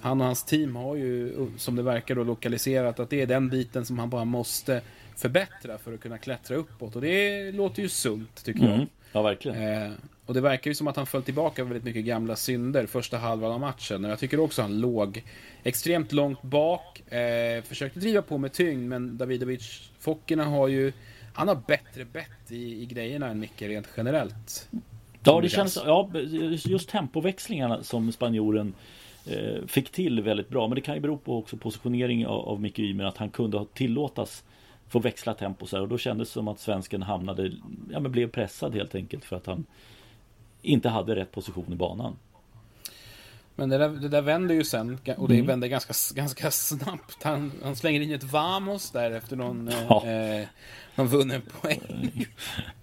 han 0.00 0.20
och 0.20 0.26
hans 0.26 0.44
team 0.44 0.76
har 0.76 0.96
ju, 0.96 1.32
som 1.56 1.76
det 1.76 1.82
verkar, 1.82 2.14
då 2.14 2.24
lokaliserat 2.24 3.00
att 3.00 3.10
det 3.10 3.20
är 3.20 3.26
den 3.26 3.48
biten 3.48 3.86
som 3.86 3.98
han 3.98 4.10
bara 4.10 4.24
måste 4.24 4.82
förbättra 5.16 5.78
för 5.78 5.94
att 5.94 6.00
kunna 6.00 6.18
klättra 6.18 6.56
uppåt. 6.56 6.96
Och 6.96 7.02
det 7.02 7.52
låter 7.52 7.82
ju 7.82 7.88
sunt, 7.88 8.44
tycker 8.44 8.60
mm. 8.60 8.78
jag. 8.78 8.88
Ja, 9.12 9.22
verkligen. 9.22 9.62
Eh, 9.62 9.92
och 10.26 10.34
det 10.34 10.40
verkar 10.40 10.70
ju 10.70 10.74
som 10.74 10.88
att 10.88 10.96
han 10.96 11.06
föll 11.06 11.22
tillbaka 11.22 11.64
väldigt 11.64 11.84
mycket 11.84 12.04
gamla 12.04 12.36
synder 12.36 12.86
första 12.86 13.18
halvan 13.18 13.52
av 13.52 13.60
matchen. 13.60 14.04
Och 14.04 14.10
jag 14.10 14.18
tycker 14.18 14.40
också 14.40 14.62
han 14.62 14.80
låg 14.80 15.22
extremt 15.62 16.12
långt 16.12 16.42
bak. 16.42 17.12
Eh, 17.12 17.62
försökte 17.62 18.00
driva 18.00 18.22
på 18.22 18.38
med 18.38 18.52
tyngd, 18.52 18.88
men 18.88 19.18
Davidovic 19.18 19.90
Fokina 19.98 20.44
har 20.44 20.68
ju... 20.68 20.92
Han 21.34 21.48
har 21.48 21.62
bättre 21.66 22.04
bett 22.04 22.50
i, 22.50 22.82
i 22.82 22.86
grejerna 22.86 23.28
än 23.28 23.40
Micke 23.40 23.62
rent 23.62 23.88
generellt. 23.96 24.68
Ja, 25.22 25.40
det 25.40 25.48
känns... 25.48 25.82
Ja, 25.86 26.10
just 26.64 26.88
tempoväxlingarna 26.88 27.82
som 27.82 28.12
spanjoren 28.12 28.74
fick 29.66 29.90
till 29.90 30.22
väldigt 30.22 30.48
bra. 30.48 30.68
Men 30.68 30.74
det 30.74 30.80
kan 30.80 30.94
ju 30.94 31.00
bero 31.00 31.18
på 31.18 31.38
också 31.38 31.56
positionering 31.56 32.26
av, 32.26 32.48
av 32.48 32.60
Micke 32.60 32.78
Ymer, 32.78 33.04
att 33.04 33.16
han 33.16 33.30
kunde 33.30 33.58
ha 33.58 33.64
tillåtas 33.64 34.44
få 34.88 34.98
växla 34.98 35.34
tempo 35.34 35.66
så 35.66 35.76
här. 35.76 35.82
Och 35.82 35.88
då 35.88 35.98
kändes 35.98 36.28
det 36.28 36.32
som 36.32 36.48
att 36.48 36.60
svensken 36.60 37.02
hamnade, 37.02 37.52
ja 37.90 38.00
men 38.00 38.12
blev 38.12 38.30
pressad 38.30 38.74
helt 38.74 38.94
enkelt 38.94 39.24
för 39.24 39.36
att 39.36 39.46
han 39.46 39.64
inte 40.62 40.88
hade 40.88 41.16
rätt 41.16 41.32
position 41.32 41.72
i 41.72 41.76
banan. 41.76 42.16
Men 43.56 43.68
det 43.68 43.78
där, 43.78 43.88
det 43.88 44.08
där 44.08 44.22
vänder 44.22 44.54
ju 44.54 44.64
sen 44.64 44.98
och 45.16 45.28
det 45.28 45.34
mm. 45.34 45.46
vänder 45.46 45.68
ganska, 45.68 45.94
ganska 46.14 46.50
snabbt. 46.50 47.22
Han, 47.22 47.52
han 47.62 47.76
slänger 47.76 48.00
in 48.00 48.12
ett 48.12 48.24
Vamos 48.24 48.90
där 48.90 49.10
efter 49.10 49.36
någon, 49.36 49.70
ja. 49.88 50.06
eh, 50.06 50.46
någon 50.94 51.06
vunnen 51.06 51.42
poäng. 51.60 51.80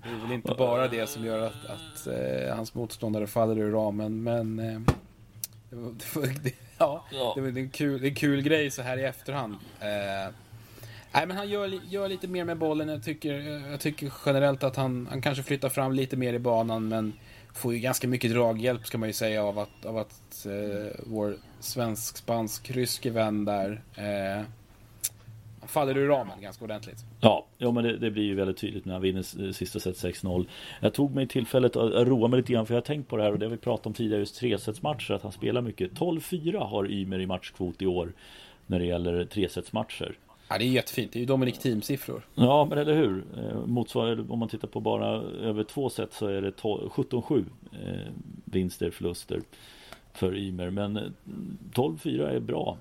Det 0.04 0.10
är 0.10 0.22
väl 0.24 0.32
inte 0.32 0.56
bara 0.58 0.88
det 0.88 1.10
som 1.10 1.26
gör 1.26 1.48
att, 1.48 1.66
att 1.66 2.08
eh, 2.08 2.56
hans 2.56 2.74
motståndare 2.74 3.28
faller 3.28 3.60
ur 3.60 3.72
ramen, 3.72 4.24
men 4.24 4.60
eh, 4.60 4.80
det, 5.76 6.16
var, 6.16 6.44
det, 6.44 6.54
ja, 6.78 7.06
ja. 7.12 7.34
Det, 7.36 7.42
var 7.42 7.48
en 7.48 7.70
kul, 7.70 8.02
det 8.02 8.08
en 8.08 8.16
kul 8.16 8.42
grej 8.42 8.72
så 8.72 8.82
här 8.82 8.98
i 8.98 9.04
efterhand. 9.04 9.54
Eh, 9.80 10.34
nej, 11.12 11.28
men 11.28 11.32
han 11.32 11.50
gör, 11.50 11.80
gör 11.90 12.08
lite 12.08 12.28
mer 12.28 12.46
med 12.46 12.58
bollen. 12.58 12.90
Jag 12.90 13.04
tycker, 13.04 13.34
jag 13.72 13.80
tycker 13.80 14.14
generellt 14.26 14.64
att 14.64 14.76
han, 14.76 15.08
han 15.10 15.22
kanske 15.22 15.44
flyttar 15.44 15.70
fram 15.70 15.94
lite 15.94 16.18
mer 16.18 16.34
i 16.34 16.40
banan, 16.40 16.88
men 16.88 17.14
får 17.54 17.74
ju 17.74 17.80
ganska 17.80 18.08
mycket 18.08 18.32
draghjälp 18.32 18.88
ska 18.88 18.98
man 18.98 19.10
ju 19.10 19.14
säga 19.14 19.44
av 19.44 19.60
att, 19.60 19.86
av 19.86 19.98
att 19.98 20.46
eh, 20.46 21.00
vår 21.06 21.38
svensk-spansk-ryske 21.60 23.10
vän 23.10 23.46
där 23.46 23.82
eh, 23.96 24.44
faller 25.72 25.98
ur 25.98 26.08
ramen 26.08 26.42
ganska 26.42 26.66
ordentligt. 26.66 26.98
Ja, 27.20 27.46
ja 27.58 27.72
men 27.72 27.84
det, 27.84 27.98
det, 27.98 28.12
blir 28.12 28.24
ju 28.24 28.36
väldigt 28.36 28.58
tydligt 28.58 28.86
när 28.86 28.94
han 28.94 29.02
vinner 29.02 29.52
sista 29.52 29.80
set 29.80 29.96
6-0. 29.96 30.48
Jag 30.80 30.94
tog 30.94 31.16
mig 31.16 31.28
tillfället 31.28 31.76
att 31.76 32.08
roa 32.08 32.28
mig 32.28 32.38
lite 32.38 32.54
grann 32.54 32.66
för 32.66 32.74
jag 32.74 32.82
har 32.82 32.86
tänkt 32.86 33.10
på 33.10 33.18
det 33.18 33.24
här 33.24 33.32
och 33.32 33.40
det 33.40 33.46
har 33.46 33.52
vi 33.52 33.58
pratat 33.58 33.86
om 33.86 33.94
tidigare 33.94 34.20
just 34.20 34.36
tresetsmatcher 34.36 35.12
att 35.14 35.24
han 35.24 35.32
spelar 35.32 35.62
mycket. 35.62 35.92
12-4 35.92 36.58
har 36.58 36.92
Ymer 36.92 37.20
i 37.20 37.26
matchkvot 37.26 37.82
i 37.82 37.86
år 37.86 38.14
när 38.68 38.80
det 38.80 38.86
gäller 38.86 39.26
tresetsmatcher. 39.26 40.18
Ja, 40.52 40.58
det 40.58 40.66
är 40.66 40.68
jättefint. 40.68 41.14
Det 41.14 41.18
är 41.18 41.22
ju 41.22 41.26
Dominic 41.26 41.60
Team-siffror. 41.60 42.22
Ja, 42.36 42.66
men 42.66 42.78
eller 42.78 42.94
hur. 42.94 43.24
Eh, 43.38 43.66
motsvarar, 43.66 44.32
om 44.32 44.40
man 44.40 44.50
tittar 44.50 44.68
på 44.68 44.80
bara 44.80 45.08
över 45.22 45.64
två 45.64 45.90
set 45.90 46.14
så 46.14 46.28
är 46.28 46.42
det 46.42 46.52
17-7 46.52 47.46
eh, 47.72 48.14
vinster, 48.46 48.92
förluster 48.92 49.42
för 50.14 50.38
Ymer. 50.38 50.70
Men 50.70 51.14
12-4 51.74 52.22
eh, 52.22 52.36
är 52.36 52.40
bra. 52.40 52.78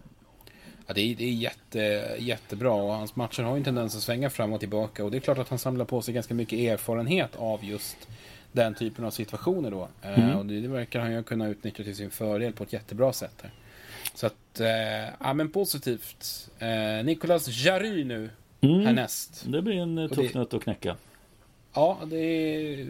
Ja, 0.90 0.94
det 0.94 1.00
är, 1.00 1.14
det 1.14 1.24
är 1.24 1.32
jätte, 1.32 2.16
jättebra 2.18 2.72
och 2.72 2.92
hans 2.92 3.16
matcher 3.16 3.42
har 3.42 3.56
en 3.56 3.64
tendens 3.64 3.96
att 3.96 4.02
svänga 4.02 4.30
fram 4.30 4.52
och 4.52 4.60
tillbaka. 4.60 5.04
Och 5.04 5.10
det 5.10 5.16
är 5.16 5.20
klart 5.20 5.38
att 5.38 5.48
han 5.48 5.58
samlar 5.58 5.84
på 5.84 6.02
sig 6.02 6.14
ganska 6.14 6.34
mycket 6.34 6.58
erfarenhet 6.58 7.36
av 7.36 7.64
just 7.64 7.96
den 8.52 8.74
typen 8.74 9.04
av 9.04 9.10
situationer 9.10 9.70
då. 9.70 9.88
Mm. 10.02 10.36
och 10.36 10.46
det, 10.46 10.60
det 10.60 10.68
verkar 10.68 11.00
han 11.00 11.12
ju 11.12 11.22
kunna 11.22 11.48
utnyttja 11.48 11.84
till 11.84 11.96
sin 11.96 12.10
fördel 12.10 12.52
på 12.52 12.64
ett 12.64 12.72
jättebra 12.72 13.12
sätt. 13.12 13.34
Här. 13.42 13.50
Så 14.14 14.26
att, 14.26 14.60
eh, 14.60 14.68
ja 15.20 15.34
men 15.34 15.50
positivt. 15.50 16.50
Eh, 16.58 17.04
Nicolas 17.04 17.48
Jarry 17.48 18.04
nu, 18.04 18.30
mm. 18.60 18.86
härnäst. 18.86 19.44
Det 19.46 19.62
blir 19.62 19.76
en 19.76 19.98
eh, 19.98 20.08
tuff 20.08 20.34
nöt 20.34 20.54
att 20.54 20.62
knäcka. 20.62 20.96
Ja, 21.72 21.98
det 22.04 22.18
är 22.18 22.88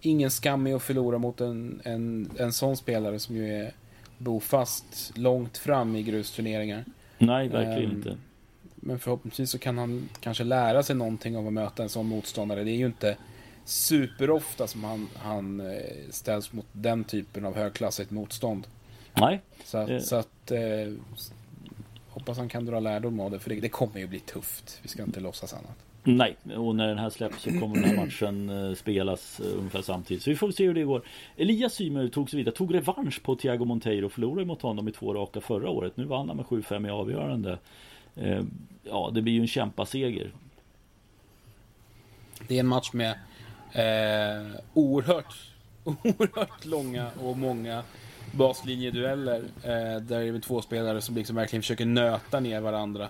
ingen 0.00 0.30
skam 0.30 0.66
i 0.66 0.74
att 0.74 0.82
förlora 0.82 1.18
mot 1.18 1.40
en, 1.40 1.80
en, 1.84 2.30
en 2.38 2.52
sån 2.52 2.76
spelare 2.76 3.18
som 3.18 3.36
ju 3.36 3.54
är 3.54 3.72
bofast 4.18 5.12
långt 5.14 5.58
fram 5.58 5.96
i 5.96 6.02
grusturneringar. 6.02 6.84
Nej, 7.18 7.48
verkligen 7.48 7.90
um, 7.90 7.96
inte. 7.96 8.16
Men 8.76 8.98
förhoppningsvis 8.98 9.50
så 9.50 9.58
kan 9.58 9.78
han 9.78 10.08
kanske 10.20 10.44
lära 10.44 10.82
sig 10.82 10.96
någonting 10.96 11.36
av 11.36 11.46
att 11.46 11.52
möta 11.52 11.82
en 11.82 11.88
sån 11.88 12.06
motståndare. 12.06 12.64
Det 12.64 12.70
är 12.70 12.76
ju 12.76 12.86
inte 12.86 13.16
superofta 13.64 14.66
som 14.66 14.84
han, 14.84 15.08
han 15.16 15.60
eh, 15.60 15.76
ställs 16.10 16.52
mot 16.52 16.66
den 16.72 17.04
typen 17.04 17.44
av 17.44 17.56
högklassigt 17.56 18.10
motstånd. 18.10 18.66
Nej. 19.14 19.40
Så, 19.64 19.78
att, 19.78 20.04
så 20.04 20.16
att 20.16 20.50
eh, 20.50 20.92
hoppas 22.08 22.38
han 22.38 22.48
kan 22.48 22.64
dra 22.64 22.80
lärdom 22.80 23.20
av 23.20 23.30
det, 23.30 23.38
för 23.38 23.50
det, 23.50 23.60
det, 23.60 23.68
kommer 23.68 24.00
ju 24.00 24.06
bli 24.06 24.20
tufft. 24.20 24.78
Vi 24.82 24.88
ska 24.88 25.02
inte 25.02 25.20
låtsas 25.20 25.52
annat. 25.52 25.87
Nej, 26.04 26.36
och 26.56 26.76
när 26.76 26.88
den 26.88 26.98
här 26.98 27.10
släpps 27.10 27.42
så 27.42 27.50
kommer 27.50 27.74
den 27.74 27.84
här 27.84 27.96
matchen 27.96 28.50
eh, 28.50 28.74
spelas 28.74 29.40
eh, 29.40 29.58
ungefär 29.58 29.82
samtidigt. 29.82 30.22
Så 30.22 30.30
vi 30.30 30.36
får 30.36 30.50
se 30.50 30.66
hur 30.66 30.74
det 30.74 30.84
går. 30.84 31.02
Elias 31.36 31.74
Symer 31.74 32.08
tog 32.08 32.30
sig 32.30 32.36
vidare, 32.36 32.54
tog 32.54 32.74
revansch 32.74 33.22
på 33.22 33.36
Thiago 33.36 33.64
Monteiro. 33.64 34.08
Förlorade 34.08 34.46
mot 34.46 34.62
honom 34.62 34.88
i 34.88 34.92
två 34.92 35.14
raka 35.14 35.40
förra 35.40 35.70
året. 35.70 35.96
Nu 35.96 36.04
vann 36.04 36.28
han 36.28 36.36
med 36.36 36.46
7-5 36.46 36.86
i 36.86 36.90
avgörande. 36.90 37.58
Eh, 38.16 38.42
ja, 38.84 39.10
det 39.14 39.22
blir 39.22 39.32
ju 39.32 39.40
en 39.40 39.46
kämpaseger. 39.46 40.32
Det 42.48 42.56
är 42.56 42.60
en 42.60 42.66
match 42.66 42.92
med 42.92 43.10
eh, 43.72 44.60
oerhört, 44.74 45.34
oerhört 45.84 46.64
långa 46.64 47.10
och 47.22 47.38
många 47.38 47.82
baslinjedueller. 48.32 49.42
Eh, 49.62 50.02
där 50.02 50.20
är 50.20 50.32
det 50.32 50.40
två 50.40 50.62
spelare 50.62 51.00
som 51.00 51.14
liksom 51.14 51.36
verkligen 51.36 51.62
försöker 51.62 51.86
nöta 51.86 52.40
ner 52.40 52.60
varandra. 52.60 53.08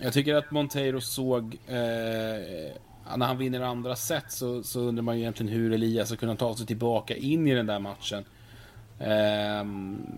Jag 0.00 0.12
tycker 0.12 0.34
att 0.34 0.50
Monteiro 0.50 1.00
såg... 1.00 1.58
Eh, 1.66 2.72
när 3.16 3.26
han 3.26 3.38
vinner 3.38 3.60
andra 3.60 3.96
set 3.96 4.32
så, 4.32 4.62
så 4.62 4.80
undrar 4.80 5.02
man 5.02 5.16
ju 5.16 5.20
egentligen 5.22 5.52
hur 5.52 5.72
Elias 5.72 6.10
har 6.10 6.16
kunnat 6.16 6.38
ta 6.38 6.56
sig 6.56 6.66
tillbaka 6.66 7.16
in 7.16 7.48
i 7.48 7.54
den 7.54 7.66
där 7.66 7.78
matchen. 7.78 8.24
Eh, 8.98 9.64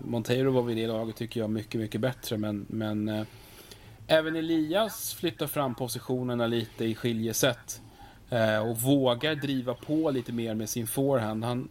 Monteiro 0.03 0.51
var 0.51 0.61
vid 0.61 0.77
det 0.77 0.87
laget 0.87 1.15
tycker 1.15 1.39
jag 1.39 1.49
mycket, 1.49 1.81
mycket 1.81 2.01
bättre 2.01 2.37
men, 2.37 2.65
men 2.69 3.09
eh, 3.09 3.23
även 4.07 4.35
Elias 4.35 5.13
flyttar 5.13 5.47
fram 5.47 5.75
positionerna 5.75 6.47
lite 6.47 6.85
i 6.85 6.95
skiljeset. 6.95 7.81
Eh, 8.29 8.69
och 8.69 8.77
vågar 8.77 9.35
driva 9.35 9.73
på 9.73 10.11
lite 10.11 10.31
mer 10.33 10.55
med 10.55 10.69
sin 10.69 10.87
forehand. 10.87 11.43
Han, 11.43 11.69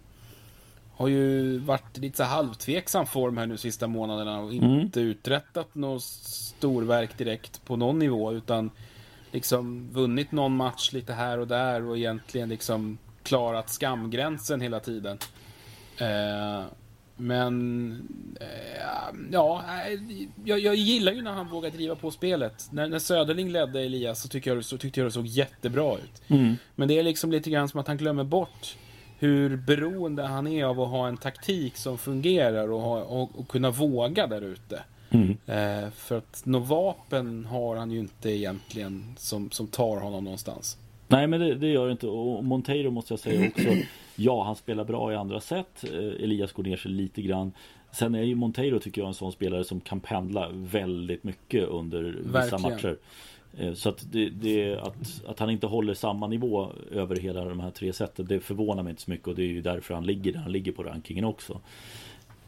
har 1.00 1.08
ju 1.08 1.58
varit 1.58 1.98
lite 1.98 2.16
så 2.16 2.24
halvtveksam 2.24 3.06
form 3.06 3.36
här 3.36 3.46
nu 3.46 3.56
sista 3.56 3.86
månaderna 3.86 4.40
och 4.40 4.52
inte 4.52 5.00
mm. 5.00 5.10
uträttat 5.10 5.74
något 5.74 6.02
storverk 6.02 7.18
direkt 7.18 7.64
på 7.64 7.76
någon 7.76 7.98
nivå 7.98 8.32
utan 8.32 8.70
liksom 9.30 9.88
vunnit 9.92 10.32
någon 10.32 10.56
match 10.56 10.92
lite 10.92 11.12
här 11.12 11.38
och 11.38 11.46
där 11.46 11.86
och 11.86 11.98
egentligen 11.98 12.48
liksom 12.48 12.98
klarat 13.22 13.70
skamgränsen 13.70 14.60
hela 14.60 14.80
tiden. 14.80 15.18
Eh, 15.98 16.64
men 17.16 17.92
eh, 18.40 19.16
ja, 19.30 19.62
jag, 20.44 20.58
jag, 20.58 20.74
gillar 20.74 21.12
ju 21.12 21.22
när 21.22 21.32
han 21.32 21.48
vågar 21.48 21.70
driva 21.70 21.94
på 21.94 22.10
spelet. 22.10 22.68
När, 22.72 22.88
när 22.88 22.98
Söderling 22.98 23.50
ledde 23.50 23.80
Elias 23.80 24.22
så, 24.22 24.28
tycker 24.28 24.54
jag, 24.54 24.64
så 24.64 24.78
tyckte 24.78 25.00
jag 25.00 25.06
det 25.06 25.12
såg 25.12 25.26
jättebra 25.26 25.94
ut. 25.94 26.22
Mm. 26.28 26.56
Men 26.74 26.88
det 26.88 26.98
är 26.98 27.02
liksom 27.02 27.32
lite 27.32 27.50
grann 27.50 27.68
som 27.68 27.80
att 27.80 27.88
han 27.88 27.96
glömmer 27.96 28.24
bort 28.24 28.76
hur 29.20 29.56
beroende 29.56 30.22
han 30.22 30.46
är 30.46 30.64
av 30.64 30.80
att 30.80 30.88
ha 30.88 31.08
en 31.08 31.16
taktik 31.16 31.76
som 31.76 31.98
fungerar 31.98 32.72
och, 32.72 32.80
ha, 32.80 33.02
och, 33.02 33.38
och 33.38 33.48
kunna 33.48 33.70
våga 33.70 34.26
där 34.26 34.42
ute. 34.42 34.82
Mm. 35.10 35.36
Eh, 35.46 35.90
för 35.90 36.18
att 36.18 36.42
något 36.46 36.68
vapen 36.68 37.44
har 37.44 37.76
han 37.76 37.90
ju 37.90 37.98
inte 37.98 38.30
egentligen 38.30 39.04
som, 39.16 39.50
som 39.50 39.66
tar 39.66 40.00
honom 40.00 40.24
någonstans. 40.24 40.78
Nej 41.08 41.26
men 41.26 41.40
det, 41.40 41.54
det 41.54 41.68
gör 41.68 41.86
det 41.86 41.92
inte 41.92 42.06
och 42.06 42.44
Monteiro 42.44 42.90
måste 42.90 43.12
jag 43.12 43.20
säga 43.20 43.48
också 43.48 43.68
Ja 44.16 44.44
han 44.44 44.56
spelar 44.56 44.84
bra 44.84 45.12
i 45.12 45.16
andra 45.16 45.40
sätt 45.40 45.84
eh, 45.92 45.98
Elias 45.98 46.52
går 46.52 46.62
ner 46.62 46.76
sig 46.76 46.90
lite 46.90 47.22
grann 47.22 47.52
Sen 47.92 48.14
är 48.14 48.22
ju 48.22 48.34
Monteiro 48.34 48.78
tycker 48.78 49.00
jag 49.00 49.08
en 49.08 49.14
sån 49.14 49.32
spelare 49.32 49.64
som 49.64 49.80
kan 49.80 50.00
pendla 50.00 50.48
väldigt 50.52 51.24
mycket 51.24 51.68
under 51.68 52.02
vissa 52.02 52.30
Verkligen. 52.32 52.62
matcher 52.62 52.88
Eh, 52.88 52.94
Eh, 53.58 53.72
så 53.72 53.88
att, 53.88 54.12
det, 54.12 54.28
det, 54.28 54.76
att, 54.76 55.22
att 55.26 55.38
han 55.38 55.50
inte 55.50 55.66
håller 55.66 55.94
samma 55.94 56.26
nivå 56.26 56.72
över 56.90 57.16
hela 57.16 57.44
de 57.44 57.60
här 57.60 57.70
tre 57.70 57.92
sätten 57.92 58.26
Det 58.26 58.40
förvånar 58.40 58.82
mig 58.82 58.90
inte 58.90 59.02
så 59.02 59.10
mycket 59.10 59.28
och 59.28 59.34
det 59.34 59.42
är 59.42 59.46
ju 59.46 59.62
därför 59.62 59.94
han 59.94 60.06
ligger 60.06 60.32
där 60.32 60.40
han 60.40 60.52
ligger 60.52 60.72
på 60.72 60.82
rankingen 60.82 61.24
också 61.24 61.60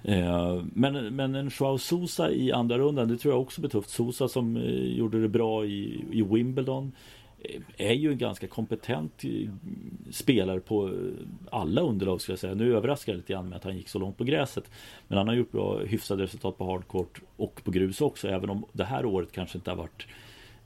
eh, 0.03 0.63
men, 0.75 1.17
men 1.17 1.35
en 1.35 1.51
Joao 1.61 1.79
Sosa 1.79 2.31
i 2.31 2.53
andra 2.53 2.79
rundan, 2.79 3.09
det 3.09 3.17
tror 3.17 3.35
jag 3.35 3.43
också 3.43 3.61
blir 3.61 3.71
tufft. 3.71 3.91
Sosa 3.91 4.29
som 4.29 4.57
eh, 4.57 4.97
gjorde 4.97 5.23
det 5.23 5.29
bra 5.29 5.65
i, 5.65 6.05
i 6.13 6.23
Wimbledon 6.23 6.93
är 7.77 7.93
ju 7.93 8.11
en 8.11 8.19
ganska 8.19 8.47
kompetent 8.47 9.23
spelare 10.11 10.61
på 10.61 10.95
alla 11.51 11.81
underlag 11.81 12.21
skulle 12.21 12.33
jag 12.33 12.41
säga. 12.41 12.55
Nu 12.55 12.77
överraskar 12.77 13.13
jag 13.13 13.17
lite 13.17 13.33
grann 13.33 13.49
med 13.49 13.57
att 13.57 13.65
han 13.65 13.77
gick 13.77 13.89
så 13.89 13.99
långt 13.99 14.19
på 14.19 14.25
gräset. 14.25 14.71
Men 15.09 15.19
han 15.19 15.29
har 15.29 15.35
gjort 15.35 15.53
bra 15.53 15.79
hyfsade 15.79 16.23
resultat 16.23 16.59
på 16.59 16.65
hardcourt 16.65 17.21
och 17.37 17.61
på 17.65 17.71
grus 17.71 18.01
också. 18.01 18.29
Även 18.29 18.51
om 18.51 18.65
det 18.73 18.85
här 18.85 19.05
året 19.05 19.33
kanske 19.33 19.59
inte 19.59 19.71
har 19.71 19.77
varit 19.77 20.07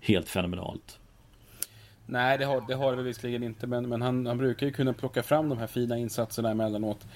helt 0.00 0.28
fenomenalt. 0.28 0.98
Nej, 2.06 2.38
det 2.38 2.44
har 2.44 2.64
det, 2.68 2.74
har 2.74 2.96
det 2.96 3.02
visserligen 3.02 3.42
inte, 3.42 3.66
men, 3.66 3.88
men 3.88 4.02
han, 4.02 4.26
han 4.26 4.38
brukar 4.38 4.66
ju 4.66 4.72
kunna 4.72 4.92
plocka 4.92 5.22
fram 5.22 5.48
de 5.48 5.58
här 5.58 5.66
fina 5.66 5.98
insatserna 5.98 6.50
emellanåt. 6.50 7.06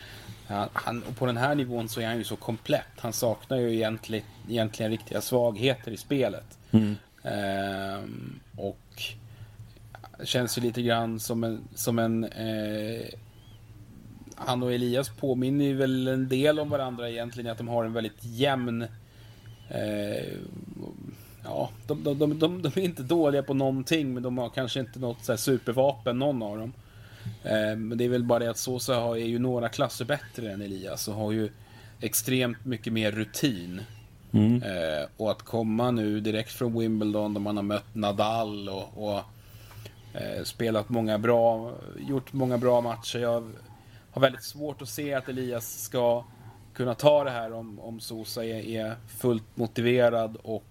Han, 0.47 0.69
han, 0.73 1.03
och 1.03 1.17
på 1.17 1.27
den 1.27 1.37
här 1.37 1.55
nivån 1.55 1.89
så 1.89 2.01
är 2.01 2.07
han 2.07 2.19
ju 2.19 2.25
så 2.25 2.37
komplett. 2.37 2.87
Han 2.99 3.13
saknar 3.13 3.57
ju 3.57 3.75
egentligen, 3.75 4.25
egentligen 4.49 4.93
riktiga 4.93 5.21
svagheter 5.21 5.93
i 5.93 5.97
spelet. 5.97 6.59
Mm. 6.71 6.97
Ehm, 7.23 8.41
och 8.57 9.03
känns 10.25 10.59
ju 10.59 10.63
lite 10.63 10.83
grann 10.83 11.21
som 11.21 11.45
en... 11.45 11.61
Som 11.75 11.99
en 11.99 12.25
eh, 12.25 13.07
han 14.35 14.63
och 14.63 14.73
Elias 14.73 15.09
påminner 15.09 15.65
ju 15.65 15.77
väl 15.77 16.09
en 16.09 16.29
del 16.29 16.61
om 16.61 16.71
varandra 16.71 17.11
egentligen, 17.11 17.53
att 17.53 17.59
de 17.59 17.69
har 17.69 17.85
en 17.85 17.93
väldigt 17.93 18.25
jämn 18.25 18.83
eh, 19.69 20.37
ja, 21.51 21.71
de, 21.87 22.05
de, 22.05 22.39
de, 22.39 22.63
de, 22.63 22.69
är 22.75 22.79
inte 22.79 23.03
dåliga 23.03 23.43
på 23.43 23.55
någonting, 23.55 24.15
men 24.15 24.23
de 24.23 24.39
har 24.39 24.49
kanske 24.49 24.81
inte 24.81 24.99
något 24.99 25.25
så 25.25 25.37
supervapen, 25.37 26.19
någon 26.19 26.43
av 26.43 26.59
dem. 26.59 26.73
Eh, 27.45 27.77
men 27.77 27.99
det 27.99 28.05
är 28.05 28.09
väl 28.09 28.25
bara 28.25 28.39
det 28.39 28.51
att 28.51 28.59
Sosa 28.59 28.95
har, 28.95 29.17
är 29.17 29.27
ju 29.27 29.39
några 29.39 29.69
klasser 29.69 30.05
bättre 30.05 30.53
än 30.53 30.63
Elias 30.63 31.09
och 31.09 31.15
har 31.15 31.33
ju 31.33 31.51
extremt 32.01 32.65
mycket 32.65 32.93
mer 32.93 33.13
rutin. 33.13 33.81
Mm. 34.33 34.63
Eh, 34.63 35.09
och 35.17 35.31
att 35.31 35.43
komma 35.43 35.91
nu 35.91 36.21
direkt 36.21 36.53
från 36.53 36.79
Wimbledon 36.79 37.35
där 37.35 37.41
man 37.41 37.57
har 37.57 37.65
mött 37.65 37.95
Nadal 37.95 38.69
och, 38.69 38.89
och 38.95 39.19
eh, 40.15 40.45
spelat 40.45 40.89
många 40.89 41.19
bra, 41.19 41.73
gjort 42.09 42.33
många 42.33 42.59
bra 42.59 42.81
matcher. 42.81 43.19
Jag 43.19 43.51
har 44.11 44.21
väldigt 44.21 44.45
svårt 44.45 44.83
att 44.83 44.89
se 44.89 45.15
att 45.15 45.29
Elias 45.29 45.83
ska 45.83 46.25
kunna 46.75 46.95
ta 46.95 47.25
det 47.25 47.31
här 47.31 47.53
om, 47.53 47.81
om 47.81 48.01
Sosa 48.01 48.45
är, 48.45 48.67
är 48.67 48.97
fullt 49.09 49.57
motiverad 49.57 50.37
och 50.43 50.65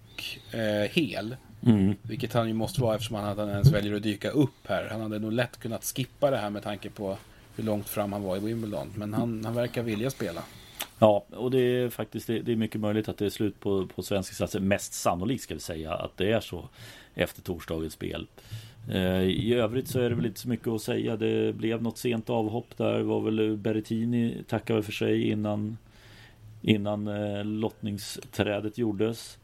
eh, 0.52 0.90
hel. 0.90 1.36
Mm. 1.66 1.94
Vilket 2.02 2.32
han 2.32 2.48
ju 2.48 2.54
måste 2.54 2.80
vara 2.80 2.94
eftersom 2.94 3.16
han, 3.16 3.38
han 3.38 3.48
ens 3.48 3.72
väljer 3.72 3.94
att 3.94 4.02
dyka 4.02 4.30
upp 4.30 4.66
här. 4.68 4.88
Han 4.90 5.00
hade 5.00 5.18
nog 5.18 5.32
lätt 5.32 5.60
kunnat 5.60 5.84
skippa 5.84 6.30
det 6.30 6.36
här 6.36 6.50
med 6.50 6.62
tanke 6.62 6.90
på 6.90 7.16
hur 7.56 7.64
långt 7.64 7.88
fram 7.88 8.12
han 8.12 8.22
var 8.22 8.36
i 8.36 8.40
Wimbledon. 8.40 8.92
Men 8.94 9.14
han, 9.14 9.44
han 9.44 9.54
verkar 9.54 9.82
vilja 9.82 10.10
spela. 10.10 10.42
Ja, 10.98 11.24
och 11.30 11.50
det 11.50 11.60
är 11.60 11.88
faktiskt 11.88 12.26
det, 12.26 12.38
det 12.40 12.52
är 12.52 12.56
mycket 12.56 12.80
möjligt 12.80 13.08
att 13.08 13.18
det 13.18 13.26
är 13.26 13.30
slut 13.30 13.60
på, 13.60 13.86
på 13.86 14.02
svensk 14.02 14.32
insatser. 14.32 14.60
Mest 14.60 14.92
sannolikt 14.92 15.42
ska 15.42 15.54
vi 15.54 15.60
säga 15.60 15.94
att 15.94 16.16
det 16.16 16.32
är 16.32 16.40
så 16.40 16.68
efter 17.14 17.42
torsdagens 17.42 17.92
spel. 17.92 18.26
Eh, 18.88 19.22
I 19.22 19.54
övrigt 19.54 19.88
så 19.88 20.00
är 20.00 20.10
det 20.10 20.14
väl 20.14 20.26
inte 20.26 20.40
så 20.40 20.48
mycket 20.48 20.68
att 20.68 20.82
säga. 20.82 21.16
Det 21.16 21.56
blev 21.56 21.82
något 21.82 21.98
sent 21.98 22.30
avhopp 22.30 22.76
där. 22.76 22.98
det 22.98 23.02
var 23.02 23.20
väl 23.20 23.50
eh, 23.50 23.56
Berrettini 23.56 24.36
tackade 24.48 24.82
för 24.82 24.92
sig 24.92 25.28
innan 25.28 25.76
innan 26.62 27.08
eh, 27.08 27.44
lottningsträdet 27.44 28.78
gjordes. 28.78 29.38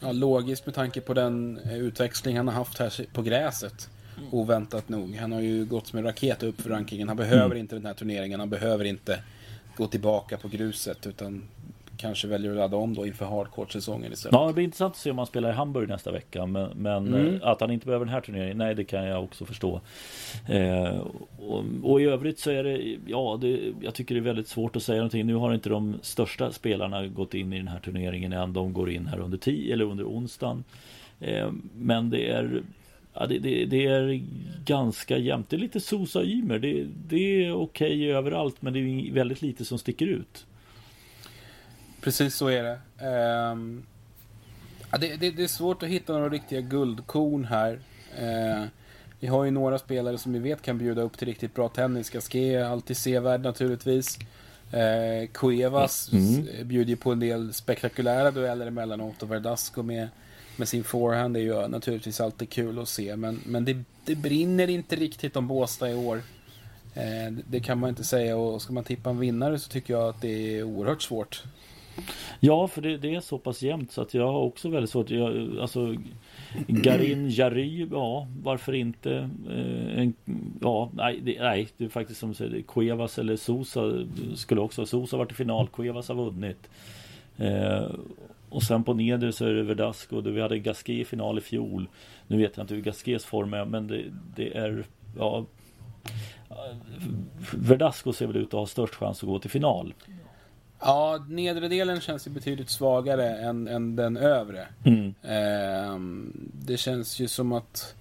Ja, 0.00 0.12
logiskt 0.12 0.66
med 0.66 0.74
tanke 0.74 1.00
på 1.00 1.14
den 1.14 1.58
eh, 1.58 1.78
utväxling 1.78 2.36
han 2.36 2.48
har 2.48 2.54
haft 2.54 2.78
här 2.78 3.06
på 3.12 3.22
gräset. 3.22 3.90
Mm. 4.16 4.28
Oväntat 4.32 4.88
nog. 4.88 5.16
Han 5.16 5.32
har 5.32 5.40
ju 5.40 5.64
gått 5.64 5.86
som 5.86 5.98
en 5.98 6.04
raket 6.04 6.42
upp 6.42 6.60
för 6.60 6.70
rankingen. 6.70 7.08
Han 7.08 7.16
behöver 7.16 7.44
mm. 7.44 7.58
inte 7.58 7.74
den 7.74 7.86
här 7.86 7.94
turneringen. 7.94 8.40
Han 8.40 8.50
behöver 8.50 8.84
inte 8.84 9.22
gå 9.76 9.86
tillbaka 9.86 10.36
på 10.36 10.48
gruset. 10.48 11.06
Utan 11.06 11.48
kanske 11.96 12.28
väljer 12.28 12.50
att 12.50 12.56
ladda 12.56 12.76
om 12.76 12.94
då 12.94 13.06
inför 13.06 13.26
hardcourt-säsongen 13.26 14.12
istället. 14.12 14.32
Ja, 14.32 14.46
det 14.46 14.52
blir 14.52 14.64
intressant 14.64 14.92
att 14.92 14.98
se 14.98 15.10
om 15.10 15.18
han 15.18 15.26
spelar 15.26 15.50
i 15.50 15.52
Hamburg 15.52 15.88
nästa 15.88 16.12
vecka. 16.12 16.46
Men, 16.46 16.70
men 16.76 17.06
mm. 17.06 17.34
Eh, 17.34 17.48
att 17.48 17.60
han 17.60 17.70
inte 17.70 17.86
behöver 17.86 18.04
den 18.04 18.14
här 18.14 18.20
turneringen, 18.20 18.58
nej 18.58 18.74
det 18.74 18.84
kan 18.84 19.04
jag 19.04 19.24
också 19.24 19.44
förstå. 19.44 19.80
Eh, 20.48 20.98
och, 21.38 21.64
och, 21.82 22.00
i 22.00 22.04
övrigt 22.04 22.38
så 22.38 22.50
är 22.50 22.64
det, 22.64 22.96
ja, 23.06 23.38
det, 23.40 23.60
jag 23.80 23.94
tycker 23.94 24.14
det 24.14 24.20
är 24.20 24.22
väldigt 24.22 24.48
svårt 24.48 24.76
att 24.76 24.82
säga 24.82 24.96
någonting. 24.96 25.26
Nu 25.26 25.34
har 25.34 25.54
inte 25.54 25.68
de 25.68 25.94
största 26.02 26.52
spelarna 26.52 27.06
gått 27.06 27.34
in 27.34 27.52
i 27.52 27.58
den 27.58 27.68
här 27.68 27.78
turneringen 27.78 28.32
än. 28.32 28.52
De 28.52 28.72
går 28.72 28.90
in 28.90 29.06
här 29.06 29.18
under 29.18 29.38
10 29.38 29.72
eller 29.72 29.84
under 29.84 30.04
onsdagen. 30.04 30.64
Eh, 31.20 31.50
men 31.74 32.10
det 32.10 32.30
är 32.30 32.62
Ja, 33.18 33.26
det, 33.26 33.38
det, 33.38 33.64
det, 33.64 33.86
är 33.86 34.22
ganska 34.64 35.18
jämnt. 35.18 35.50
Det 35.50 35.56
är 35.56 35.58
lite 35.58 35.80
Sosa 35.80 36.24
Ymer. 36.24 36.58
Det, 36.58 36.86
det 37.08 37.44
är 37.44 37.52
okej 37.52 38.12
överallt 38.12 38.62
men 38.62 38.72
det 38.72 38.78
är 38.78 39.12
väldigt 39.12 39.42
lite 39.42 39.64
som 39.64 39.78
sticker 39.78 40.06
ut. 40.06 40.46
Precis 42.06 42.34
så 42.36 42.48
är 42.48 42.62
det. 42.62 42.78
Um, 43.52 43.86
ja, 44.90 44.98
det, 44.98 45.16
det, 45.16 45.30
det, 45.30 45.42
är 45.42 45.48
svårt 45.48 45.82
att 45.82 45.88
hitta 45.88 46.12
några 46.12 46.28
riktiga 46.28 46.60
guldkorn 46.60 47.44
här. 47.44 47.72
Uh, 48.22 48.66
vi 49.20 49.26
har 49.26 49.44
ju 49.44 49.50
några 49.50 49.78
spelare 49.78 50.18
som 50.18 50.32
vi 50.32 50.38
vet 50.38 50.62
kan 50.62 50.78
bjuda 50.78 51.02
upp 51.02 51.18
till 51.18 51.28
riktigt 51.28 51.54
bra 51.54 51.68
tennis. 51.68 52.34
Är 52.34 52.64
alltid 52.64 52.96
sevärd 52.96 53.40
naturligtvis. 53.40 54.18
Uh, 54.74 55.28
Cuevas 55.32 56.12
mm. 56.12 56.68
bjuder 56.68 56.90
ju 56.90 56.96
på 56.96 57.12
en 57.12 57.20
del 57.20 57.54
spektakulära 57.54 58.30
dueller 58.30 58.66
emellanåt 58.66 59.22
och 59.22 59.30
Verdasco 59.30 59.82
med, 59.82 60.08
med 60.56 60.68
sin 60.68 60.84
forehand 60.84 61.36
är 61.36 61.40
ju 61.40 61.68
naturligtvis 61.68 62.20
alltid 62.20 62.50
kul 62.50 62.78
att 62.78 62.88
se. 62.88 63.16
Men, 63.16 63.40
men 63.46 63.64
det, 63.64 63.82
det 64.04 64.14
brinner 64.14 64.70
inte 64.70 64.96
riktigt 64.96 65.36
om 65.36 65.48
Båstad 65.48 65.90
i 65.90 65.94
år. 65.94 66.16
Uh, 66.96 67.38
det 67.48 67.60
kan 67.60 67.78
man 67.78 67.88
inte 67.88 68.04
säga 68.04 68.36
och 68.36 68.62
ska 68.62 68.72
man 68.72 68.84
tippa 68.84 69.10
en 69.10 69.18
vinnare 69.18 69.58
så 69.58 69.70
tycker 69.70 69.94
jag 69.94 70.08
att 70.08 70.20
det 70.20 70.58
är 70.58 70.62
oerhört 70.62 71.02
svårt. 71.02 71.44
Ja, 72.40 72.68
för 72.68 72.82
det, 72.82 72.96
det, 72.96 73.14
är 73.14 73.20
så 73.20 73.38
pass 73.38 73.62
jämnt 73.62 73.92
så 73.92 74.02
att 74.02 74.14
jag 74.14 74.32
har 74.32 74.40
också 74.40 74.68
väldigt 74.68 74.90
svårt. 74.90 75.10
Jag, 75.10 75.58
alltså 75.60 75.96
Garin 76.66 77.30
Jary, 77.30 77.88
ja 77.90 78.28
varför 78.42 78.72
inte? 78.72 79.30
Eh, 79.50 79.98
en, 79.98 80.14
ja, 80.60 80.90
nej 80.94 81.20
det, 81.20 81.40
nej, 81.40 81.68
det 81.76 81.84
är 81.84 81.88
faktiskt 81.88 82.20
som 82.20 82.28
du 82.28 82.34
säger, 82.34 82.62
Cuevas 82.62 83.18
eller 83.18 83.36
Sosa 83.36 83.92
skulle 84.34 84.60
också, 84.60 84.86
Sosa 84.86 85.16
har 85.16 85.24
varit 85.24 85.32
i 85.32 85.34
final, 85.34 85.68
Cuevas 85.68 86.08
har 86.08 86.14
vunnit. 86.14 86.70
Eh, 87.36 87.86
och 88.48 88.62
sen 88.62 88.84
på 88.84 88.94
nedre 88.94 89.32
så 89.32 89.44
är 89.44 89.54
det 89.54 89.62
Verdasco, 89.62 90.20
vi 90.20 90.40
hade 90.40 90.58
Gasquet 90.58 90.96
i 90.96 91.04
final 91.04 91.38
i 91.38 91.40
fjol. 91.40 91.88
Nu 92.26 92.38
vet 92.38 92.56
jag 92.56 92.64
inte 92.64 92.74
hur 92.74 92.82
Gasquets 92.82 93.24
form 93.24 93.54
är, 93.54 93.64
men 93.64 93.86
det, 93.86 94.04
det 94.36 94.56
är, 94.56 94.84
ja 95.18 95.44
Verdasco 97.52 98.12
ser 98.12 98.26
väl 98.26 98.36
ut 98.36 98.46
att 98.46 98.52
ha 98.52 98.66
störst 98.66 98.94
chans 98.94 99.22
att 99.22 99.28
gå 99.28 99.38
till 99.38 99.50
final. 99.50 99.94
Ja, 100.80 101.24
nedre 101.28 101.68
delen 101.68 102.00
känns 102.00 102.26
ju 102.26 102.30
betydligt 102.30 102.70
svagare 102.70 103.36
än, 103.36 103.68
än 103.68 103.96
den 103.96 104.16
övre. 104.16 104.68
Mm. 104.84 105.14
Eh, 105.22 105.98
det 106.52 106.76
känns 106.76 107.20
ju 107.20 107.28
som 107.28 107.52
att... 107.52 107.94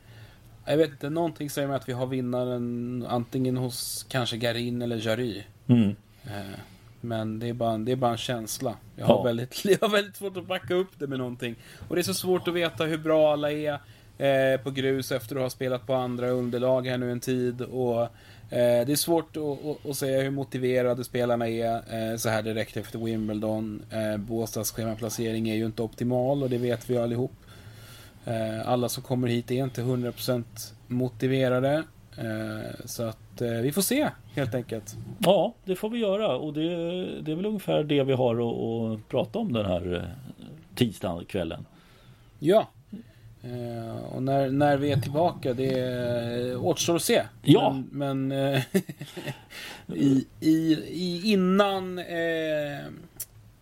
Jag 0.65 0.77
vet 0.77 0.89
inte, 0.89 1.09
någonting 1.09 1.49
säger 1.49 1.67
mig 1.67 1.77
att 1.77 1.89
vi 1.89 1.93
har 1.93 2.05
vinnaren 2.05 3.05
antingen 3.09 3.57
hos 3.57 4.05
kanske 4.09 4.37
Garin 4.37 4.81
eller 4.81 5.07
Jary. 5.07 5.43
Mm. 5.67 5.95
Eh, 6.23 6.59
men 7.01 7.39
det 7.39 7.49
är, 7.49 7.53
bara, 7.53 7.77
det 7.77 7.91
är 7.91 7.95
bara 7.95 8.11
en 8.11 8.17
känsla. 8.17 8.75
Jag 8.95 9.05
har, 9.05 9.15
ja. 9.15 9.23
väldigt, 9.23 9.65
jag 9.65 9.79
har 9.81 9.89
väldigt 9.89 10.15
svårt 10.15 10.37
att 10.37 10.47
backa 10.47 10.73
upp 10.73 10.99
det 10.99 11.07
med 11.07 11.19
någonting. 11.19 11.55
Och 11.87 11.95
det 11.95 12.01
är 12.01 12.03
så 12.03 12.13
svårt 12.13 12.47
att 12.47 12.53
veta 12.53 12.83
hur 12.83 12.97
bra 12.97 13.33
alla 13.33 13.51
är 13.51 13.79
eh, 14.17 14.61
på 14.63 14.71
grus 14.71 15.11
efter 15.11 15.35
att 15.35 15.41
ha 15.41 15.49
spelat 15.49 15.87
på 15.87 15.93
andra 15.93 16.29
underlag 16.29 16.87
här 16.87 16.97
nu 16.97 17.11
en 17.11 17.19
tid. 17.19 17.61
Och 17.61 18.07
det 18.49 18.91
är 18.91 18.95
svårt 18.95 19.37
att, 19.89 19.97
säga 19.97 20.21
hur 20.21 20.31
motiverade 20.31 21.03
spelarna 21.03 21.47
är 21.49 21.75
eh, 22.11 22.17
så 22.17 22.29
här 22.29 22.41
direkt 22.41 22.77
efter 22.77 22.99
Wimbledon. 22.99 23.81
Eh, 23.91 24.17
Båstads 24.17 24.71
schemaplacering 24.71 25.49
är 25.49 25.55
ju 25.55 25.65
inte 25.65 25.81
optimal 25.81 26.43
och 26.43 26.49
det 26.49 26.57
vet 26.57 26.89
vi 26.89 26.97
allihop. 26.97 27.31
Alla 28.65 28.89
som 28.89 29.03
kommer 29.03 29.27
hit 29.27 29.51
är 29.51 29.63
inte 29.63 29.81
100% 29.81 30.43
motiverade. 30.87 31.83
Så 32.85 33.03
att 33.03 33.41
vi 33.61 33.71
får 33.71 33.81
se 33.81 34.09
helt 34.35 34.55
enkelt. 34.55 34.95
Ja, 35.19 35.53
det 35.65 35.75
får 35.75 35.89
vi 35.89 35.99
göra 35.99 36.37
och 36.37 36.53
det, 36.53 36.61
det 37.21 37.31
är 37.31 37.35
väl 37.35 37.45
ungefär 37.45 37.83
det 37.83 38.03
vi 38.03 38.13
har 38.13 38.35
att, 38.35 38.99
att 38.99 39.09
prata 39.09 39.39
om 39.39 39.53
den 39.53 39.65
här 39.65 40.15
tisdagskvällen. 40.75 41.65
Ja, 42.39 42.67
och 44.11 44.23
när, 44.23 44.49
när 44.49 44.77
vi 44.77 44.91
är 44.91 45.01
tillbaka, 45.01 45.53
det 45.53 46.53
uh, 46.53 46.65
återstår 46.65 46.95
att 46.95 47.01
se. 47.01 47.23
Ja. 47.41 47.83
Men, 47.91 48.27
men 48.27 48.55
uh, 48.55 48.61
i, 49.97 50.25
i, 50.39 50.73
i, 50.89 51.21
innan 51.31 51.99
uh, 51.99 52.85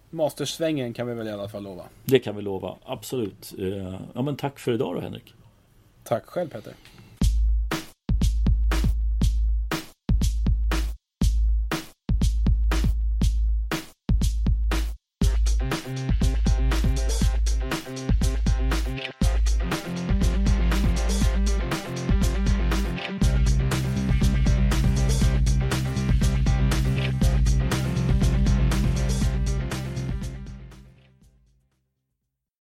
Mastersvängen 0.10 0.94
kan 0.94 1.08
vi 1.08 1.14
väl 1.14 1.28
i 1.28 1.32
alla 1.32 1.50
fall 1.50 1.64
lova. 1.64 1.84
Det 2.06 2.20
kan 2.20 2.36
vi 2.36 2.42
lova, 2.42 2.76
absolut. 2.86 3.54
ja 4.14 4.22
men 4.22 4.36
tack 4.36 4.60
för 4.60 4.74
idag 4.74 4.96
då 4.96 5.02
Henrik. 5.02 5.34
Tack 6.04 6.26
själv 6.26 6.50
Peter. 6.50 6.74